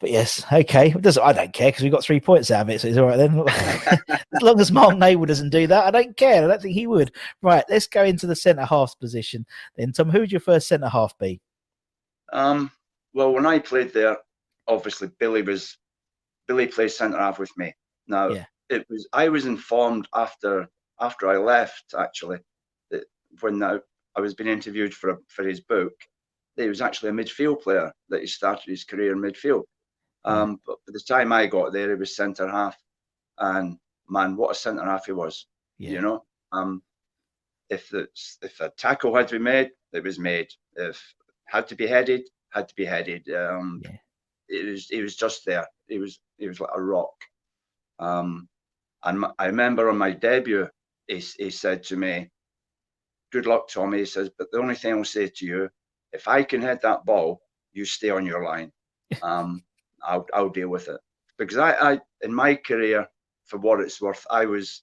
But 0.00 0.10
yes, 0.10 0.42
okay. 0.50 0.88
It 0.88 1.02
doesn't, 1.02 1.22
I 1.22 1.34
don't 1.34 1.52
care 1.52 1.68
because 1.68 1.84
we 1.84 1.90
got 1.90 2.02
three 2.02 2.20
points 2.20 2.50
out 2.50 2.62
of 2.62 2.70
it, 2.70 2.80
so 2.80 2.88
it's 2.88 2.96
all 2.96 3.06
right 3.06 3.18
then. 3.18 3.44
as 4.08 4.42
long 4.42 4.58
as 4.58 4.72
Mark 4.72 4.96
Noble 4.96 5.26
doesn't 5.26 5.50
do 5.50 5.66
that, 5.66 5.84
I 5.84 5.90
don't 5.90 6.16
care. 6.16 6.42
I 6.42 6.46
don't 6.46 6.62
think 6.62 6.74
he 6.74 6.86
would. 6.86 7.12
Right, 7.42 7.64
let's 7.68 7.86
go 7.86 8.02
into 8.02 8.26
the 8.26 8.34
centre 8.34 8.64
half 8.64 8.98
position. 8.98 9.44
Then, 9.76 9.92
Tom, 9.92 10.08
who 10.08 10.20
would 10.20 10.32
your 10.32 10.40
first 10.40 10.68
centre 10.68 10.88
half 10.88 11.16
be? 11.18 11.40
Um, 12.32 12.70
well, 13.12 13.32
when 13.34 13.44
I 13.44 13.58
played 13.58 13.92
there, 13.92 14.16
obviously 14.66 15.10
Billy 15.18 15.42
was 15.42 15.76
Billy 16.48 16.66
played 16.66 16.90
centre 16.90 17.18
half 17.18 17.38
with 17.38 17.50
me. 17.58 17.74
Now, 18.06 18.28
yeah. 18.28 18.46
it 18.70 18.86
was 18.88 19.06
I 19.12 19.28
was 19.28 19.44
informed 19.44 20.08
after 20.14 20.66
after 21.00 21.28
I 21.28 21.36
left 21.36 21.94
actually 21.98 22.38
that 22.90 23.04
when 23.40 23.62
I, 23.62 23.78
I 24.16 24.20
was 24.20 24.34
being 24.34 24.48
interviewed 24.48 24.94
for 24.94 25.10
a, 25.10 25.16
for 25.28 25.44
his 25.46 25.60
book, 25.60 25.92
that 26.56 26.62
he 26.62 26.68
was 26.68 26.80
actually 26.80 27.10
a 27.10 27.12
midfield 27.12 27.62
player 27.62 27.92
that 28.08 28.20
he 28.20 28.26
started 28.26 28.70
his 28.70 28.84
career 28.84 29.12
in 29.12 29.20
midfield. 29.20 29.64
Um, 30.24 30.60
but 30.66 30.76
by 30.86 30.92
the 30.92 31.00
time 31.00 31.32
I 31.32 31.46
got 31.46 31.72
there, 31.72 31.90
he 31.90 31.94
was 31.94 32.14
centre 32.16 32.48
half, 32.48 32.76
and 33.38 33.78
man, 34.08 34.36
what 34.36 34.50
a 34.50 34.54
centre 34.54 34.84
half 34.84 35.06
he 35.06 35.12
was. 35.12 35.46
Yeah. 35.78 35.90
You 35.90 36.00
know, 36.02 36.24
um, 36.52 36.82
if 37.70 37.88
the 37.88 38.08
if 38.42 38.60
a 38.60 38.70
tackle 38.76 39.14
had 39.14 39.28
to 39.28 39.38
be 39.38 39.44
made, 39.44 39.70
it 39.92 40.04
was 40.04 40.18
made. 40.18 40.48
If 40.76 41.02
had 41.46 41.66
to 41.68 41.76
be 41.76 41.86
headed, 41.86 42.28
had 42.50 42.68
to 42.68 42.74
be 42.74 42.84
headed. 42.84 43.28
Um, 43.30 43.80
yeah. 43.84 43.96
It 44.48 44.66
was 44.70 44.90
it 44.90 45.02
was 45.02 45.16
just 45.16 45.44
there. 45.46 45.66
He 45.88 45.98
was 45.98 46.20
he 46.38 46.48
was 46.48 46.60
like 46.60 46.70
a 46.74 46.82
rock. 46.82 47.14
Um, 47.98 48.48
and 49.04 49.24
I 49.38 49.46
remember 49.46 49.88
on 49.88 49.98
my 49.98 50.10
debut, 50.10 50.68
he, 51.06 51.18
he 51.38 51.50
said 51.50 51.82
to 51.84 51.96
me, 51.96 52.30
"Good 53.32 53.46
luck, 53.46 53.68
Tommy." 53.68 53.98
He 53.98 54.04
says, 54.04 54.30
"But 54.36 54.50
the 54.50 54.58
only 54.58 54.74
thing 54.74 54.94
I'll 54.94 55.04
say 55.04 55.28
to 55.28 55.46
you, 55.46 55.70
if 56.12 56.28
I 56.28 56.42
can 56.42 56.60
hit 56.60 56.82
that 56.82 57.04
ball, 57.04 57.40
you 57.72 57.84
stay 57.84 58.10
on 58.10 58.26
your 58.26 58.44
line." 58.44 58.72
Um, 59.24 59.64
I'll 60.02 60.26
I'll 60.32 60.48
deal 60.48 60.68
with 60.68 60.88
it 60.88 61.00
because 61.38 61.56
I, 61.56 61.92
I 61.92 62.00
in 62.22 62.32
my 62.32 62.54
career, 62.54 63.08
for 63.46 63.58
what 63.58 63.80
it's 63.80 64.00
worth, 64.00 64.26
I 64.30 64.44
was 64.44 64.82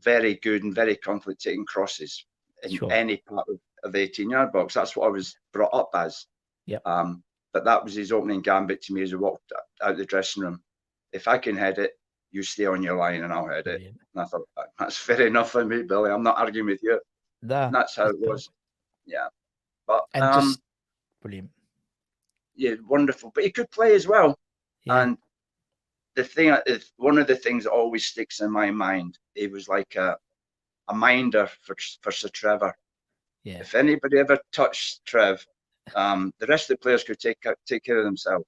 very 0.00 0.34
good 0.36 0.62
and 0.62 0.74
very 0.74 0.96
confident 0.96 1.40
taking 1.40 1.64
crosses 1.66 2.24
in 2.62 2.76
sure. 2.76 2.92
any 2.92 3.16
part 3.16 3.46
of, 3.48 3.58
of 3.82 3.92
the 3.92 4.00
18 4.00 4.30
yard 4.30 4.52
box. 4.52 4.74
That's 4.74 4.96
what 4.96 5.06
I 5.06 5.10
was 5.10 5.36
brought 5.52 5.74
up 5.74 5.90
as. 5.94 6.26
Yeah. 6.66 6.78
Um, 6.84 7.22
but 7.52 7.64
that 7.64 7.82
was 7.82 7.94
his 7.94 8.12
opening 8.12 8.42
gambit 8.42 8.82
to 8.82 8.92
me 8.92 9.02
as 9.02 9.10
he 9.10 9.16
walked 9.16 9.52
out 9.82 9.96
the 9.96 10.04
dressing 10.04 10.42
room. 10.42 10.62
If 11.12 11.26
I 11.26 11.38
can 11.38 11.56
head 11.56 11.78
it, 11.78 11.92
you 12.30 12.42
stay 12.42 12.66
on 12.66 12.82
your 12.82 12.96
line 12.96 13.22
and 13.24 13.32
I'll 13.32 13.48
head 13.48 13.66
it. 13.66 13.82
And 13.82 13.96
I 14.16 14.24
thought 14.24 14.42
that's 14.78 14.98
fair 14.98 15.26
enough 15.26 15.50
for 15.50 15.64
me, 15.64 15.82
Billy. 15.82 16.10
I'm 16.10 16.22
not 16.22 16.36
arguing 16.36 16.66
with 16.66 16.82
you. 16.82 17.00
That's 17.72 17.96
how 17.96 18.08
it 18.08 18.20
was. 18.20 18.50
Yeah. 19.06 19.28
But 19.86 20.04
and 20.12 20.24
um, 20.24 20.42
just 20.42 20.60
brilliant. 21.22 21.50
Yeah, 22.58 22.74
wonderful. 22.86 23.30
But 23.32 23.44
he 23.44 23.52
could 23.52 23.70
play 23.70 23.94
as 23.94 24.08
well. 24.08 24.36
Yeah. 24.84 25.02
And 25.02 25.18
the 26.16 26.24
thing 26.24 26.54
one 26.96 27.16
of 27.18 27.28
the 27.28 27.36
things 27.36 27.64
that 27.64 27.70
always 27.70 28.04
sticks 28.04 28.40
in 28.40 28.50
my 28.50 28.72
mind, 28.72 29.16
it 29.36 29.50
was 29.50 29.68
like 29.68 29.94
a 29.94 30.16
a 30.88 30.94
minder 30.94 31.46
for 31.62 31.76
for 32.02 32.10
Sir 32.10 32.28
Trevor. 32.28 32.74
Yeah. 33.44 33.60
If 33.60 33.76
anybody 33.76 34.18
ever 34.18 34.38
touched 34.52 35.04
Trev, 35.04 35.46
um, 35.94 36.34
the 36.40 36.46
rest 36.46 36.68
of 36.68 36.74
the 36.76 36.82
players 36.82 37.04
could 37.04 37.20
take 37.20 37.38
take 37.64 37.84
care 37.84 37.98
of 37.98 38.04
themselves, 38.04 38.44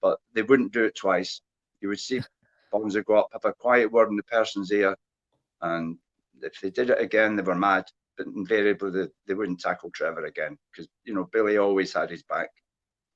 but 0.00 0.20
they 0.32 0.42
wouldn't 0.42 0.72
do 0.72 0.84
it 0.84 0.94
twice. 0.94 1.42
You 1.80 1.88
would 1.88 1.98
see 1.98 2.20
bombs 2.72 2.94
would 2.94 3.04
go 3.06 3.16
up, 3.16 3.30
have 3.32 3.44
a 3.44 3.52
quiet 3.52 3.90
word 3.90 4.10
in 4.10 4.16
the 4.16 4.22
person's 4.22 4.70
ear, 4.70 4.96
and 5.60 5.98
if 6.40 6.60
they 6.60 6.70
did 6.70 6.90
it 6.90 7.00
again, 7.00 7.34
they 7.34 7.42
were 7.42 7.56
mad. 7.56 7.86
But 8.16 8.28
invariably, 8.28 8.90
they, 8.92 9.08
they 9.26 9.34
wouldn't 9.34 9.60
tackle 9.60 9.90
Trevor 9.90 10.26
again 10.26 10.56
because 10.70 10.88
you 11.04 11.14
know 11.14 11.28
Billy 11.32 11.56
always 11.58 11.92
had 11.92 12.10
his 12.10 12.22
back. 12.22 12.50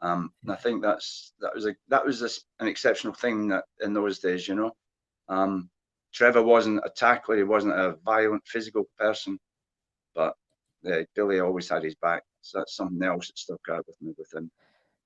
Um, 0.00 0.32
and 0.42 0.52
I 0.52 0.56
think 0.56 0.82
that's 0.82 1.32
that 1.40 1.54
was 1.54 1.66
a 1.66 1.74
that 1.88 2.04
was 2.04 2.22
a, 2.22 2.28
an 2.62 2.68
exceptional 2.68 3.14
thing 3.14 3.48
that 3.48 3.64
in 3.80 3.94
those 3.94 4.18
days, 4.18 4.46
you 4.48 4.54
know. 4.54 4.72
Um, 5.28 5.70
Trevor 6.12 6.42
wasn't 6.42 6.82
a 6.84 6.90
tackler; 6.90 7.36
he 7.36 7.42
wasn't 7.42 7.74
a 7.74 7.96
violent 8.04 8.42
physical 8.46 8.84
person, 8.98 9.38
but 10.14 10.34
yeah, 10.82 11.02
Billy 11.14 11.40
always 11.40 11.68
had 11.68 11.82
his 11.82 11.94
back. 11.96 12.22
So 12.42 12.58
that's 12.58 12.76
something 12.76 13.02
else 13.02 13.28
that 13.28 13.38
stuck 13.38 13.60
out 13.70 13.86
with 13.86 13.96
me 14.02 14.12
with 14.18 14.32
him. 14.32 14.50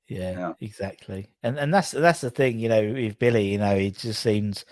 Yeah, 0.09 0.32
yeah, 0.32 0.53
exactly. 0.61 1.28
And 1.43 1.59
and 1.59 1.72
that's 1.72 1.93
that's 1.93 2.22
the 2.22 2.30
thing, 2.30 2.59
you 2.59 2.68
know, 2.68 2.93
with 2.93 3.18
Billy, 3.18 3.53
you 3.53 3.59
know, 3.59 3.76
he 3.76 3.91
just 3.91 4.22
seems 4.22 4.64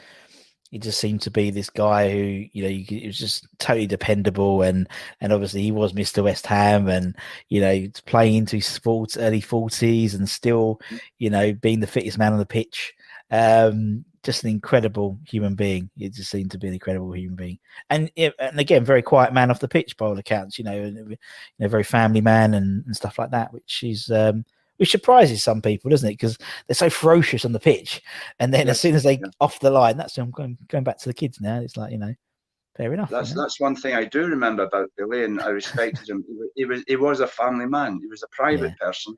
he 0.70 0.78
just 0.78 0.98
seemed 0.98 1.22
to 1.22 1.30
be 1.30 1.50
this 1.50 1.70
guy 1.70 2.10
who, 2.10 2.44
you 2.52 2.62
know, 2.62 2.68
he 2.68 3.04
was 3.06 3.18
just 3.18 3.46
totally 3.58 3.86
dependable, 3.86 4.62
and 4.62 4.88
and 5.20 5.32
obviously 5.32 5.62
he 5.62 5.72
was 5.72 5.92
Mr. 5.92 6.24
West 6.24 6.46
Ham, 6.46 6.88
and 6.88 7.16
you 7.48 7.60
know, 7.60 7.86
playing 8.06 8.34
into 8.34 8.56
his 8.56 8.66
sports 8.66 9.16
early 9.16 9.40
forties, 9.40 10.14
and 10.14 10.28
still, 10.28 10.80
you 11.18 11.30
know, 11.30 11.52
being 11.52 11.80
the 11.80 11.86
fittest 11.86 12.18
man 12.18 12.32
on 12.32 12.38
the 12.38 12.46
pitch. 12.46 12.94
Um, 13.30 14.04
just 14.22 14.42
an 14.42 14.50
incredible 14.50 15.18
human 15.24 15.54
being. 15.54 15.88
He 15.96 16.08
just 16.08 16.30
seemed 16.30 16.50
to 16.50 16.58
be 16.58 16.66
an 16.66 16.74
incredible 16.74 17.12
human 17.12 17.36
being, 17.36 17.58
and 17.90 18.10
and 18.16 18.58
again, 18.58 18.84
very 18.84 19.02
quiet 19.02 19.32
man 19.32 19.50
off 19.50 19.60
the 19.60 19.68
pitch 19.68 19.96
by 19.96 20.06
all 20.06 20.18
accounts. 20.18 20.58
You 20.58 20.64
know, 20.64 20.82
you 20.82 21.16
know, 21.58 21.68
very 21.68 21.84
family 21.84 22.20
man 22.20 22.54
and, 22.54 22.84
and 22.86 22.96
stuff 22.96 23.18
like 23.18 23.30
that, 23.30 23.52
which 23.52 23.84
is 23.84 24.10
um, 24.10 24.44
which 24.76 24.90
surprises 24.90 25.42
some 25.42 25.62
people, 25.62 25.90
doesn't 25.90 26.08
it? 26.08 26.12
Because 26.12 26.38
they're 26.66 26.74
so 26.74 26.90
ferocious 26.90 27.44
on 27.44 27.52
the 27.52 27.60
pitch, 27.60 28.02
and 28.38 28.52
then 28.52 28.66
yeah, 28.66 28.72
as 28.72 28.80
soon 28.80 28.94
as 28.94 29.02
they 29.02 29.18
yeah. 29.18 29.26
off 29.40 29.60
the 29.60 29.70
line, 29.70 29.96
that's 29.96 30.16
I'm 30.18 30.30
going 30.30 30.58
going 30.68 30.84
back 30.84 30.98
to 30.98 31.08
the 31.08 31.14
kids 31.14 31.40
now. 31.40 31.60
It's 31.60 31.76
like 31.76 31.92
you 31.92 31.98
know, 31.98 32.14
fair 32.76 32.92
enough. 32.92 33.10
That's 33.10 33.30
you 33.30 33.36
know? 33.36 33.42
that's 33.42 33.60
one 33.60 33.76
thing 33.76 33.94
I 33.94 34.04
do 34.04 34.26
remember 34.26 34.64
about 34.64 34.90
Billy, 34.96 35.24
and 35.24 35.40
I 35.40 35.48
respected 35.48 36.08
him. 36.08 36.24
He, 36.54 36.64
was 36.64 36.84
he 36.86 36.96
was 36.96 37.20
a 37.20 37.26
family 37.26 37.66
man. 37.66 37.98
He 38.00 38.06
was 38.06 38.22
a 38.22 38.28
private 38.28 38.74
yeah. 38.80 38.86
person. 38.86 39.14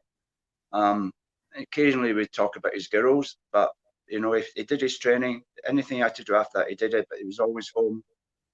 Um, 0.73 1.13
occasionally 1.57 2.13
we'd 2.13 2.33
talk 2.33 2.57
about 2.57 2.75
his 2.75 2.89
girls, 2.89 3.37
but 3.53 3.71
you 4.09 4.21
know, 4.21 4.33
if 4.33 4.51
he 4.55 4.65
did 4.65 4.81
his 4.81 4.99
training, 4.99 5.43
anything 5.67 5.99
he 5.99 6.03
had 6.03 6.15
to 6.15 6.25
do 6.25 6.35
after 6.35 6.59
that, 6.59 6.69
he 6.69 6.75
did 6.75 6.95
it. 6.95 7.07
But 7.11 7.19
he 7.19 7.25
was 7.25 7.39
always 7.39 7.71
home 7.75 8.03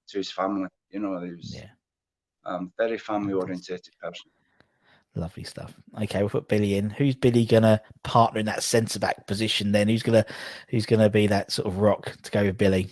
to 0.09 0.19
his 0.19 0.31
family. 0.31 0.69
You 0.91 1.01
know, 1.01 1.21
he 1.21 1.31
was 1.31 1.55
yeah. 1.55 1.69
um, 2.45 2.73
very 2.79 2.99
family 2.99 3.35
orientated 3.35 3.95
person. 4.01 4.31
Lovely 5.17 5.45
stuff. 5.45 5.75
Okay, 6.03 6.21
we'll 6.21 6.29
put 6.29 6.49
Billy 6.49 6.77
in. 6.77 6.91
Who's 6.91 7.15
Billy 7.15 7.45
gonna 7.45 7.81
partner 8.03 8.41
in 8.41 8.47
that 8.47 8.65
centre 8.65 8.99
back 8.99 9.27
position 9.27 9.71
then? 9.71 9.89
Who's 9.89 10.03
gonna 10.03 10.27
who's 10.69 10.87
gonna 10.87 11.09
be 11.09 11.29
that 11.29 11.53
sort 11.53 11.69
of 11.69 11.79
rock 11.79 12.17
to 12.23 12.31
go 12.33 12.45
with 12.45 12.59
Billy? 12.59 12.89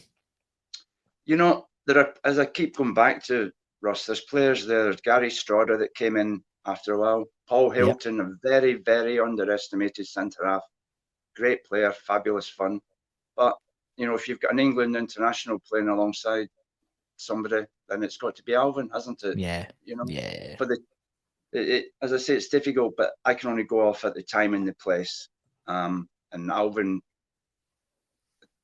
You 1.24 1.36
know, 1.36 1.66
there 1.86 1.98
are 1.98 2.14
as 2.24 2.38
I 2.38 2.46
keep 2.46 2.76
going 2.76 2.94
back 2.94 3.24
to 3.24 3.50
Russ, 3.80 4.06
there's 4.06 4.20
players 4.20 4.64
there. 4.64 4.84
There's 4.84 5.00
Gary 5.00 5.28
Strodder 5.28 5.78
that 5.80 5.94
came 5.94 6.16
in 6.16 6.42
after 6.64 6.94
a 6.94 6.98
while. 6.98 7.24
Paul 7.48 7.70
Hilton, 7.70 8.16
yep. 8.18 8.26
a 8.26 8.48
very, 8.48 8.74
very 8.74 9.18
underestimated 9.18 10.06
centre 10.06 10.46
half. 10.46 10.62
Great 11.34 11.64
player, 11.64 11.92
fabulous 11.92 12.48
fun. 12.48 12.80
But 13.36 13.56
you 13.96 14.06
know, 14.06 14.14
if 14.14 14.28
you've 14.28 14.40
got 14.40 14.52
an 14.52 14.60
England 14.60 14.96
international 14.96 15.58
playing 15.68 15.88
alongside 15.88 16.48
somebody, 17.16 17.64
then 17.88 18.02
it's 18.02 18.16
got 18.16 18.36
to 18.36 18.42
be 18.44 18.54
Alvin, 18.54 18.88
hasn't 18.92 19.24
it? 19.24 19.38
Yeah. 19.38 19.66
You 19.84 19.96
know, 19.96 20.04
yeah. 20.06 20.56
For 20.56 20.66
the 20.66 20.78
it, 21.52 21.68
it, 21.68 21.84
as 22.00 22.12
I 22.12 22.16
say, 22.16 22.34
it's 22.34 22.48
difficult, 22.48 22.94
but 22.96 23.12
I 23.24 23.34
can 23.34 23.50
only 23.50 23.64
go 23.64 23.88
off 23.88 24.04
at 24.04 24.14
the 24.14 24.22
time 24.22 24.54
and 24.54 24.66
the 24.66 24.74
place. 24.74 25.28
Um, 25.66 26.08
and 26.32 26.50
Alvin, 26.50 27.00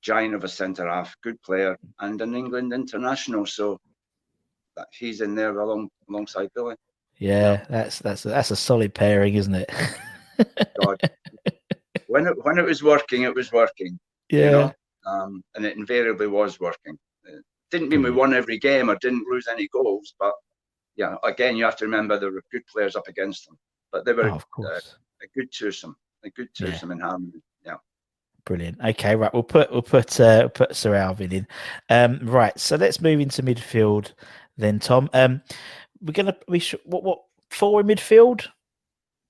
giant 0.01 0.35
of 0.35 0.45
a 0.45 0.49
centre 0.49 0.89
half, 0.89 1.15
good 1.23 1.41
player, 1.43 1.79
and 2.01 2.21
an 2.21 2.35
England 2.35 2.73
international, 2.73 3.47
so 3.47 3.79
that 4.77 4.89
he's 4.93 5.21
in 5.21 5.35
there 5.35 5.59
along 5.59 5.91
alongside 6.09 6.49
Billy. 6.55 6.77
Yeah, 7.19 7.65
that's 7.69 7.99
that's 7.99 8.25
a, 8.25 8.29
that's 8.29 8.51
a 8.51 8.57
solid 8.57 8.95
pairing, 8.95 9.35
isn't 9.35 9.55
it? 9.55 9.71
God, 10.83 11.01
when 12.07 12.27
it 12.27 12.45
when 12.45 12.59
it 12.59 12.65
was 12.65 12.83
working, 12.83 13.23
it 13.23 13.35
was 13.35 13.53
working. 13.53 13.99
Yeah, 14.31 14.45
you 14.45 14.51
know? 14.51 14.73
um, 15.07 15.43
and 15.55 15.67
it 15.67 15.77
invariably 15.77 16.27
was 16.27 16.59
working. 16.61 16.99
It 17.25 17.45
didn't 17.71 17.91
mean 17.91 18.03
we 18.03 18.11
won 18.11 18.35
every 18.35 18.59
game 18.59 18.89
or 18.89 18.97
didn't 18.97 19.27
lose 19.29 19.47
any 19.51 19.69
goals, 19.69 20.15
but 20.19 20.33
yeah, 20.99 21.15
again, 21.23 21.57
you 21.57 21.65
have 21.65 21.77
to 21.77 21.85
remember 21.85 22.19
there 22.19 22.33
were 22.33 22.43
good 22.51 22.67
players 22.67 22.97
up 22.97 23.07
against 23.07 23.47
them, 23.47 23.57
but 23.93 24.05
they 24.05 24.13
were 24.13 24.31
oh, 24.31 24.65
uh, 24.65 24.81
a 25.23 25.27
good 25.35 25.51
twosome, 25.53 25.97
a 26.25 26.31
good 26.31 26.49
twosome 26.55 26.91
yeah. 26.91 26.97
in 26.97 27.01
harmony. 27.01 27.43
Yeah. 27.65 27.77
Brilliant. 28.45 28.79
Okay, 28.85 29.15
right. 29.15 29.33
We'll 29.33 29.45
put 29.45 29.71
we'll 29.71 29.81
put 29.81 30.19
uh, 30.19 30.41
we'll 30.41 30.49
put 30.49 30.75
Sir 30.75 30.97
Alvin 30.97 31.33
in. 31.33 31.47
Um, 31.89 32.19
right. 32.25 32.59
So 32.59 32.75
let's 32.75 33.01
move 33.01 33.21
into 33.21 33.45
midfield 33.45 34.13
then, 34.57 34.81
Tom. 34.81 35.09
Um, 35.13 35.41
we're 36.03 36.13
gonna 36.13 36.37
we 36.49 36.59
should 36.59 36.81
what 36.85 37.05
what 37.05 37.21
four 37.51 37.81
in 37.81 37.87
midfield? 37.87 38.49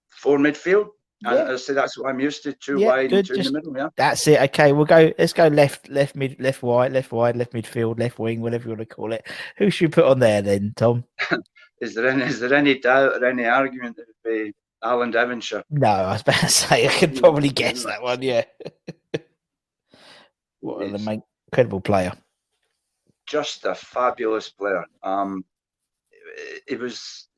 Four 0.09 0.39
midfield. 0.39 0.89
Yeah. 1.21 1.51
I 1.53 1.57
say 1.57 1.75
that's 1.75 1.99
what 1.99 2.09
I'm 2.09 2.21
used 2.21 2.45
to. 2.45 2.53
Two 2.55 2.79
yeah, 2.79 2.87
wide, 2.87 3.11
good. 3.11 3.27
two 3.27 3.35
Just, 3.35 3.49
in 3.49 3.53
the 3.53 3.59
middle. 3.59 3.77
Yeah, 3.77 3.89
that's 3.97 4.27
it. 4.27 4.41
Okay, 4.41 4.73
we'll 4.73 4.85
go. 4.87 5.13
Let's 5.19 5.33
go 5.33 5.49
left, 5.49 5.91
left 5.91 6.15
mid, 6.15 6.41
left 6.41 6.63
wide, 6.63 6.93
left 6.93 7.11
wide, 7.11 7.37
left 7.37 7.53
midfield, 7.53 7.99
left 7.99 8.19
wing, 8.21 8.41
whatever 8.41 8.65
you 8.65 8.71
want 8.71 8.81
to 8.81 8.87
call 8.87 9.13
it. 9.13 9.27
Who 9.57 9.69
should 9.69 9.89
we 9.89 10.03
put 10.03 10.05
on 10.05 10.21
there 10.21 10.43
then, 10.43 10.73
Tom? 10.77 11.05
is 11.81 11.95
there 11.95 12.09
any 12.09 12.23
is 12.23 12.41
there 12.41 12.55
any 12.55 12.79
doubt 12.79 13.23
or 13.23 13.25
any 13.25 13.45
argument 13.45 13.97
that 13.97 14.03
it 14.03 14.15
would 14.25 14.47
be 14.47 14.55
Alan 14.83 15.11
Devonshire? 15.11 15.65
No, 15.71 15.89
I 15.89 16.13
was 16.13 16.23
about 16.23 16.41
to 16.41 16.49
say 16.49 16.87
I 16.87 16.91
could 16.91 17.17
probably 17.17 17.51
guess 17.51 17.85
that 17.85 18.03
one. 18.03 18.23
Yeah. 18.23 18.45
what 20.61 20.87
an 20.87 21.23
incredible 21.51 21.81
player. 21.81 22.13
Just 23.27 23.65
a 23.65 23.75
fabulous 23.75 24.49
player. 24.49 24.85
Um, 25.03 25.45
it, 26.11 26.63
it 26.69 26.79
was 26.81 27.29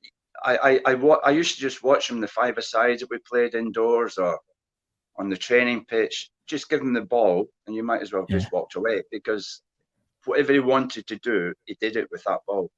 I, 0.42 0.56
I, 0.56 0.92
I, 0.92 0.94
I 1.24 1.30
used 1.30 1.54
to 1.56 1.60
just 1.60 1.82
watch 1.82 2.08
him 2.10 2.20
the 2.20 2.28
five 2.28 2.62
sides 2.62 3.00
that 3.00 3.10
we 3.10 3.18
played 3.18 3.54
indoors 3.54 4.16
or 4.18 4.38
on 5.18 5.28
the 5.28 5.36
training 5.36 5.84
pitch. 5.86 6.30
Just 6.46 6.68
give 6.68 6.80
him 6.80 6.92
the 6.92 7.02
ball, 7.02 7.46
and 7.66 7.76
you 7.76 7.82
might 7.82 8.02
as 8.02 8.12
well 8.12 8.26
yeah. 8.28 8.38
just 8.38 8.52
walked 8.52 8.74
away 8.74 9.02
because 9.10 9.62
whatever 10.24 10.52
he 10.52 10.58
wanted 10.58 11.06
to 11.06 11.16
do, 11.16 11.54
he 11.66 11.76
did 11.80 11.96
it 11.96 12.08
with 12.10 12.24
that 12.24 12.40
ball. 12.46 12.70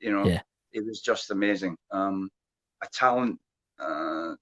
You 0.00 0.12
know, 0.12 0.26
yeah. 0.26 0.40
It 0.72 0.84
was 0.84 1.00
just 1.00 1.30
amazing. 1.30 1.76
Um, 1.90 2.28
a 2.82 2.86
talent. 2.92 3.38
Uh, 3.78 4.34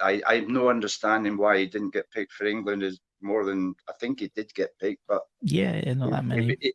I, 0.00 0.20
I 0.26 0.34
have 0.36 0.48
no 0.48 0.68
understanding 0.68 1.36
why 1.36 1.58
he 1.58 1.66
didn't 1.66 1.94
get 1.94 2.10
picked 2.10 2.32
for 2.32 2.46
England 2.46 2.82
is 2.82 3.00
more 3.22 3.44
than 3.44 3.74
I 3.88 3.92
think 4.00 4.20
he 4.20 4.30
did 4.34 4.52
get 4.54 4.78
picked, 4.78 5.02
but 5.08 5.22
yeah, 5.42 5.80
not 5.94 6.10
that 6.10 6.24
many. 6.24 6.52
It, 6.52 6.58
it, 6.60 6.74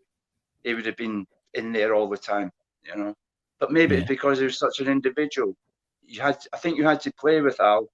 it 0.63 0.73
would 0.73 0.85
have 0.85 0.97
been 0.97 1.25
in 1.53 1.71
there 1.71 1.93
all 1.93 2.09
the 2.09 2.17
time, 2.17 2.51
you 2.83 2.95
know. 2.95 3.15
But 3.59 3.71
maybe 3.71 3.95
yeah. 3.95 4.01
it's 4.01 4.09
because 4.09 4.39
he 4.39 4.45
was 4.45 4.57
such 4.57 4.79
an 4.79 4.87
individual. 4.87 5.55
You 6.01 6.21
had, 6.21 6.37
I 6.51 6.57
think, 6.57 6.77
you 6.77 6.83
had 6.83 6.99
to 7.01 7.13
play 7.13 7.41
with 7.41 7.59
Al 7.59 7.87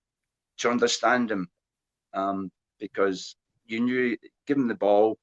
to 0.59 0.69
understand 0.71 1.29
him, 1.29 1.49
um, 2.13 2.49
because 2.79 3.35
you 3.65 3.81
knew, 3.81 4.17
give 4.47 4.57
him 4.57 4.67
the 4.67 4.75
ball, 4.75 5.17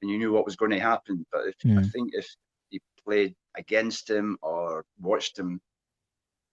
and 0.00 0.10
you 0.10 0.16
knew 0.16 0.32
what 0.32 0.44
was 0.44 0.56
going 0.56 0.70
to 0.70 0.78
happen. 0.78 1.26
But 1.32 1.48
if, 1.48 1.58
mm. 1.64 1.78
I 1.78 1.82
think 1.88 2.10
if 2.12 2.28
he 2.70 2.80
played 3.04 3.34
against 3.56 4.08
him 4.08 4.38
or 4.42 4.84
watched 5.00 5.38
him, 5.38 5.60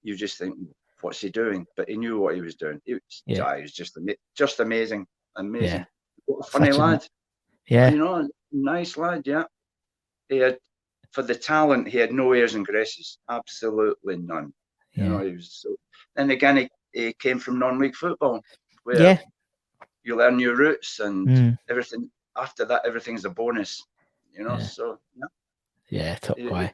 you 0.03 0.15
just 0.15 0.37
think, 0.37 0.55
what's 1.01 1.21
he 1.21 1.29
doing? 1.29 1.65
But 1.75 1.89
he 1.89 1.97
knew 1.97 2.19
what 2.19 2.35
he 2.35 2.41
was 2.41 2.55
doing. 2.55 2.81
He 2.85 2.93
was, 2.93 3.23
yeah. 3.25 3.55
he 3.55 3.61
was 3.61 3.73
just 3.73 3.97
just 4.35 4.59
amazing, 4.59 5.05
amazing. 5.35 5.79
Yeah. 5.79 5.85
What 6.25 6.47
a 6.47 6.51
funny 6.51 6.71
Such 6.71 6.79
lad. 6.79 7.03
A, 7.03 7.07
yeah, 7.67 7.89
you 7.89 7.97
know, 7.97 8.27
nice 8.51 8.97
lad. 8.97 9.23
Yeah, 9.25 9.43
he 10.29 10.37
had 10.37 10.57
for 11.11 11.23
the 11.23 11.35
talent, 11.35 11.87
he 11.87 11.97
had 11.97 12.11
no 12.11 12.33
airs 12.33 12.55
and 12.55 12.65
graces, 12.65 13.19
absolutely 13.29 14.17
none. 14.17 14.53
Yeah. 14.93 15.03
You 15.03 15.09
know, 15.09 15.19
he 15.19 15.31
was 15.33 15.51
so. 15.51 15.75
And 16.15 16.31
again, 16.31 16.57
he, 16.57 16.69
he 16.93 17.13
came 17.13 17.39
from 17.39 17.59
non-league 17.59 17.95
football, 17.95 18.41
where 18.83 19.01
yeah. 19.01 19.19
you 20.03 20.15
learn 20.15 20.39
your 20.39 20.55
roots 20.55 20.99
and 20.99 21.27
mm. 21.27 21.57
everything. 21.69 22.09
After 22.35 22.65
that, 22.65 22.83
everything's 22.85 23.25
a 23.25 23.29
bonus. 23.29 23.83
You 24.31 24.43
know, 24.43 24.57
yeah. 24.57 24.63
so 24.63 24.99
yeah. 25.15 25.25
Yeah, 25.89 26.15
top 26.15 26.38
guy. 26.38 26.73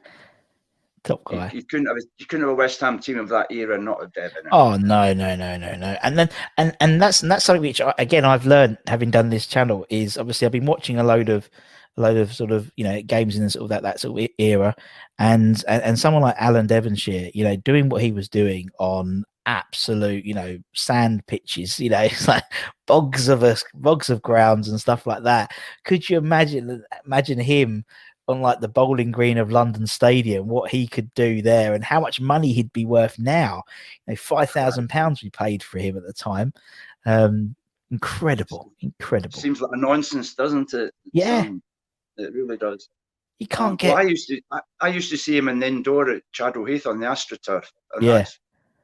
top 1.04 1.24
guy. 1.24 1.50
You, 1.52 1.58
you, 1.58 1.64
couldn't 1.64 1.86
have 1.86 1.96
a, 1.96 2.00
you 2.18 2.26
couldn't 2.26 2.42
have 2.42 2.52
a 2.52 2.54
West 2.54 2.80
Ham 2.80 2.98
team 2.98 3.18
of 3.18 3.28
that 3.28 3.50
era 3.50 3.78
not 3.78 4.00
have 4.00 4.12
Devon. 4.12 4.44
Oh 4.50 4.76
no 4.76 5.12
no 5.12 5.36
no 5.36 5.56
no 5.56 5.74
no. 5.76 5.96
And 6.02 6.18
then 6.18 6.30
and 6.56 6.76
and 6.80 7.00
that's 7.00 7.22
and 7.22 7.30
that's 7.30 7.44
something 7.44 7.62
which 7.62 7.80
again 7.98 8.24
I've 8.24 8.46
learned 8.46 8.78
having 8.86 9.10
done 9.10 9.30
this 9.30 9.46
channel 9.46 9.86
is 9.88 10.18
obviously 10.18 10.46
I've 10.46 10.52
been 10.52 10.66
watching 10.66 10.98
a 10.98 11.04
load 11.04 11.28
of 11.28 11.48
a 11.96 12.00
load 12.00 12.16
of 12.16 12.32
sort 12.32 12.50
of 12.50 12.72
you 12.76 12.84
know 12.84 13.02
games 13.02 13.36
in 13.36 13.48
sort 13.48 13.64
of 13.64 13.68
that 13.70 13.82
that 13.82 14.00
sort 14.00 14.20
of 14.20 14.28
era, 14.38 14.74
and 15.18 15.62
and, 15.68 15.82
and 15.82 15.98
someone 15.98 16.22
like 16.22 16.36
Alan 16.38 16.66
Devonshire, 16.66 17.30
you 17.34 17.44
know, 17.44 17.56
doing 17.56 17.88
what 17.88 18.02
he 18.02 18.12
was 18.12 18.28
doing 18.28 18.70
on 18.78 19.24
absolute, 19.46 20.24
you 20.24 20.34
know, 20.34 20.58
sand 20.74 21.26
pitches, 21.26 21.78
you 21.78 21.90
know, 21.90 22.00
it's 22.02 22.28
like 22.28 22.44
bogs 22.86 23.28
of 23.28 23.42
us, 23.42 23.64
bogs 23.74 24.10
of 24.10 24.22
grounds 24.22 24.68
and 24.68 24.80
stuff 24.80 25.06
like 25.06 25.22
that. 25.24 25.52
Could 25.84 26.08
you 26.08 26.18
imagine 26.18 26.82
imagine 27.04 27.38
him 27.38 27.84
on 28.28 28.40
like 28.40 28.60
the 28.60 28.68
bowling 28.68 29.10
green 29.10 29.38
of 29.38 29.50
London 29.50 29.86
Stadium, 29.86 30.48
what 30.48 30.70
he 30.70 30.86
could 30.86 31.12
do 31.14 31.42
there 31.42 31.74
and 31.74 31.84
how 31.84 32.00
much 32.00 32.20
money 32.20 32.52
he'd 32.52 32.72
be 32.72 32.86
worth 32.86 33.18
now? 33.18 33.62
You 34.06 34.12
know, 34.12 34.16
five 34.16 34.50
thousand 34.50 34.88
pounds 34.88 35.22
we 35.22 35.30
paid 35.30 35.62
for 35.62 35.78
him 35.78 35.96
at 35.96 36.06
the 36.06 36.12
time. 36.12 36.52
Um, 37.06 37.54
incredible, 37.90 38.72
incredible. 38.80 39.38
Seems 39.38 39.60
like 39.60 39.72
a 39.72 39.76
nonsense, 39.78 40.34
doesn't 40.34 40.74
it? 40.74 40.94
Yeah, 41.12 41.40
um, 41.40 41.62
it 42.16 42.32
really 42.32 42.56
does. 42.56 42.88
You 43.38 43.46
can't 43.46 43.78
get. 43.78 43.94
Well, 43.94 43.98
I 43.98 44.08
used 44.08 44.28
to, 44.28 44.40
I, 44.50 44.60
I, 44.80 44.88
used 44.88 45.10
to 45.10 45.18
see 45.18 45.36
him 45.36 45.48
in 45.48 45.58
the 45.58 45.66
indoor 45.66 46.10
at 46.10 46.22
Chadwell 46.32 46.66
Heath 46.66 46.86
on 46.86 47.00
the 47.00 47.06
AstroTurf. 47.06 47.64
Yeah. 48.00 48.24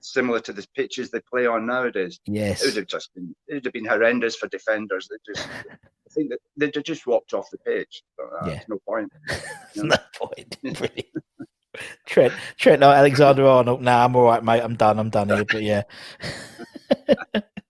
Similar 0.01 0.41
to 0.41 0.53
the 0.53 0.67
pitches 0.75 1.11
they 1.11 1.21
play 1.21 1.47
on 1.47 1.67
nowadays. 1.67 2.21
Yes. 2.27 2.63
It 2.63 2.67
would 2.67 2.77
have 2.77 2.87
just 2.87 3.15
been, 3.15 3.35
it 3.49 3.55
would 3.55 3.65
have 3.65 3.73
been 3.73 3.85
horrendous 3.85 4.37
for 4.37 4.49
defenders. 4.49 5.09
They 5.11 5.35
just, 5.35 5.47
I 5.49 6.13
think 6.13 6.31
that 6.31 6.39
they 6.57 6.71
just 6.83 7.07
walked 7.07 7.35
off 7.35 7.51
the 7.51 7.59
pitch. 7.59 8.03
But, 8.17 8.27
uh, 8.41 8.51
yeah. 8.51 8.63
no 8.69 8.79
point. 8.87 9.13
You 9.75 9.83
know? 9.85 9.97
no 9.97 10.27
point. 10.27 10.57
Trent, 12.07 12.33
Trent, 12.57 12.81
no, 12.81 12.91
Alexander 12.91 13.47
Arnold. 13.47 13.83
Nah, 13.83 14.05
I'm 14.05 14.17
all 14.17 14.25
right, 14.25 14.43
mate. 14.43 14.63
I'm 14.63 14.75
done. 14.75 14.99
I'm 14.99 15.11
done 15.11 15.29
here. 15.29 15.45
But 15.45 15.63
yeah. 15.63 15.83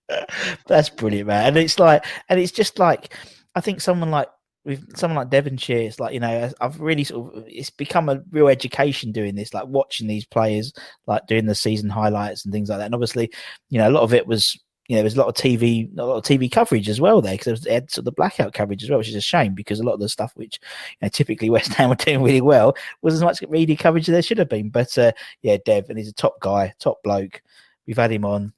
That's 0.67 0.89
brilliant, 0.89 1.27
man. 1.27 1.47
And 1.47 1.57
it's 1.57 1.79
like, 1.79 2.05
and 2.29 2.39
it's 2.39 2.51
just 2.51 2.79
like, 2.79 3.13
I 3.55 3.61
think 3.61 3.81
someone 3.81 4.11
like 4.11 4.29
with 4.65 4.97
someone 4.97 5.17
like 5.17 5.29
Devonshire, 5.29 5.79
it's 5.79 5.99
like 5.99 6.13
you 6.13 6.19
know, 6.19 6.51
I've 6.61 6.79
really 6.79 7.03
sort 7.03 7.35
of 7.35 7.45
it's 7.47 7.69
become 7.69 8.09
a 8.09 8.21
real 8.31 8.47
education 8.47 9.11
doing 9.11 9.35
this, 9.35 9.53
like 9.53 9.67
watching 9.67 10.07
these 10.07 10.25
players, 10.25 10.73
like 11.07 11.25
doing 11.27 11.45
the 11.45 11.55
season 11.55 11.89
highlights 11.89 12.45
and 12.45 12.53
things 12.53 12.69
like 12.69 12.79
that. 12.79 12.85
And 12.85 12.95
obviously, 12.95 13.31
you 13.69 13.79
know, 13.79 13.89
a 13.89 13.91
lot 13.91 14.03
of 14.03 14.13
it 14.13 14.27
was 14.27 14.59
you 14.87 14.95
know, 14.95 14.99
there 14.99 15.05
was 15.05 15.15
a 15.15 15.19
lot 15.19 15.29
of 15.29 15.35
TV, 15.35 15.89
a 15.97 16.03
lot 16.03 16.17
of 16.17 16.23
TV 16.25 16.51
coverage 16.51 16.89
as 16.89 16.99
well 16.99 17.21
there 17.21 17.33
because 17.33 17.61
there 17.61 17.79
was 17.79 17.93
sort 17.93 17.99
of 17.99 18.05
the 18.05 18.11
blackout 18.11 18.51
coverage 18.51 18.83
as 18.83 18.89
well, 18.89 18.99
which 18.99 19.07
is 19.07 19.15
a 19.15 19.21
shame 19.21 19.53
because 19.53 19.79
a 19.79 19.83
lot 19.83 19.93
of 19.93 20.01
the 20.01 20.09
stuff 20.09 20.33
which 20.35 20.59
you 20.89 20.97
know, 21.01 21.07
typically 21.07 21.49
West 21.51 21.73
Ham 21.75 21.89
were 21.89 21.95
doing 21.95 22.21
really 22.21 22.41
well 22.41 22.75
was 23.01 23.13
as 23.13 23.21
much 23.21 23.41
media 23.47 23.77
coverage 23.77 24.09
as 24.09 24.13
there 24.13 24.21
should 24.21 24.37
have 24.37 24.49
been. 24.49 24.69
But 24.69 24.97
uh, 24.97 25.13
yeah, 25.43 25.57
Dev, 25.63 25.89
and 25.89 25.97
he's 25.97 26.09
a 26.09 26.13
top 26.13 26.41
guy, 26.41 26.73
top 26.77 27.01
bloke. 27.03 27.41
We've 27.87 27.95
had 27.95 28.11
him 28.11 28.25
on, 28.25 28.53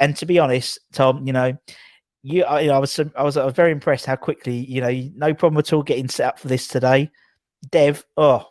and 0.00 0.16
to 0.16 0.24
be 0.24 0.38
honest, 0.38 0.78
Tom, 0.92 1.26
you 1.26 1.34
know, 1.34 1.56
you, 2.26 2.42
I, 2.42 2.60
you 2.62 2.68
know, 2.68 2.74
I 2.74 2.78
was, 2.80 2.98
I 2.98 3.22
was, 3.22 3.36
very 3.54 3.70
impressed 3.70 4.04
how 4.04 4.16
quickly, 4.16 4.56
you 4.56 4.80
know, 4.80 4.90
no 5.14 5.32
problem 5.32 5.60
at 5.60 5.72
all 5.72 5.84
getting 5.84 6.08
set 6.08 6.26
up 6.26 6.38
for 6.40 6.48
this 6.48 6.66
today. 6.66 7.08
Dev, 7.70 8.04
oh, 8.16 8.48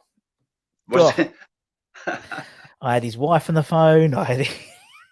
I 2.81 2.93
had 2.93 3.03
his 3.03 3.17
wife 3.17 3.49
on 3.49 3.55
the 3.55 3.63
phone. 3.63 4.13
I 4.13 4.23
had, 4.23 4.47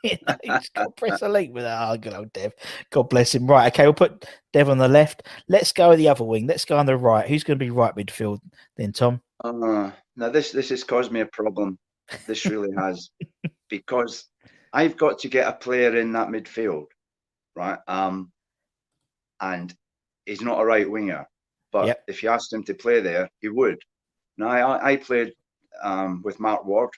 you 0.03 0.17
know, 0.25 0.37
he's 0.41 0.69
got 0.69 0.95
press 0.95 1.21
a 1.21 1.27
link 1.27 1.53
with 1.53 1.63
that. 1.63 1.89
Oh, 1.89 1.97
good 1.97 2.13
old 2.13 2.31
Dev. 2.31 2.53
God 2.89 3.09
bless 3.09 3.35
him. 3.35 3.47
Right, 3.47 3.67
okay, 3.73 3.83
we'll 3.83 3.93
put 3.93 4.25
Dev 4.53 4.69
on 4.69 4.77
the 4.77 4.87
left. 4.87 5.23
Let's 5.49 5.73
go 5.73 5.93
the 5.97 6.07
other 6.07 6.23
wing. 6.23 6.47
Let's 6.47 6.63
go 6.63 6.77
on 6.77 6.85
the 6.85 6.95
right. 6.95 7.27
Who's 7.27 7.43
going 7.43 7.59
to 7.59 7.65
be 7.65 7.69
right 7.69 7.93
midfield 7.93 8.39
then, 8.77 8.93
Tom? 8.93 9.21
Uh, 9.43 9.91
now 10.15 10.29
this 10.29 10.53
this 10.53 10.69
has 10.69 10.85
caused 10.85 11.11
me 11.11 11.19
a 11.19 11.25
problem. 11.25 11.77
This 12.27 12.45
really 12.45 12.73
has 12.77 13.09
because 13.69 14.25
I've 14.71 14.95
got 14.95 15.19
to 15.19 15.27
get 15.27 15.49
a 15.49 15.53
player 15.53 15.97
in 15.97 16.13
that 16.13 16.29
midfield, 16.29 16.85
right? 17.57 17.79
Um, 17.89 18.31
and 19.43 19.75
he's 20.25 20.41
not 20.41 20.59
a 20.59 20.65
right 20.65 20.89
winger. 20.89 21.27
But 21.71 21.87
yep. 21.87 22.03
if 22.07 22.23
you 22.23 22.29
asked 22.29 22.53
him 22.53 22.63
to 22.63 22.73
play 22.73 23.01
there, 23.01 23.29
he 23.39 23.49
would. 23.49 23.79
Now 24.37 24.47
I, 24.47 24.91
I 24.91 24.95
played 24.97 25.33
um, 25.83 26.21
with 26.23 26.39
Mark 26.39 26.65
Ward, 26.65 26.91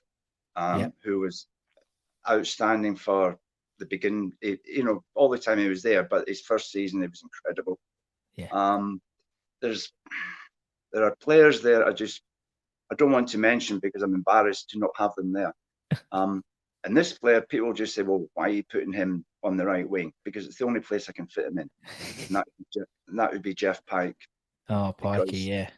um, 0.55 0.79
yep. 0.79 0.93
who 1.03 1.19
was 1.19 1.47
outstanding 2.29 2.95
for 2.95 3.37
the 3.79 3.85
beginning. 3.85 4.33
You 4.41 4.83
know, 4.83 5.03
all 5.15 5.29
the 5.29 5.39
time 5.39 5.57
he 5.57 5.67
was 5.67 5.81
there, 5.81 6.03
but 6.03 6.27
his 6.27 6.41
first 6.41 6.71
season 6.71 7.03
it 7.03 7.09
was 7.09 7.23
incredible. 7.23 7.79
Yeah. 8.35 8.49
Um, 8.51 9.01
there's 9.61 9.91
there 10.91 11.03
are 11.03 11.15
players 11.21 11.61
there. 11.61 11.87
I 11.87 11.93
just 11.93 12.21
I 12.91 12.95
don't 12.95 13.11
want 13.11 13.29
to 13.29 13.37
mention 13.37 13.79
because 13.79 14.03
I'm 14.03 14.13
embarrassed 14.13 14.69
to 14.71 14.79
not 14.79 14.91
have 14.97 15.15
them 15.15 15.33
there. 15.33 15.53
Um, 16.11 16.43
and 16.83 16.95
this 16.95 17.13
player, 17.13 17.41
people 17.41 17.73
just 17.73 17.95
say, 17.95 18.03
"Well, 18.03 18.27
why 18.33 18.45
are 18.45 18.49
you 18.49 18.63
putting 18.71 18.93
him 18.93 19.25
on 19.45 19.55
the 19.55 19.65
right 19.65 19.87
wing 19.87 20.11
because 20.23 20.47
it's 20.47 20.57
the 20.57 20.65
only 20.65 20.79
place 20.79 21.07
I 21.07 21.13
can 21.13 21.27
fit 21.27 21.45
him 21.45 21.59
in. 21.59 21.69
and, 22.27 22.35
that, 22.35 22.47
and 23.07 23.19
that 23.19 23.31
would 23.31 23.43
be 23.43 23.53
Jeff 23.53 23.85
Pike. 23.85 24.17
Oh, 24.69 24.93
Pikey, 24.99 25.45
yeah. 25.45 25.69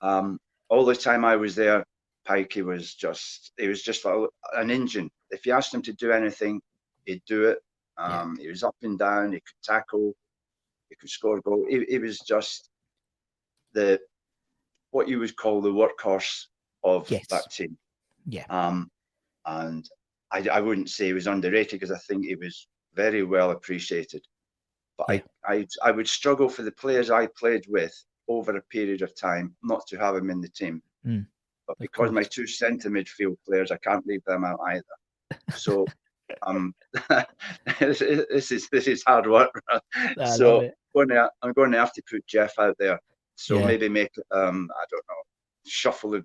Um, 0.00 0.38
all 0.68 0.84
the 0.84 0.96
time 0.96 1.24
I 1.24 1.36
was 1.36 1.54
there, 1.54 1.84
Pikey 2.28 2.64
was 2.64 2.94
just, 2.94 3.52
he 3.56 3.68
was 3.68 3.82
just 3.82 4.04
like 4.04 4.16
an 4.54 4.70
engine. 4.70 5.08
If 5.30 5.46
you 5.46 5.52
asked 5.52 5.72
him 5.72 5.82
to 5.82 5.92
do 5.92 6.10
anything, 6.10 6.60
he'd 7.04 7.22
do 7.26 7.44
it. 7.44 7.58
Um, 7.96 8.36
yeah. 8.36 8.42
He 8.42 8.48
was 8.48 8.64
up 8.64 8.74
and 8.82 8.98
down, 8.98 9.32
he 9.32 9.38
could 9.38 9.62
tackle, 9.62 10.12
he 10.88 10.96
could 10.96 11.10
score 11.10 11.38
a 11.38 11.42
goal. 11.42 11.64
He, 11.68 11.84
he 11.88 11.98
was 11.98 12.18
just 12.18 12.68
the, 13.74 14.00
what 14.90 15.08
you 15.08 15.20
would 15.20 15.36
call 15.36 15.60
the 15.60 15.70
workhorse 15.70 16.46
of 16.82 17.08
yes. 17.10 17.26
that 17.30 17.50
team. 17.52 17.78
Yeah. 18.26 18.46
Um, 18.50 18.90
and 19.46 19.88
I, 20.32 20.46
I 20.52 20.60
wouldn't 20.60 20.90
say 20.90 21.06
he 21.06 21.12
was 21.12 21.26
underrated 21.26 21.78
because 21.78 21.92
I 21.92 21.98
think 21.98 22.24
he 22.24 22.34
was 22.34 22.66
very 22.94 23.22
well 23.22 23.50
appreciated. 23.50 24.24
But 24.98 25.06
yeah. 25.08 25.20
I, 25.44 25.54
I, 25.54 25.66
I 25.84 25.90
would 25.90 26.08
struggle 26.08 26.48
for 26.48 26.62
the 26.62 26.72
players 26.72 27.10
I 27.10 27.28
played 27.38 27.64
with 27.68 27.94
over 28.28 28.56
a 28.56 28.62
period 28.62 29.02
of 29.02 29.14
time 29.14 29.54
not 29.62 29.86
to 29.88 29.98
have 29.98 30.16
him 30.16 30.30
in 30.30 30.40
the 30.40 30.48
team. 30.48 30.82
Mm. 31.06 31.26
But 31.66 31.78
because 31.78 32.10
my 32.10 32.22
two 32.22 32.46
centre 32.46 32.90
midfield 32.90 33.36
players, 33.46 33.70
I 33.70 33.76
can't 33.78 34.06
leave 34.06 34.24
them 34.24 34.44
out 34.44 34.60
either. 34.68 34.84
So 35.56 35.86
um, 36.46 36.74
this, 37.78 38.00
is 38.02 38.68
this 38.70 38.86
is 38.86 39.02
hard 39.06 39.26
work. 39.26 39.62
so 40.36 40.70
going 40.94 41.08
to, 41.08 41.30
I'm 41.42 41.52
going 41.52 41.72
to 41.72 41.78
have 41.78 41.92
to 41.94 42.02
put 42.10 42.26
Jeff 42.26 42.58
out 42.58 42.76
there. 42.78 43.00
So 43.34 43.58
yeah. 43.58 43.66
maybe 43.66 43.88
make 43.88 44.12
um, 44.30 44.70
I 44.74 44.84
don't 44.90 45.04
know, 45.08 45.22
shuffle 45.66 46.10
the, 46.10 46.24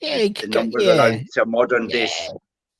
yeah, 0.00 0.28
the 0.28 0.48
numbers 0.48 0.84
yeah. 0.84 0.96
around 0.96 1.26
to 1.34 1.42
a 1.42 1.46
modern 1.46 1.88
day 1.88 2.08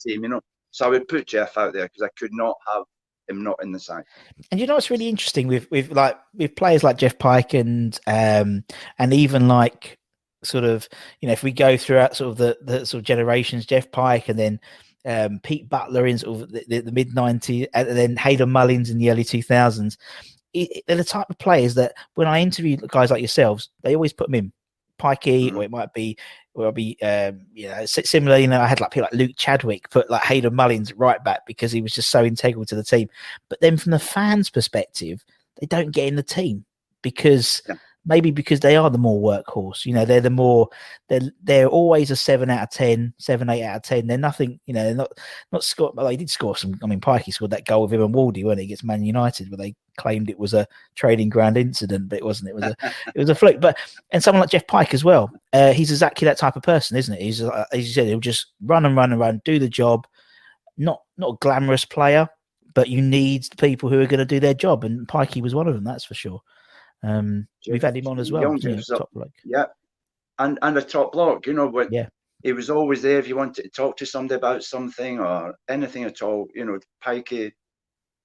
team, 0.01 0.23
you 0.23 0.29
know. 0.29 0.41
So 0.71 0.87
I 0.87 0.89
would 0.89 1.07
put 1.07 1.27
Jeff 1.27 1.59
out 1.59 1.75
there 1.75 1.85
because 1.85 2.03
I 2.03 2.09
could 2.19 2.33
not 2.33 2.57
have 2.67 2.85
him 3.29 3.43
not 3.43 3.59
in 3.63 3.73
the 3.73 3.81
side. 3.81 4.05
And 4.51 4.61
you 4.61 4.67
know 4.67 4.75
what's 4.75 4.91
really 4.91 5.09
interesting 5.09 5.49
with 5.49 5.71
with 5.71 5.93
like 5.93 6.19
with 6.35 6.57
players 6.57 6.85
like 6.85 6.99
Jeff 6.99 7.19
Pike 7.19 7.55
and 7.55 7.99
um 8.07 8.65
and 8.99 9.13
even 9.13 9.49
like 9.49 9.99
sort 10.45 10.65
of 10.65 10.89
you 11.21 11.29
know 11.29 11.33
if 11.33 11.43
we 11.43 11.53
go 11.53 11.77
throughout 11.77 12.17
sort 12.17 12.31
of 12.31 12.37
the 12.39 12.59
the 12.63 12.87
sort 12.87 13.01
of 13.01 13.05
generations, 13.05 13.67
Jeff 13.67 13.91
Pike 13.91 14.29
and 14.29 14.39
then 14.39 14.61
um, 15.05 15.41
Pete 15.43 15.69
Butler 15.69 16.07
in 16.07 16.19
sort 16.19 16.43
of 16.43 16.53
the, 16.53 16.65
the, 16.69 16.81
the 16.81 16.93
mid 16.93 17.11
'90s, 17.11 17.67
and 17.75 17.89
then 17.89 18.17
Hayden 18.17 18.51
Mullins 18.51 18.91
in 18.91 18.99
the 18.99 19.11
early 19.11 19.25
2000s. 19.25 19.97
they're 20.55 20.97
the 20.97 21.05
type 21.05 21.29
of 21.29 21.39
players 21.39 21.75
that 21.75 21.95
when 22.15 22.29
I 22.29 22.41
interview 22.41 22.77
guys 22.77 23.11
like 23.11 23.21
yourselves, 23.21 23.71
they 23.83 23.95
always 23.95 24.13
put 24.13 24.29
them 24.29 24.35
in. 24.37 24.53
Pikey, 24.99 25.49
mm-hmm. 25.49 25.57
or 25.57 25.65
it 25.65 25.71
might 25.71 25.93
be, 25.93 26.17
or 26.55 26.65
it'll 26.65 26.73
be, 26.73 26.97
um, 27.03 27.41
you 27.55 27.69
know, 27.69 27.85
similar. 27.87 28.37
You 28.37 28.49
know, 28.49 28.61
I 28.61 28.67
had 28.67 28.81
like 28.81 28.91
people 28.91 29.09
like 29.11 29.19
Luke 29.19 29.37
Chadwick 29.37 29.91
put 29.91 30.11
like 30.11 30.23
Hayden 30.23 30.55
Mullins 30.55 30.93
right 30.95 31.23
back 31.23 31.47
because 31.47 31.73
he 31.73 31.83
was 31.83 31.93
just 31.93 32.11
so 32.11 32.25
integral 32.25 32.65
to 32.67 32.75
the 32.75 32.85
team. 32.85 33.09
But 33.49 33.61
then 33.61 33.77
from 33.77 33.93
the 33.93 33.99
fans' 33.99 34.51
perspective, 34.51 35.25
they 35.61 35.67
don't 35.67 35.93
get 35.93 36.09
in 36.09 36.17
the 36.17 36.23
team 36.23 36.65
because 37.03 37.63
yeah 37.69 37.77
maybe 38.05 38.31
because 38.31 38.61
they 38.61 38.77
are 38.77 38.91
the 38.91 38.99
more 38.99 39.21
workhorse. 39.21 39.87
You 39.87 39.95
know, 39.95 40.05
they're 40.05 40.21
the 40.21 40.31
more 40.31 40.69
they're 41.09 41.33
they're 41.43 41.69
always 41.69 42.11
a 42.11 42.17
seven 42.17 42.51
out 42.51 42.63
of 42.63 42.71
10, 42.71 43.15
seven, 43.19 43.49
eight 43.49 43.65
out 43.65 43.77
of 43.77 43.83
ten. 43.83 44.07
They're 44.07 44.19
nothing, 44.19 44.61
you 44.67 44.75
know, 44.75 44.85
they're 44.85 44.95
not 44.95 45.13
not 45.53 45.65
score 45.65 45.93
but 45.95 46.07
they 46.09 46.17
did 46.17 46.31
score 46.31 46.57
some 46.57 46.79
I 46.83 46.87
mean 46.87 47.01
Pikey 47.01 47.33
scored 47.33 47.53
that 47.53 47.67
goal 47.67 47.83
with 47.83 47.93
him 47.93 48.03
and 48.03 48.15
Wardy 48.15 48.45
when 48.45 48.59
he 48.59 48.65
against 48.65 48.85
Man 48.85 49.05
United 49.05 49.51
where 49.51 49.59
they 49.59 49.75
claimed 49.97 50.31
it 50.31 50.39
was 50.39 50.55
a 50.55 50.67
trading 50.95 51.29
ground 51.29 51.57
incident, 51.57 52.09
but 52.09 52.19
it 52.19 52.25
wasn't. 52.25 52.51
It 52.51 52.55
was 52.55 52.65
a 52.65 52.77
it 53.15 53.19
was 53.19 53.29
a 53.29 53.35
fluke. 53.35 53.61
But 53.61 53.77
and 54.11 54.23
someone 54.23 54.41
like 54.41 54.51
Jeff 54.51 54.67
Pike 54.67 54.95
as 54.95 55.05
well. 55.05 55.31
Uh, 55.53 55.73
he's 55.73 55.91
exactly 55.91 56.25
that 56.27 56.39
type 56.39 56.57
of 56.57 56.63
person, 56.63 56.97
isn't 56.97 57.15
it? 57.15 57.21
He's 57.21 57.43
uh, 57.43 57.67
as 57.73 57.87
you 57.87 57.93
said, 57.93 58.07
he'll 58.07 58.21
just 58.21 58.47
run 58.63 58.87
and 58.87 58.97
run 58.97 59.13
and 59.13 59.21
run, 59.21 59.41
do 59.45 59.59
the 59.59 59.69
job. 59.69 60.07
Not 60.77 61.03
not 61.19 61.35
a 61.35 61.39
glamorous 61.41 61.85
player, 61.85 62.29
but 62.75 62.89
you 62.89 63.03
need 63.03 63.47
people 63.59 63.89
who 63.89 64.01
are 64.01 64.07
going 64.07 64.19
to 64.19 64.25
do 64.25 64.41
their 64.41 64.55
job, 64.55 64.85
and 64.85 65.07
Pikey 65.07 65.43
was 65.43 65.55
one 65.55 65.69
of 65.69 65.75
them. 65.75 65.85
That's 65.85 66.05
for 66.05 66.15
sure. 66.15 66.41
Um, 67.03 67.49
Jeff, 67.63 67.73
we've 67.73 67.83
had 67.83 67.97
him 67.97 68.07
on 68.07 68.19
as 68.19 68.31
well. 68.31 68.57
You 68.57 68.77
know, 68.77 68.83
top. 68.97 69.11
Yeah, 69.45 69.67
and 70.39 70.59
and 70.63 70.79
a 70.79 70.83
top 70.83 71.13
block. 71.13 71.47
You 71.47 71.53
know, 71.53 71.71
but 71.71 71.93
yeah, 71.93 72.09
he 72.43 72.53
was 72.53 72.71
always 72.71 73.03
there 73.03 73.19
if 73.19 73.29
you 73.29 73.37
wanted 73.37 73.63
to 73.63 73.69
talk 73.71 73.97
to 73.99 74.07
somebody 74.07 74.37
about 74.37 74.65
something 74.65 75.21
or 75.21 75.55
anything 75.69 76.05
at 76.05 76.23
all. 76.23 76.49
You 76.55 76.65
know, 76.65 76.79
Pikey, 77.05 77.53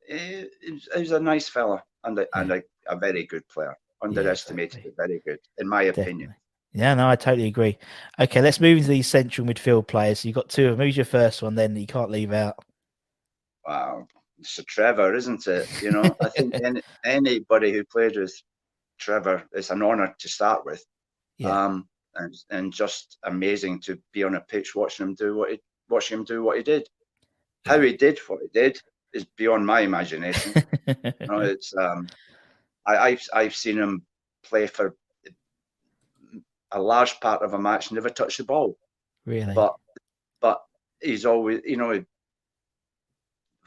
he, 0.07 0.45
he 0.61 0.99
was 0.99 1.11
a 1.11 1.19
nice 1.19 1.49
fella 1.49 1.83
and 2.03 2.17
a, 2.19 2.21
yeah. 2.21 2.41
and 2.41 2.51
a, 2.51 2.63
a, 2.87 2.97
very 2.97 3.25
good 3.25 3.47
player. 3.47 3.75
Underestimated, 4.01 4.83
yeah, 4.85 4.91
very 4.95 5.21
good 5.25 5.39
in 5.57 5.67
my 5.67 5.85
Definitely. 5.85 6.03
opinion. 6.03 6.35
Yeah, 6.73 6.93
no, 6.93 7.09
I 7.09 7.15
totally 7.15 7.47
agree. 7.47 7.77
Okay, 8.19 8.41
let's 8.41 8.59
move 8.59 8.77
into 8.77 8.89
these 8.89 9.07
central 9.07 9.47
midfield 9.47 9.87
players. 9.87 10.23
You've 10.23 10.35
got 10.35 10.49
two 10.49 10.67
of 10.67 10.77
them. 10.77 10.85
Who's 10.85 10.97
your 10.97 11.05
first 11.05 11.41
one 11.41 11.55
then 11.55 11.75
you 11.75 11.87
can't 11.87 12.11
leave 12.11 12.33
out? 12.33 12.55
Wow. 13.65 14.07
It's 14.39 14.59
a 14.59 14.63
Trevor, 14.63 15.15
isn't 15.15 15.47
it? 15.47 15.81
You 15.81 15.91
know, 15.91 16.15
I 16.21 16.29
think 16.29 16.53
any, 16.63 16.81
anybody 17.03 17.73
who 17.73 17.83
played 17.83 18.17
with 18.17 18.33
Trevor, 18.99 19.47
it's 19.53 19.69
an 19.69 19.83
honour 19.83 20.15
to 20.19 20.29
start 20.29 20.65
with. 20.65 20.83
Yeah. 21.37 21.49
Um, 21.49 21.87
and, 22.15 22.33
and 22.49 22.73
just 22.73 23.17
amazing 23.23 23.79
to 23.81 23.99
be 24.11 24.23
on 24.23 24.35
a 24.35 24.41
pitch 24.41 24.75
watching 24.75 25.07
him 25.07 25.15
do 25.15 25.35
what 25.35 25.51
he 25.51 25.59
watching 25.89 26.17
him 26.17 26.23
do 26.25 26.43
what 26.43 26.57
he 26.57 26.63
did. 26.63 26.87
How 27.65 27.79
he 27.79 27.93
did 27.93 28.19
what 28.27 28.39
he 28.41 28.47
did 28.53 28.79
is 29.13 29.25
beyond 29.37 29.65
my 29.65 29.81
imagination. 29.81 30.63
you 30.87 31.27
know, 31.27 31.39
it's 31.39 31.75
um, 31.75 32.07
I, 32.85 33.11
have 33.11 33.21
I've 33.33 33.55
seen 33.55 33.77
him 33.77 34.05
play 34.43 34.67
for 34.67 34.95
a 36.71 36.81
large 36.81 37.19
part 37.19 37.41
of 37.41 37.53
a 37.53 37.59
match, 37.59 37.91
never 37.91 38.09
touch 38.09 38.37
the 38.37 38.43
ball. 38.43 38.77
Really, 39.25 39.53
but 39.53 39.75
but 40.41 40.61
he's 41.01 41.25
always 41.25 41.61
you 41.65 41.77
know 41.77 42.03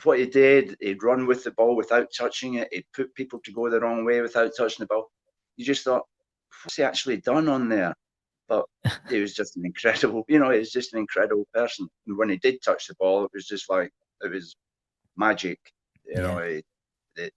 what 0.04 0.18
he 0.18 0.26
did. 0.26 0.76
He'd 0.80 1.02
run 1.02 1.26
with 1.26 1.44
the 1.44 1.50
ball 1.52 1.76
without 1.76 2.08
touching 2.16 2.54
it. 2.54 2.68
He'd 2.72 2.86
put 2.94 3.14
people 3.14 3.40
to 3.44 3.52
go 3.52 3.68
the 3.68 3.80
wrong 3.80 4.04
way 4.04 4.20
without 4.20 4.52
touching 4.56 4.84
the 4.84 4.86
ball. 4.86 5.10
You 5.60 5.66
just 5.66 5.84
thought, 5.84 6.06
what's 6.64 6.76
he 6.76 6.82
actually 6.82 7.18
done 7.18 7.46
on 7.46 7.68
there? 7.68 7.94
But 8.48 8.64
he 9.10 9.20
was 9.20 9.34
just 9.34 9.58
an 9.58 9.66
incredible, 9.66 10.24
you 10.26 10.38
know, 10.38 10.48
he 10.48 10.58
was 10.58 10.72
just 10.72 10.94
an 10.94 11.00
incredible 11.00 11.46
person. 11.52 11.86
And 12.06 12.16
when 12.16 12.30
he 12.30 12.38
did 12.38 12.62
touch 12.64 12.86
the 12.86 12.94
ball, 12.98 13.26
it 13.26 13.30
was 13.34 13.46
just 13.46 13.68
like 13.68 13.90
it 14.24 14.30
was 14.30 14.56
magic. 15.18 15.58
You 16.06 16.14
yeah. 16.14 16.20
know, 16.22 16.42
he, 16.42 16.62
the, 17.14 17.30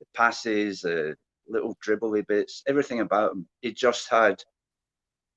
the 0.00 0.06
passes, 0.14 0.80
the 0.80 1.16
little 1.46 1.76
dribbly 1.86 2.26
bits, 2.26 2.62
everything 2.66 3.00
about 3.00 3.32
him. 3.32 3.46
He 3.60 3.74
just 3.74 4.08
had. 4.10 4.42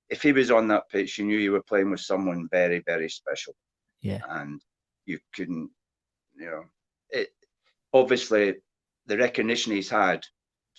If 0.09 0.21
he 0.21 0.31
was 0.31 0.49
on 0.49 0.69
that 0.69 0.89
pitch, 0.89 1.17
you 1.17 1.25
knew 1.25 1.37
you 1.37 1.51
were 1.51 1.61
playing 1.61 1.91
with 1.91 1.99
someone 1.99 2.47
very, 2.49 2.81
very 2.85 3.09
special. 3.09 3.53
Yeah. 4.01 4.21
And 4.29 4.61
you 5.05 5.19
couldn't, 5.35 5.69
you 6.37 6.45
know, 6.45 6.63
it 7.09 7.31
obviously 7.91 8.55
the 9.07 9.17
recognition 9.17 9.73
he's 9.73 9.89
had 9.89 10.23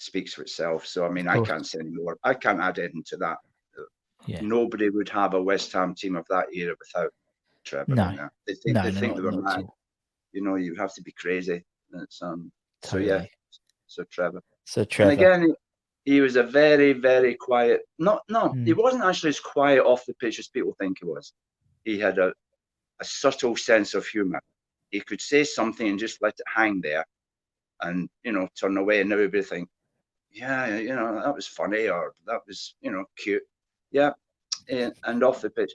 speaks 0.00 0.34
for 0.34 0.42
itself. 0.42 0.86
So 0.86 1.04
I 1.04 1.10
mean, 1.10 1.28
I 1.28 1.40
can't 1.42 1.66
say 1.66 1.78
any 1.80 1.90
more. 1.90 2.18
I 2.24 2.34
can't 2.34 2.60
add 2.60 2.78
anything 2.78 3.04
to 3.08 3.16
that. 3.18 3.38
Yeah. 4.26 4.40
Nobody 4.42 4.90
would 4.90 5.08
have 5.08 5.34
a 5.34 5.42
West 5.42 5.72
Ham 5.72 5.94
team 5.94 6.16
of 6.16 6.26
that 6.28 6.46
era 6.52 6.74
without 6.78 7.12
Trevor. 7.64 7.94
No, 7.94 8.28
they 8.46 8.54
think 8.54 8.74
no, 8.76 8.82
they 8.82 8.92
think 8.92 9.16
they 9.16 9.22
were 9.22 9.32
mad. 9.32 9.66
You 10.32 10.42
know, 10.42 10.56
you 10.56 10.74
have 10.76 10.94
to 10.94 11.02
be 11.02 11.12
crazy. 11.12 11.64
Um. 12.22 12.52
Totally. 12.82 13.08
So 13.08 13.14
yeah, 13.14 13.24
so 13.86 14.04
Trevor. 14.10 14.42
So 14.64 14.84
Trevor. 14.84 15.10
And 15.10 15.20
again, 15.20 15.42
he, 16.04 16.12
he 16.14 16.20
was 16.20 16.36
a 16.36 16.42
very, 16.42 16.92
very 16.94 17.34
quiet. 17.34 17.82
Not, 17.98 18.22
no, 18.28 18.48
mm. 18.48 18.66
he 18.66 18.72
wasn't 18.72 19.04
actually 19.04 19.30
as 19.30 19.40
quiet 19.40 19.84
off 19.84 20.06
the 20.06 20.14
pitch 20.14 20.38
as 20.38 20.48
people 20.48 20.74
think 20.80 20.98
he 21.00 21.06
was. 21.06 21.34
He 21.84 21.98
had 21.98 22.18
a, 22.18 22.32
a 23.00 23.04
subtle 23.04 23.56
sense 23.56 23.92
of 23.94 24.06
humour. 24.06 24.40
He 24.90 25.00
could 25.00 25.20
say 25.20 25.44
something 25.44 25.88
and 25.88 25.98
just 25.98 26.22
let 26.22 26.34
it 26.38 26.46
hang 26.54 26.80
there, 26.80 27.04
and 27.82 28.08
you 28.24 28.32
know, 28.32 28.48
turn 28.58 28.76
away, 28.76 29.00
and 29.00 29.12
everybody 29.12 29.42
think, 29.42 29.68
yeah, 30.32 30.76
you 30.76 30.94
know, 30.94 31.20
that 31.22 31.34
was 31.34 31.46
funny 31.46 31.88
or 31.88 32.14
that 32.26 32.40
was, 32.46 32.74
you 32.80 32.90
know, 32.90 33.04
cute. 33.16 33.42
Yeah, 33.90 34.12
and 34.68 35.24
off 35.24 35.42
the 35.42 35.50
pitch. 35.50 35.72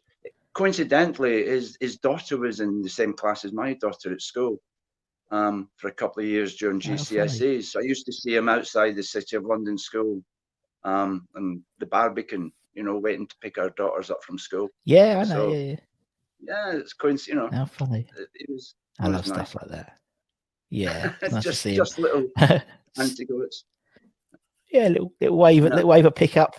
Coincidentally, 0.54 1.46
his 1.46 1.78
his 1.82 1.98
daughter 1.98 2.38
was 2.38 2.62
in 2.62 2.82
the 2.82 2.90
same 2.90 3.14
class 3.14 3.44
as 3.44 3.52
my 3.52 3.74
daughter 3.74 4.14
at 4.14 4.22
school 4.22 4.62
um, 5.32 5.70
for 5.76 5.90
a 5.90 5.94
couple 5.94 6.24
of 6.24 6.30
years 6.30 6.56
during 6.56 6.80
GCSEs. 6.80 7.66
So 7.66 7.80
I 7.80 7.84
used 7.84 8.06
to 8.06 8.14
see 8.14 8.36
him 8.36 8.48
outside 8.48 8.96
the 8.96 9.04
City 9.04 9.36
of 9.36 9.44
London 9.44 9.78
school 9.78 10.24
um, 10.84 11.28
and 11.36 11.62
the 11.80 11.88
Barbican, 11.88 12.52
you 12.74 12.84
know, 12.84 12.98
waiting 12.98 13.28
to 13.28 13.36
pick 13.42 13.58
our 13.58 13.72
daughters 13.72 14.10
up 14.10 14.24
from 14.24 14.38
school. 14.38 14.70
Yeah, 14.86 15.20
I 15.20 15.30
know. 15.30 15.50
So, 15.50 15.54
yeah, 15.54 15.58
yeah. 15.58 15.76
yeah, 16.42 16.72
it's 16.74 16.94
coincident. 16.94 17.52
You 17.52 17.52
know, 17.52 17.58
how 17.58 17.66
funny. 17.66 18.08
It, 18.18 18.30
it 18.36 18.50
was. 18.50 18.76
I 19.00 19.08
love 19.08 19.28
nice. 19.28 19.36
stuff 19.36 19.56
like 19.56 19.72
that. 19.72 19.98
Yeah, 20.70 21.14
nice 21.32 21.44
just 21.44 21.64
just 21.64 22.00
little 22.00 22.28
anecdotes. 22.98 23.66
Yeah, 24.76 24.90
little 24.90 25.14
little 25.22 25.38
wave, 25.38 25.64
yeah. 25.64 25.70
little 25.70 25.90
wave 25.90 26.06
of 26.06 26.16
pickup. 26.16 26.58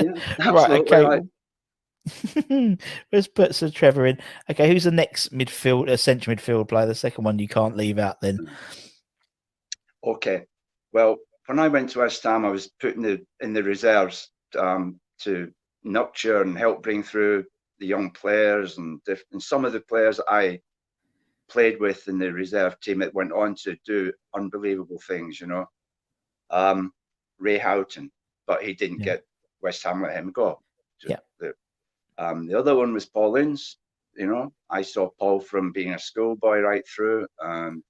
yeah, 0.00 0.12
right, 0.52 0.70
okay. 0.70 1.04
Right. 1.04 2.78
Let's 3.12 3.26
put 3.26 3.52
Sir 3.52 3.68
Trevor 3.68 4.06
in. 4.06 4.18
Okay, 4.48 4.68
who's 4.68 4.84
the 4.84 4.92
next 4.92 5.32
midfield, 5.32 5.90
uh, 5.90 5.96
central 5.96 6.36
midfield 6.36 6.68
player? 6.68 6.86
The 6.86 6.94
second 6.94 7.24
one 7.24 7.40
you 7.40 7.48
can't 7.48 7.76
leave 7.76 7.98
out 7.98 8.20
then. 8.20 8.48
Okay. 10.04 10.44
Well, 10.92 11.16
when 11.46 11.58
I 11.58 11.66
went 11.66 11.90
to 11.90 11.98
West 11.98 12.22
Ham, 12.22 12.44
I 12.44 12.50
was 12.50 12.70
put 12.80 12.94
in 12.94 13.02
the 13.02 13.26
in 13.40 13.52
the 13.52 13.64
reserves 13.64 14.30
um, 14.56 15.00
to 15.22 15.50
nurture 15.82 16.42
and 16.42 16.56
help 16.56 16.84
bring 16.84 17.02
through 17.02 17.44
the 17.80 17.86
young 17.86 18.12
players 18.12 18.78
and, 18.78 19.00
and 19.32 19.42
some 19.42 19.64
of 19.64 19.72
the 19.72 19.80
players 19.80 20.20
I 20.28 20.60
played 21.50 21.80
with 21.80 22.06
in 22.06 22.20
the 22.20 22.32
reserve 22.32 22.78
team 22.78 23.00
that 23.00 23.14
went 23.14 23.32
on 23.32 23.56
to 23.64 23.76
do 23.84 24.12
unbelievable 24.32 25.00
things. 25.08 25.40
You 25.40 25.48
know, 25.48 25.66
um, 26.54 26.92
Ray 27.38 27.58
Houghton, 27.58 28.10
but 28.46 28.62
he 28.62 28.72
didn't 28.74 29.00
yeah. 29.00 29.04
get 29.04 29.24
West 29.60 29.82
Ham 29.82 30.02
let 30.02 30.14
him 30.14 30.30
go. 30.30 30.60
Yeah. 31.06 31.16
The, 31.40 31.52
um, 32.16 32.46
the 32.46 32.58
other 32.58 32.76
one 32.76 32.94
was 32.94 33.06
Paul 33.06 33.36
Ince. 33.36 33.76
You 34.16 34.28
know, 34.28 34.52
I 34.70 34.82
saw 34.82 35.10
Paul 35.18 35.40
from 35.40 35.72
being 35.72 35.94
a 35.94 35.98
schoolboy 35.98 36.60
right 36.60 36.84
through. 36.86 37.26
Um, 37.42 37.82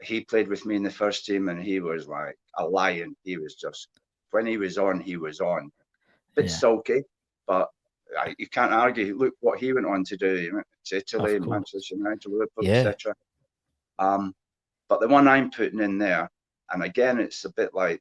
he 0.00 0.22
played 0.22 0.48
with 0.48 0.64
me 0.64 0.74
in 0.76 0.82
the 0.82 0.90
first 0.90 1.26
team, 1.26 1.48
and 1.50 1.62
he 1.62 1.80
was 1.80 2.08
like 2.08 2.36
a 2.56 2.64
lion. 2.64 3.14
He 3.22 3.36
was 3.36 3.54
just 3.54 3.88
when 4.30 4.46
he 4.46 4.56
was 4.56 4.78
on, 4.78 5.00
he 5.00 5.16
was 5.16 5.40
on. 5.40 5.70
A 6.32 6.34
Bit 6.36 6.46
yeah. 6.46 6.56
sulky, 6.56 7.02
but 7.46 7.68
I, 8.18 8.34
you 8.38 8.48
can't 8.48 8.72
argue. 8.72 9.16
Look 9.16 9.34
what 9.40 9.58
he 9.58 9.74
went 9.74 9.86
on 9.86 10.02
to 10.04 10.16
do. 10.16 10.34
He 10.34 10.50
went 10.50 10.66
to 10.86 10.96
Italy, 10.96 11.38
Manchester 11.38 11.94
United, 11.94 12.30
Liverpool, 12.30 12.64
yeah. 12.64 12.76
etc. 12.76 13.14
Um, 13.98 14.34
but 14.88 15.00
the 15.00 15.08
one 15.08 15.28
I'm 15.28 15.50
putting 15.50 15.80
in 15.80 15.98
there, 15.98 16.30
and 16.72 16.82
again, 16.82 17.18
it's 17.18 17.44
a 17.44 17.52
bit 17.52 17.74
like 17.74 18.00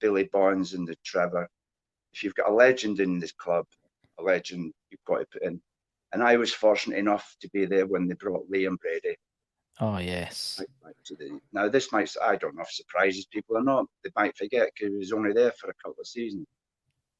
Billy 0.00 0.28
Bonds 0.32 0.74
and 0.74 0.86
the 0.86 0.96
Trevor. 1.04 1.48
If 2.12 2.22
you've 2.22 2.34
got 2.34 2.50
a 2.50 2.54
legend 2.54 3.00
in 3.00 3.18
this 3.18 3.32
club, 3.32 3.66
a 4.18 4.22
legend 4.22 4.72
you've 4.90 5.04
got 5.06 5.18
to 5.18 5.26
put 5.26 5.42
in. 5.42 5.60
And 6.12 6.22
I 6.22 6.36
was 6.36 6.52
fortunate 6.52 6.98
enough 6.98 7.36
to 7.40 7.48
be 7.50 7.66
there 7.66 7.86
when 7.86 8.06
they 8.06 8.14
brought 8.14 8.50
Liam 8.50 8.78
Brady. 8.78 9.16
Oh 9.80 9.98
yes. 9.98 10.62
Now 11.52 11.68
this 11.68 11.92
might 11.92 12.10
I 12.22 12.36
don't 12.36 12.56
know 12.56 12.62
if 12.62 12.70
surprises 12.70 13.26
people 13.26 13.58
or 13.58 13.62
not. 13.62 13.86
They 14.02 14.10
might 14.16 14.36
forget 14.36 14.70
because 14.74 14.92
he 14.92 14.98
was 14.98 15.12
only 15.12 15.32
there 15.32 15.52
for 15.52 15.68
a 15.68 15.74
couple 15.74 16.00
of 16.00 16.06
seasons. 16.06 16.46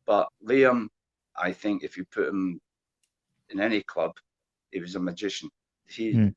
But 0.07 0.29
Liam, 0.47 0.89
I 1.37 1.53
think 1.53 1.83
if 1.83 1.97
you 1.97 2.05
put 2.07 2.29
him 2.29 2.61
in 3.51 3.61
any 3.61 3.83
club, 3.83 4.13
he 4.71 4.81
was 4.81 4.95
a 4.95 5.01
magician. 5.01 5.51
He, 5.87 6.15
mm. 6.15 6.35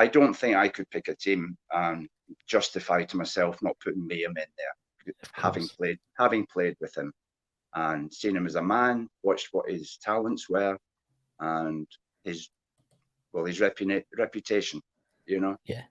I 0.00 0.06
don't 0.06 0.32
think 0.32 0.56
I 0.56 0.68
could 0.68 0.88
pick 0.88 1.08
a 1.08 1.14
team 1.14 1.58
and 1.72 2.08
justify 2.46 3.04
to 3.04 3.16
myself 3.18 3.62
not 3.62 3.76
putting 3.84 4.08
Liam 4.08 4.36
in 4.44 4.50
there, 4.60 5.14
having 5.32 5.68
played 5.68 5.98
having 6.18 6.46
played 6.46 6.76
with 6.80 6.96
him 6.96 7.12
and 7.74 8.10
seen 8.10 8.34
him 8.34 8.46
as 8.46 8.54
a 8.54 8.62
man, 8.62 9.08
watched 9.22 9.48
what 9.52 9.70
his 9.70 9.98
talents 10.02 10.48
were, 10.48 10.78
and 11.40 11.86
his 12.24 12.48
well 13.34 13.44
his 13.44 13.60
repu- 13.60 14.04
reputation, 14.16 14.80
you 15.26 15.38
know. 15.38 15.56
Yeah. 15.66 15.82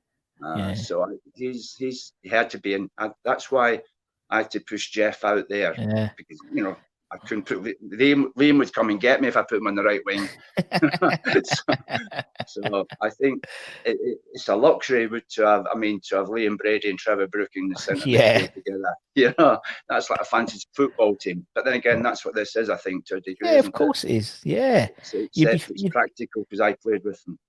Uh, 0.43 0.57
yeah. 0.57 0.73
So 0.73 0.95
he's 1.35 1.75
he's 1.77 2.13
he 2.23 2.29
had 2.29 2.49
to 2.49 2.57
be 2.57 2.73
in. 2.73 2.89
Uh, 2.97 3.09
that's 3.23 3.51
why 3.51 3.83
I 4.31 4.37
had 4.37 4.51
to 4.51 4.59
push 4.59 4.89
Jeff 4.89 5.23
out 5.23 5.47
there 5.49 5.75
yeah. 5.77 6.09
because 6.17 6.39
you 6.51 6.63
know 6.63 6.75
I 7.11 7.17
couldn't 7.17 7.45
put 7.45 7.63
Liam. 7.63 8.25
Liam 8.37 8.59
would 8.59 8.73
come 8.73 8.89
and 8.89 9.01
get 9.01 9.19
me 9.19 9.27
if 9.27 9.35
I 9.35 9.41
put 9.41 9.57
him 9.57 9.67
on 9.67 9.75
the 9.75 9.83
right 9.83 10.01
wing. 10.05 10.29
so, 11.43 12.61
so, 12.61 12.87
I 13.01 13.09
think 13.09 13.45
it, 13.83 13.97
it, 13.99 14.19
it's 14.33 14.47
a 14.47 14.55
luxury 14.55 15.09
to 15.29 15.45
have. 15.45 15.65
I 15.73 15.77
mean, 15.77 15.99
to 16.09 16.17
have 16.17 16.27
Liam 16.27 16.57
Brady 16.57 16.89
and 16.89 16.99
Trevor 16.99 17.27
Brooking 17.27 17.63
in 17.63 17.69
the 17.69 17.79
centre 17.79 18.07
yeah. 18.09 18.45
together. 18.47 18.95
You 19.15 19.33
know, 19.39 19.59
that's 19.87 20.11
like 20.11 20.21
a 20.21 20.25
fantasy 20.25 20.67
football 20.73 21.15
team. 21.15 21.47
But 21.55 21.65
then 21.65 21.73
again, 21.73 22.03
that's 22.03 22.23
what 22.25 22.35
this 22.35 22.55
is. 22.55 22.69
I 22.69 22.77
think 22.77 23.05
to 23.07 23.15
a 23.15 23.21
degree. 23.21 23.49
Yeah, 23.49 23.59
of 23.59 23.71
course 23.73 24.03
it? 24.03 24.11
it 24.11 24.15
is. 24.17 24.41
Yeah, 24.43 24.87
it's, 24.97 25.13
it's, 25.15 25.69
it's 25.69 25.89
practical 25.89 26.43
because 26.43 26.61
I 26.61 26.73
played 26.73 27.03
with 27.03 27.23
them. 27.25 27.39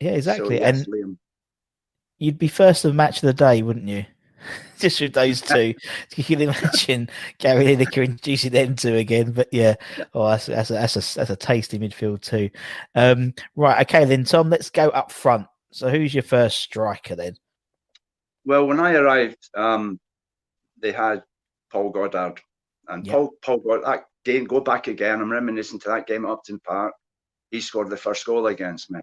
Yeah, 0.00 0.12
exactly. 0.12 0.58
So, 0.58 0.64
yes, 0.64 0.78
and 0.78 0.86
Liam. 0.88 1.16
you'd 2.18 2.38
be 2.38 2.48
first 2.48 2.84
of 2.84 2.96
match 2.96 3.18
of 3.18 3.28
the 3.28 3.32
day, 3.32 3.62
wouldn't 3.62 3.86
you? 3.88 4.06
just 4.78 5.00
with 5.00 5.12
those 5.12 5.40
two. 5.40 5.74
you 6.16 6.24
can 6.24 6.40
imagine 6.42 7.08
Gary 7.38 7.64
Lineker 7.76 8.04
introducing 8.04 8.52
them 8.52 8.76
two 8.76 8.96
again. 8.96 9.32
But 9.32 9.48
yeah, 9.52 9.74
oh, 10.14 10.28
that's, 10.28 10.46
that's, 10.46 10.70
a, 10.70 10.74
that's, 10.74 10.96
a, 10.96 11.18
that's 11.18 11.30
a 11.30 11.36
tasty 11.36 11.78
midfield 11.78 12.22
too. 12.22 12.50
Um, 12.94 13.34
right, 13.56 13.80
okay, 13.82 14.04
then, 14.04 14.24
Tom, 14.24 14.50
let's 14.50 14.70
go 14.70 14.88
up 14.90 15.12
front. 15.12 15.46
So 15.70 15.88
who's 15.88 16.14
your 16.14 16.22
first 16.22 16.58
striker 16.60 17.16
then? 17.16 17.36
Well, 18.44 18.66
when 18.66 18.78
I 18.78 18.94
arrived, 18.94 19.48
um, 19.56 19.98
they 20.80 20.92
had 20.92 21.22
Paul 21.72 21.90
Goddard. 21.90 22.40
And 22.86 23.06
Paul, 23.06 23.32
Paul 23.42 23.58
Goddard, 23.58 23.84
that 23.84 24.04
game, 24.24 24.44
go 24.44 24.60
back 24.60 24.86
again. 24.86 25.20
I'm 25.20 25.32
reminiscing 25.32 25.80
to 25.80 25.88
that 25.88 26.06
game 26.06 26.24
at 26.24 26.30
Upton 26.30 26.60
Park. 26.60 26.94
He 27.50 27.60
scored 27.60 27.90
the 27.90 27.96
first 27.96 28.24
goal 28.26 28.46
against 28.48 28.90
me. 28.90 29.00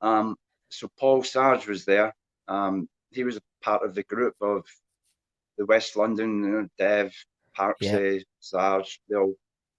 Um, 0.00 0.36
so 0.68 0.88
Paul 0.98 1.22
Sarge 1.22 1.66
was 1.66 1.84
there. 1.84 2.14
Um, 2.48 2.88
he 3.10 3.24
was 3.24 3.36
a 3.36 3.42
part 3.62 3.84
of 3.84 3.94
the 3.94 4.02
group 4.04 4.34
of 4.40 4.64
the 5.58 5.66
West 5.66 5.96
London, 5.96 6.44
you 6.44 6.50
know, 6.50 6.68
Dev, 6.78 7.12
Parksy, 7.58 8.16
yeah. 8.16 8.22
Sarge, 8.40 9.00
they 9.08 9.16
all 9.16 9.34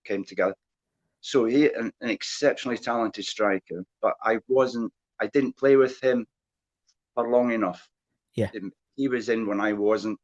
came 0.06 0.24
together. 0.24 0.56
So 1.22 1.46
he 1.46 1.72
an, 1.74 1.92
an 2.02 2.10
exceptionally 2.10 2.78
talented 2.78 3.26
striker, 3.26 3.86
but 4.02 4.16
I 4.24 4.40
wasn't. 4.48 4.92
I 5.22 5.28
didn't 5.28 5.56
play 5.58 5.78
with 5.78 6.04
him 6.04 6.26
for 7.16 7.30
long 7.30 7.52
enough. 7.52 7.88
Yeah, 8.36 8.50
he 8.96 9.08
was 9.08 9.30
in 9.30 9.48
when 9.48 9.62
I 9.62 9.74
wasn't. 9.74 10.20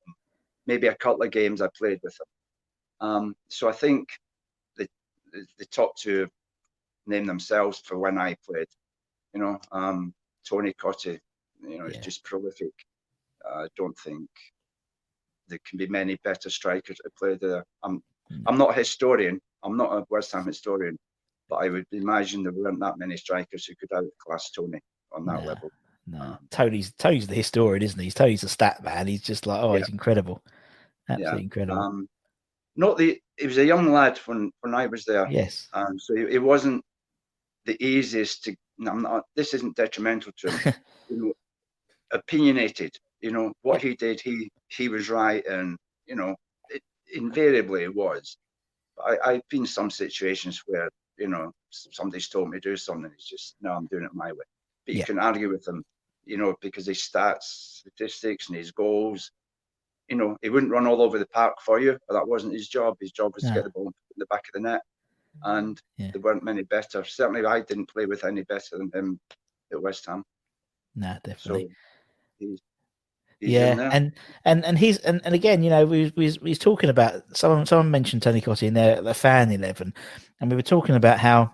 Maybe 0.68 0.88
a 0.88 0.96
couple 0.96 1.24
of 1.24 1.32
games 1.32 1.62
I 1.62 1.70
played 1.76 2.00
with 2.04 2.14
him. 2.20 3.08
Um, 3.08 3.36
so 3.48 3.70
I 3.70 3.72
think 3.72 4.10
the, 4.76 4.88
the, 5.32 5.46
the 5.58 5.66
top 5.66 5.96
two 5.96 6.28
name 7.08 7.26
themselves 7.26 7.80
for 7.80 7.98
when 7.98 8.18
I 8.18 8.36
played. 8.46 8.68
You 9.34 9.40
know, 9.40 9.60
um, 9.72 10.14
Tony 10.48 10.74
Cottee, 10.74 11.20
you 11.62 11.80
know, 11.80 11.86
yeah. 11.86 11.98
is 11.98 12.06
just 12.06 12.24
prolific. 12.24 12.74
I 13.46 13.68
don't 13.78 13.98
think 13.98 14.30
there 15.50 15.60
can 15.68 15.78
be 15.78 15.88
many 15.88 16.18
better 16.24 16.50
strikers 16.50 16.98
to 16.98 17.10
play 17.18 17.38
there. 17.40 17.66
I'm 17.84 18.02
mm. 18.32 18.44
I'm 18.48 18.58
not 18.58 18.72
a 18.72 18.74
historian. 18.74 19.40
I'm 19.64 19.76
not 19.76 19.94
a 19.94 20.06
West 20.10 20.32
Ham 20.32 20.46
historian, 20.46 20.98
but 21.50 21.58
I 21.58 21.70
would 21.70 21.86
imagine 21.92 22.44
there 22.44 22.54
weren't 22.54 22.80
that 22.80 22.98
many 22.98 23.18
strikers 23.18 23.66
who 23.66 23.76
could 23.76 23.92
outclass 23.94 24.52
Tony 24.52 24.80
on 25.12 25.26
that 25.26 25.46
level. 25.46 25.70
No, 26.08 26.22
um, 26.22 26.40
Tony's 26.50 26.94
Tony's 26.98 27.28
the 27.28 27.36
historian, 27.36 27.84
isn't 27.84 28.00
he? 28.00 28.12
Tony's 28.12 28.44
a 28.44 28.50
stat 28.50 28.84
man. 28.84 29.08
He's 29.08 29.22
just 29.22 29.46
like, 29.46 29.62
oh, 29.62 29.74
yeah. 29.74 29.80
he's 29.80 29.90
incredible, 29.90 30.42
absolutely 31.10 31.40
yeah. 31.40 31.44
incredible. 31.44 31.80
Um, 31.80 32.10
not 32.76 32.98
the 32.98 33.22
he 33.38 33.48
was 33.48 33.58
a 33.58 33.66
young 33.66 33.92
lad 33.92 34.18
when 34.26 34.52
when 34.62 34.74
I 34.74 34.88
was 34.88 35.06
there. 35.06 35.28
Yes. 35.30 35.68
Um, 35.74 36.00
so 36.00 36.16
it, 36.16 36.34
it 36.34 36.40
wasn't 36.40 36.84
the 37.66 37.82
easiest 37.84 38.44
to. 38.46 38.56
I'm 38.88 39.02
not. 39.02 39.26
This 39.36 39.54
isn't 39.54 39.76
detrimental 39.76 40.32
to 40.38 40.52
him. 40.52 40.74
you 41.10 41.18
know, 41.18 41.34
opinionated. 42.12 42.96
You 43.22 43.32
know 43.32 43.52
what 43.62 43.82
he 43.82 43.96
did. 43.96 44.22
He 44.22 44.50
he 44.70 44.90
was 44.90 45.10
right, 45.10 45.46
and 45.46 45.78
you 46.06 46.16
know, 46.16 46.36
it, 46.70 46.82
invariably 47.14 47.84
it 47.84 47.96
was. 47.96 48.38
I, 49.04 49.18
I've 49.26 49.48
been 49.50 49.66
some 49.66 49.90
situations 49.90 50.62
where 50.68 50.90
you 51.18 51.28
know 51.28 51.52
somebody's 51.70 52.30
told 52.30 52.50
me 52.50 52.60
to 52.60 52.70
do 52.70 52.78
something. 52.78 53.12
It's 53.14 53.30
just 53.30 53.56
no, 53.62 53.72
I'm 53.72 53.88
doing 53.88 54.06
it 54.06 54.14
my 54.14 54.32
way. 54.32 54.46
But 54.86 54.96
yeah. 54.96 55.00
you 55.00 55.06
can 55.06 55.20
argue 55.20 55.50
with 55.50 55.64
them, 55.64 55.84
you 56.26 56.38
know, 56.38 56.56
because 56.62 56.88
his 56.88 57.00
stats, 57.00 57.44
statistics, 57.44 58.48
and 58.48 58.58
his 58.58 58.72
goals. 58.72 59.32
You 60.08 60.16
know, 60.16 60.38
he 60.42 60.50
wouldn't 60.50 60.72
run 60.72 60.88
all 60.88 61.04
over 61.04 61.20
the 61.20 61.28
park 61.28 61.58
for 61.64 61.80
you, 61.80 61.96
but 62.08 62.16
that 62.16 62.28
wasn't 62.28 62.54
his 62.54 62.68
job. 62.68 62.98
His 63.00 63.12
job 63.12 63.34
was 63.36 63.44
to 63.44 63.54
get 63.54 63.64
the 63.64 63.70
ball 63.70 63.86
in 63.86 64.18
the 64.18 64.26
back 64.26 64.42
of 64.48 64.54
the 64.54 64.68
net 64.68 64.82
mm. 65.38 65.58
and 65.58 65.82
yeah. 65.98 66.12
there 66.12 66.22
weren't 66.22 66.44
many 66.44 66.64
better. 66.64 67.04
Certainly, 67.04 67.46
I 67.46 67.62
didn't 67.62 67.92
play 67.92 68.06
with 68.06 68.24
any 68.24 68.44
better 68.44 68.78
than 68.78 68.92
him 68.94 69.20
at 69.72 69.82
West 69.82 70.06
Ham. 70.08 70.24
Nah, 70.96 71.18
definitely. 71.24 71.70
So 72.42 72.58
yeah, 73.42 73.90
and 73.94 74.12
and 74.46 74.66
and 74.66 74.78
he's 74.78 74.98
and, 75.00 75.22
and 75.24 75.34
again, 75.34 75.64
you 75.64 75.70
know, 75.70 75.86
we 75.86 76.12
we 76.16 76.30
he's 76.44 76.60
talking 76.60 76.90
about 76.90 77.24
someone 77.36 77.66
someone 77.66 77.92
mentioned 77.92 78.22
Tony 78.22 78.42
Cottee 78.42 78.68
in 78.68 78.74
their 78.74 79.02
the 79.02 79.14
fan 79.14 79.52
eleven, 79.52 79.94
and 80.42 80.50
we 80.50 80.56
were 80.56 80.62
talking 80.62 80.96
about 80.96 81.20
how 81.20 81.54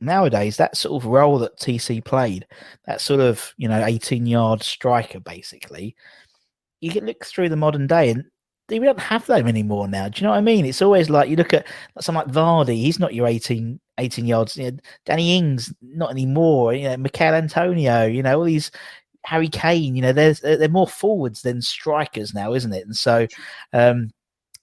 nowadays 0.00 0.56
that 0.56 0.76
sort 0.76 1.02
of 1.02 1.08
role 1.08 1.38
that 1.38 1.58
TC 1.58 2.04
played, 2.04 2.46
that 2.86 3.00
sort 3.00 3.20
of 3.20 3.52
you 3.56 3.68
know 3.68 3.84
eighteen 3.84 4.26
yard 4.26 4.62
striker, 4.62 5.18
basically, 5.18 5.96
you 6.80 6.90
can 6.90 7.06
look 7.06 7.24
through 7.24 7.48
the 7.48 7.56
modern 7.56 7.86
day 7.86 8.10
and 8.10 8.24
we 8.68 8.80
don't 8.80 8.98
have 8.98 9.26
them 9.26 9.46
anymore 9.46 9.88
now. 9.88 10.08
Do 10.08 10.20
you 10.20 10.24
know 10.24 10.30
what 10.30 10.38
I 10.38 10.42
mean? 10.42 10.66
It's 10.66 10.82
always 10.82 11.08
like 11.08 11.28
you 11.28 11.36
look 11.36 11.54
at 11.54 11.66
someone 12.00 12.26
like 12.26 12.34
Vardy, 12.34 12.76
he's 12.76 12.98
not 12.98 13.14
your 13.14 13.28
18, 13.28 13.78
18 13.98 14.26
yards. 14.26 14.56
You 14.56 14.72
know, 14.72 14.78
Danny 15.04 15.36
Ings, 15.36 15.72
not 15.80 16.10
anymore. 16.10 16.74
You 16.74 16.88
know, 16.88 16.96
Michail 16.96 17.34
Antonio, 17.34 18.06
you 18.06 18.22
know, 18.22 18.38
all 18.38 18.44
these 18.44 18.70
Harry 19.26 19.48
Kane, 19.48 19.96
you 19.96 20.02
know, 20.02 20.12
there's 20.12 20.40
they're 20.40 20.68
more 20.68 20.86
forwards 20.86 21.42
than 21.42 21.60
strikers 21.60 22.32
now, 22.32 22.54
isn't 22.54 22.72
it? 22.72 22.86
And 22.86 22.96
so 22.96 23.26
um 23.72 24.10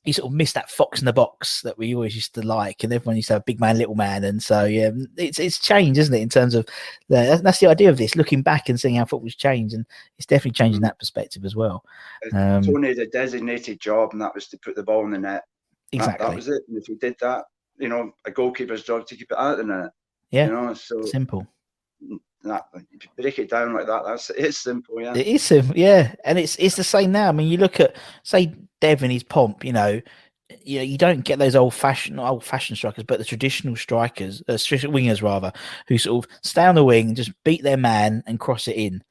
he 0.03 0.11
sort 0.11 0.29
of 0.29 0.35
missed 0.35 0.55
that 0.55 0.69
fox 0.69 0.99
in 0.99 1.05
the 1.05 1.13
box 1.13 1.61
that 1.61 1.77
we 1.77 1.95
always 1.95 2.13
used 2.13 2.35
to 2.35 2.41
like, 2.41 2.83
and 2.83 2.91
everyone 2.91 3.15
used 3.15 3.29
to 3.29 3.35
have 3.35 3.45
big 3.45 3.61
man, 3.61 3.77
little 3.77 3.95
man, 3.95 4.25
and 4.25 4.43
so 4.43 4.65
yeah, 4.65 4.91
it's 5.17 5.39
it's 5.39 5.59
changed, 5.59 5.97
isn't 5.97 6.13
it? 6.13 6.21
In 6.21 6.29
terms 6.29 6.55
of 6.55 6.67
the, 7.07 7.39
that's 7.41 7.59
the 7.59 7.67
idea 7.67 7.89
of 7.89 7.97
this, 7.97 8.17
looking 8.17 8.41
back 8.41 8.67
and 8.67 8.79
seeing 8.79 8.95
how 8.95 9.05
football's 9.05 9.35
changed, 9.35 9.73
and 9.73 9.85
it's 10.17 10.25
definitely 10.25 10.51
changing 10.51 10.81
mm. 10.81 10.85
that 10.85 10.99
perspective 10.99 11.45
as 11.45 11.55
well. 11.55 11.85
Um, 12.33 12.63
Tony 12.63 12.89
had 12.89 12.97
a 12.99 13.07
designated 13.07 13.79
job, 13.79 14.09
and 14.11 14.21
that 14.21 14.35
was 14.35 14.47
to 14.49 14.57
put 14.57 14.75
the 14.75 14.83
ball 14.83 15.05
in 15.05 15.11
the 15.11 15.19
net. 15.19 15.43
Exactly, 15.93 16.25
that, 16.25 16.31
that 16.31 16.35
was 16.35 16.49
it. 16.49 16.63
And 16.67 16.77
if 16.77 16.87
he 16.87 16.95
did 16.95 17.15
that, 17.21 17.45
you 17.77 17.87
know, 17.87 18.11
a 18.25 18.31
goalkeeper's 18.31 18.83
job 18.83 19.07
to 19.07 19.15
keep 19.15 19.31
it 19.31 19.37
out 19.37 19.57
of 19.57 19.65
the 19.65 19.73
net. 19.73 19.91
Yeah, 20.31 20.47
you 20.47 20.51
know, 20.51 20.73
so 20.73 21.01
simple. 21.03 21.47
That, 22.43 22.67
break 23.15 23.39
it 23.39 23.49
down 23.49 23.73
like 23.73 23.87
that. 23.87 24.03
That's 24.05 24.29
it's 24.31 24.57
simple, 24.57 25.01
yeah. 25.01 25.15
It 25.15 25.27
is 25.27 25.43
simple, 25.43 25.77
yeah, 25.77 26.13
and 26.25 26.37
it's 26.37 26.57
it's 26.57 26.75
the 26.75 26.83
same 26.83 27.11
now. 27.13 27.29
I 27.29 27.31
mean, 27.31 27.47
you 27.47 27.57
look 27.57 27.79
at 27.79 27.95
say 28.23 28.53
Devin, 28.81 29.11
his 29.11 29.23
pomp, 29.23 29.63
you 29.63 29.71
know, 29.71 30.01
you 30.61 30.79
know, 30.79 30.83
you 30.83 30.97
don't 30.97 31.23
get 31.23 31.39
those 31.39 31.55
old 31.55 31.73
fashioned, 31.73 32.19
old 32.19 32.43
fashioned 32.43 32.77
strikers, 32.77 33.05
but 33.05 33.19
the 33.19 33.25
traditional 33.25 33.75
strikers, 33.75 34.41
uh, 34.47 34.53
wingers 34.53 35.21
rather, 35.21 35.51
who 35.87 35.97
sort 35.97 36.25
of 36.25 36.31
stay 36.43 36.65
on 36.65 36.75
the 36.75 36.83
wing 36.83 37.07
and 37.07 37.17
just 37.17 37.31
beat 37.43 37.63
their 37.63 37.77
man 37.77 38.23
and 38.27 38.39
cross 38.39 38.67
it 38.67 38.75
in. 38.75 39.03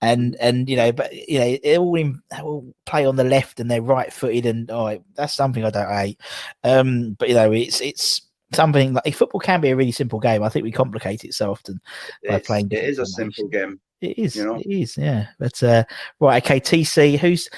And 0.00 0.36
and 0.36 0.68
you 0.68 0.76
know, 0.76 0.92
but 0.92 1.12
you 1.12 1.38
know, 1.38 1.58
they 1.62 1.76
all, 1.78 1.94
in, 1.94 2.22
they 2.30 2.40
all 2.40 2.74
play 2.86 3.04
on 3.04 3.16
the 3.16 3.24
left 3.24 3.60
and 3.60 3.70
they're 3.70 3.82
right 3.82 4.12
footed, 4.12 4.46
and 4.46 4.70
oh, 4.70 5.02
that's 5.14 5.34
something 5.34 5.64
I 5.64 5.70
don't 5.70 5.92
hate. 5.92 6.20
Um, 6.64 7.16
but 7.18 7.28
you 7.28 7.34
know, 7.34 7.52
it's 7.52 7.80
it's 7.80 8.22
something 8.52 8.94
like 8.94 9.14
football 9.14 9.40
can 9.40 9.60
be 9.60 9.70
a 9.70 9.76
really 9.76 9.92
simple 9.92 10.20
game. 10.20 10.42
I 10.42 10.48
think 10.48 10.62
we 10.62 10.72
complicate 10.72 11.24
it 11.24 11.34
so 11.34 11.50
often 11.50 11.80
by 12.26 12.36
it's, 12.36 12.46
playing. 12.46 12.68
It 12.70 12.84
is 12.84 12.98
a 12.98 13.06
simple 13.06 13.48
game. 13.48 13.80
It 14.00 14.18
is. 14.18 14.36
You 14.36 14.44
know? 14.44 14.56
It 14.56 14.66
is. 14.66 14.96
Yeah. 14.96 15.26
But 15.38 15.62
uh, 15.62 15.84
right. 16.20 16.42
Okay. 16.42 16.60
TC. 16.60 17.18
Who's? 17.18 17.48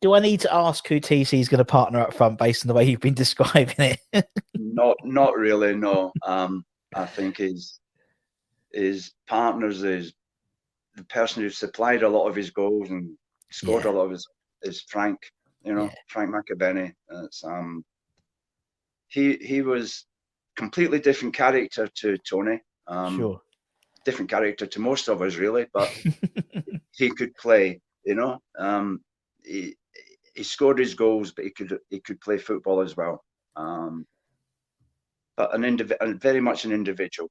Do 0.00 0.14
I 0.14 0.20
need 0.20 0.40
to 0.40 0.54
ask 0.54 0.86
who 0.86 1.00
TC 1.00 1.40
is 1.40 1.48
going 1.48 1.58
to 1.58 1.64
partner 1.64 2.00
up 2.00 2.14
front 2.14 2.38
based 2.38 2.64
on 2.64 2.68
the 2.68 2.74
way 2.74 2.84
you've 2.84 3.00
been 3.00 3.14
describing 3.26 3.74
it? 4.12 4.26
not. 4.54 4.96
Not 5.04 5.36
really. 5.36 5.74
No. 5.74 6.12
Um. 6.24 6.64
I 6.94 7.06
think 7.06 7.38
his 7.38 7.78
his 8.72 9.12
partners 9.26 9.82
is 9.82 10.12
the 10.94 11.04
person 11.04 11.42
who 11.42 11.50
supplied 11.50 12.02
a 12.02 12.08
lot 12.08 12.28
of 12.28 12.36
his 12.36 12.50
goals 12.50 12.90
and 12.90 13.10
scored 13.50 13.84
yeah. 13.84 13.90
a 13.90 13.92
lot 13.92 14.04
of 14.04 14.10
his 14.12 14.26
is 14.62 14.82
Frank. 14.88 15.18
You 15.64 15.74
know, 15.74 15.84
yeah. 15.84 15.94
Frank 16.08 16.34
McAvennie. 16.34 16.92
It's 17.24 17.44
um. 17.44 17.84
He 19.08 19.36
he 19.36 19.60
was 19.60 20.06
completely 20.56 21.00
different 21.00 21.34
character 21.34 21.86
to 21.86 22.16
Tony. 22.18 22.60
Um, 22.86 23.18
sure 23.18 23.40
different 24.04 24.30
character 24.30 24.66
to 24.66 24.80
most 24.80 25.08
of 25.08 25.22
us, 25.22 25.36
really, 25.36 25.66
but 25.72 25.90
he 26.92 27.10
could 27.10 27.34
play. 27.36 27.80
You 28.04 28.14
know, 28.14 28.38
um, 28.58 29.00
he 29.44 29.76
he 30.34 30.42
scored 30.42 30.78
his 30.78 30.94
goals, 30.94 31.32
but 31.32 31.44
he 31.44 31.50
could 31.50 31.78
he 31.90 32.00
could 32.00 32.20
play 32.20 32.38
football 32.38 32.80
as 32.80 32.96
well. 32.96 33.24
Um, 33.56 34.06
but 35.36 35.54
an 35.54 35.64
individual, 35.64 36.14
very 36.14 36.40
much 36.40 36.64
an 36.64 36.72
individual. 36.72 37.28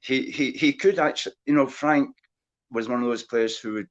He 0.00 0.30
he 0.30 0.52
he 0.52 0.72
could 0.72 0.98
actually, 0.98 1.36
you 1.46 1.54
know, 1.54 1.66
Frank 1.66 2.10
was 2.70 2.88
one 2.88 3.02
of 3.02 3.08
those 3.08 3.24
players 3.24 3.58
who 3.58 3.74
would 3.74 3.88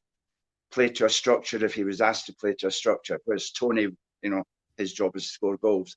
play 0.72 0.90
to 0.90 1.06
a 1.06 1.10
structure 1.10 1.64
if 1.66 1.74
he 1.74 1.84
was 1.84 2.02
asked 2.02 2.28
to 2.28 2.36
play 2.36 2.54
to 2.60 2.68
a 2.68 2.72
structure, 2.72 3.20
whereas 3.26 3.52
Tony, 3.52 3.88
you 4.22 4.30
know, 4.30 4.44
his 4.78 4.94
job 4.94 5.16
is 5.16 5.24
to 5.24 5.30
score 5.30 5.58
goals. 5.58 5.96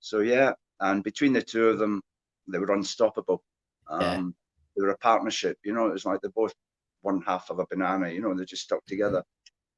So 0.00 0.20
yeah, 0.20 0.52
and 0.80 1.02
between 1.02 1.32
the 1.32 1.42
two 1.42 1.68
of 1.68 1.78
them, 1.78 2.00
they 2.48 2.58
were 2.58 2.72
unstoppable. 2.72 3.42
Um, 3.88 4.34
they 4.76 4.82
were 4.82 4.90
a 4.90 4.98
partnership. 4.98 5.58
You 5.64 5.72
know, 5.72 5.86
it 5.86 5.92
was 5.92 6.04
like 6.04 6.20
they're 6.20 6.30
both 6.30 6.54
one 7.02 7.22
half 7.22 7.50
of 7.50 7.58
a 7.58 7.66
banana. 7.70 8.10
You 8.10 8.20
know, 8.20 8.34
they 8.34 8.44
just 8.44 8.62
stuck 8.62 8.84
together. 8.86 9.22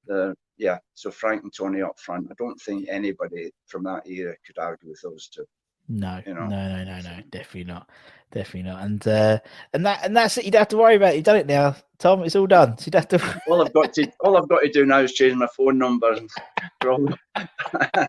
The 0.07 0.35
yeah. 0.57 0.79
So 0.95 1.11
Frank 1.11 1.43
and 1.43 1.53
Tony 1.53 1.83
up 1.83 1.99
front. 1.99 2.29
I 2.31 2.35
don't 2.39 2.61
think 2.61 2.89
anybody 2.89 3.51
from 3.66 3.85
that 3.85 4.07
era 4.07 4.35
could 4.47 4.59
argue 4.59 4.91
with 4.91 5.01
those 5.03 5.29
two. 5.29 5.45
No, 5.91 6.21
you 6.27 6.35
know? 6.35 6.47
no, 6.47 6.69
no, 6.69 6.85
no, 6.85 7.01
no, 7.01 7.16
definitely 7.31 7.64
not, 7.64 7.89
definitely 8.31 8.71
not. 8.71 8.83
And 8.83 9.09
uh, 9.09 9.39
and 9.73 9.87
that 9.87 10.05
and 10.05 10.14
that's 10.14 10.37
it. 10.37 10.45
You 10.45 10.51
don't 10.51 10.61
have 10.61 10.69
to 10.69 10.77
worry 10.77 10.97
about 10.97 11.12
it. 11.12 11.16
You've 11.16 11.25
done 11.25 11.37
it 11.37 11.47
now, 11.47 11.77
Tom. 11.99 12.25
It's 12.25 12.37
all 12.37 12.47
done. 12.47 12.77
So 12.77 12.87
you 12.87 12.91
don't 12.91 13.11
have 13.11 13.21
to. 13.21 13.43
all 13.49 13.64
I've 13.64 13.73
got 13.73 13.95
to 13.95 14.12
all 14.21 14.37
I've 14.37 14.49
got 14.49 14.61
to 14.61 14.71
do 14.71 14.85
now 14.85 14.99
is 14.99 15.14
change 15.14 15.35
my 15.35 15.49
phone 15.57 15.79
number 15.79 16.09
all 16.85 16.99
the, 16.99 18.09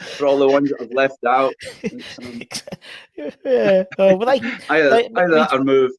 for 0.00 0.26
all 0.26 0.38
the 0.38 0.48
ones 0.48 0.70
that 0.70 0.82
I've 0.82 0.92
left 0.92 1.24
out. 1.24 1.54
yeah. 3.44 3.84
Oh, 3.98 4.16
but 4.16 4.26
they, 4.26 4.40
either, 4.68 4.90
they, 4.90 5.08
either 5.08 5.34
that 5.34 5.52
or 5.52 5.62
move. 5.62 5.92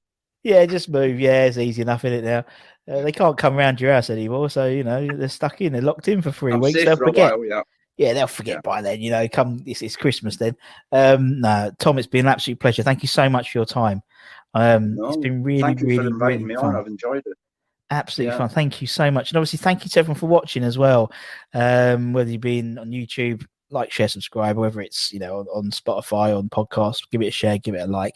Yeah, 0.43 0.66
just 0.66 0.89
move. 0.89 1.20
Yeah, 1.20 1.46
it's 1.46 1.58
easy 1.58 1.82
enough 1.82 2.06
in 2.06 2.14
it 2.14 2.24
now. 2.24 2.46
Uh, 2.88 3.02
they 3.02 3.12
can't 3.12 3.38
come 3.38 3.58
around 3.58 3.82
your 3.82 3.91
house 3.91 4.12
anymore, 4.12 4.50
so 4.50 4.68
you 4.68 4.84
know 4.84 5.08
they're 5.08 5.28
stuck 5.28 5.60
in. 5.60 5.74
They're 5.74 5.82
locked 5.82 6.08
in 6.08 6.22
for 6.22 6.32
3 6.32 6.54
I'm 6.54 6.60
weeks. 6.60 6.84
They'll 6.84 6.96
forget. 6.96 7.32
While, 7.32 7.46
yeah. 7.46 7.62
yeah. 7.98 8.14
they'll 8.14 8.28
forget 8.28 8.58
yeah. 8.58 8.62
by 8.62 8.82
then. 8.84 9.02
You 9.02 9.10
know, 9.10 9.28
come 9.28 9.58
this 9.60 9.82
is 9.82 9.96
Christmas 9.96 10.38
then. 10.38 10.56
Um, 10.91 11.41
no, 11.41 11.72
Tom, 11.80 11.98
it's 11.98 12.08
been 12.08 12.28
an 12.28 12.32
absolute 12.32 12.60
pleasure. 12.60 12.84
Thank 12.84 13.02
you 13.02 13.08
so 13.08 13.28
much 13.28 13.52
for 13.52 13.58
your 13.58 13.66
time. 13.66 14.04
Um, 14.54 14.96
no, 14.96 15.08
it's 15.08 15.18
been 15.18 15.41
really, 15.41 15.74
really, 15.76 16.14
really 16.14 16.56
fun. 16.56 16.76
I've 16.76 16.86
enjoyed 16.86 17.24
it. 17.26 17.38
Absolutely 17.89 18.34
yeah. 18.34 18.38
fun. 18.38 18.50
Thank 18.50 18.82
you 18.82 18.88
so 18.88 19.10
much, 19.10 19.32
and 19.32 19.38
obviously 19.38 19.58
thank 19.58 19.84
you 19.84 19.89
to 19.89 20.00
everyone 20.00 20.20
for 20.20 20.28
watching 20.28 20.64
as 20.64 20.78
well. 20.78 21.12
Um, 21.56 22.14
whether 22.14 22.30
you've 22.30 22.41
been 22.41 22.78
on 22.78 22.91
YouTube, 22.91 23.46
like, 23.76 23.91
share, 23.91 24.07
subscribe, 24.07 24.57
whether 24.57 24.82
it's 24.82 25.13
you 25.13 25.19
know 25.19 25.39
on, 25.39 25.47
on, 25.47 25.71
Spotify, 25.71 26.36
on 26.36 26.49
podcast, 26.49 27.09
give 27.11 27.21
it 27.21 27.28
a 27.28 27.32
share, 27.32 27.57
give 27.59 27.76
it 27.76 27.82
a 27.82 27.88
like. 27.88 28.15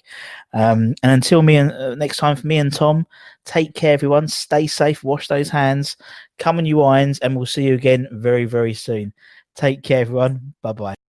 Um, 0.53 0.95
and 1.03 1.11
until 1.11 1.43
me 1.43 1.57
and 1.57 1.71
uh, 1.71 1.95
next 1.95 2.17
time 2.17 2.35
for 2.35 2.47
me 2.47 2.57
and 2.57 2.73
Tom, 2.73 3.05
take 3.45 3.75
care, 3.75 3.93
everyone. 3.93 4.27
Stay 4.27 4.65
safe, 4.65 5.03
wash 5.03 5.27
those 5.27 5.49
hands, 5.49 5.97
come 6.39 6.57
on 6.57 6.65
you 6.65 6.81
irons, 6.81 7.19
and 7.19 7.35
we'll 7.35 7.45
see 7.45 7.67
you 7.67 7.75
again 7.75 8.07
very, 8.11 8.45
very 8.45 8.73
soon. 8.73 9.13
Take 9.55 9.83
care, 9.83 10.01
everyone. 10.01 10.53
Bye 10.61 10.73
bye. 10.73 11.08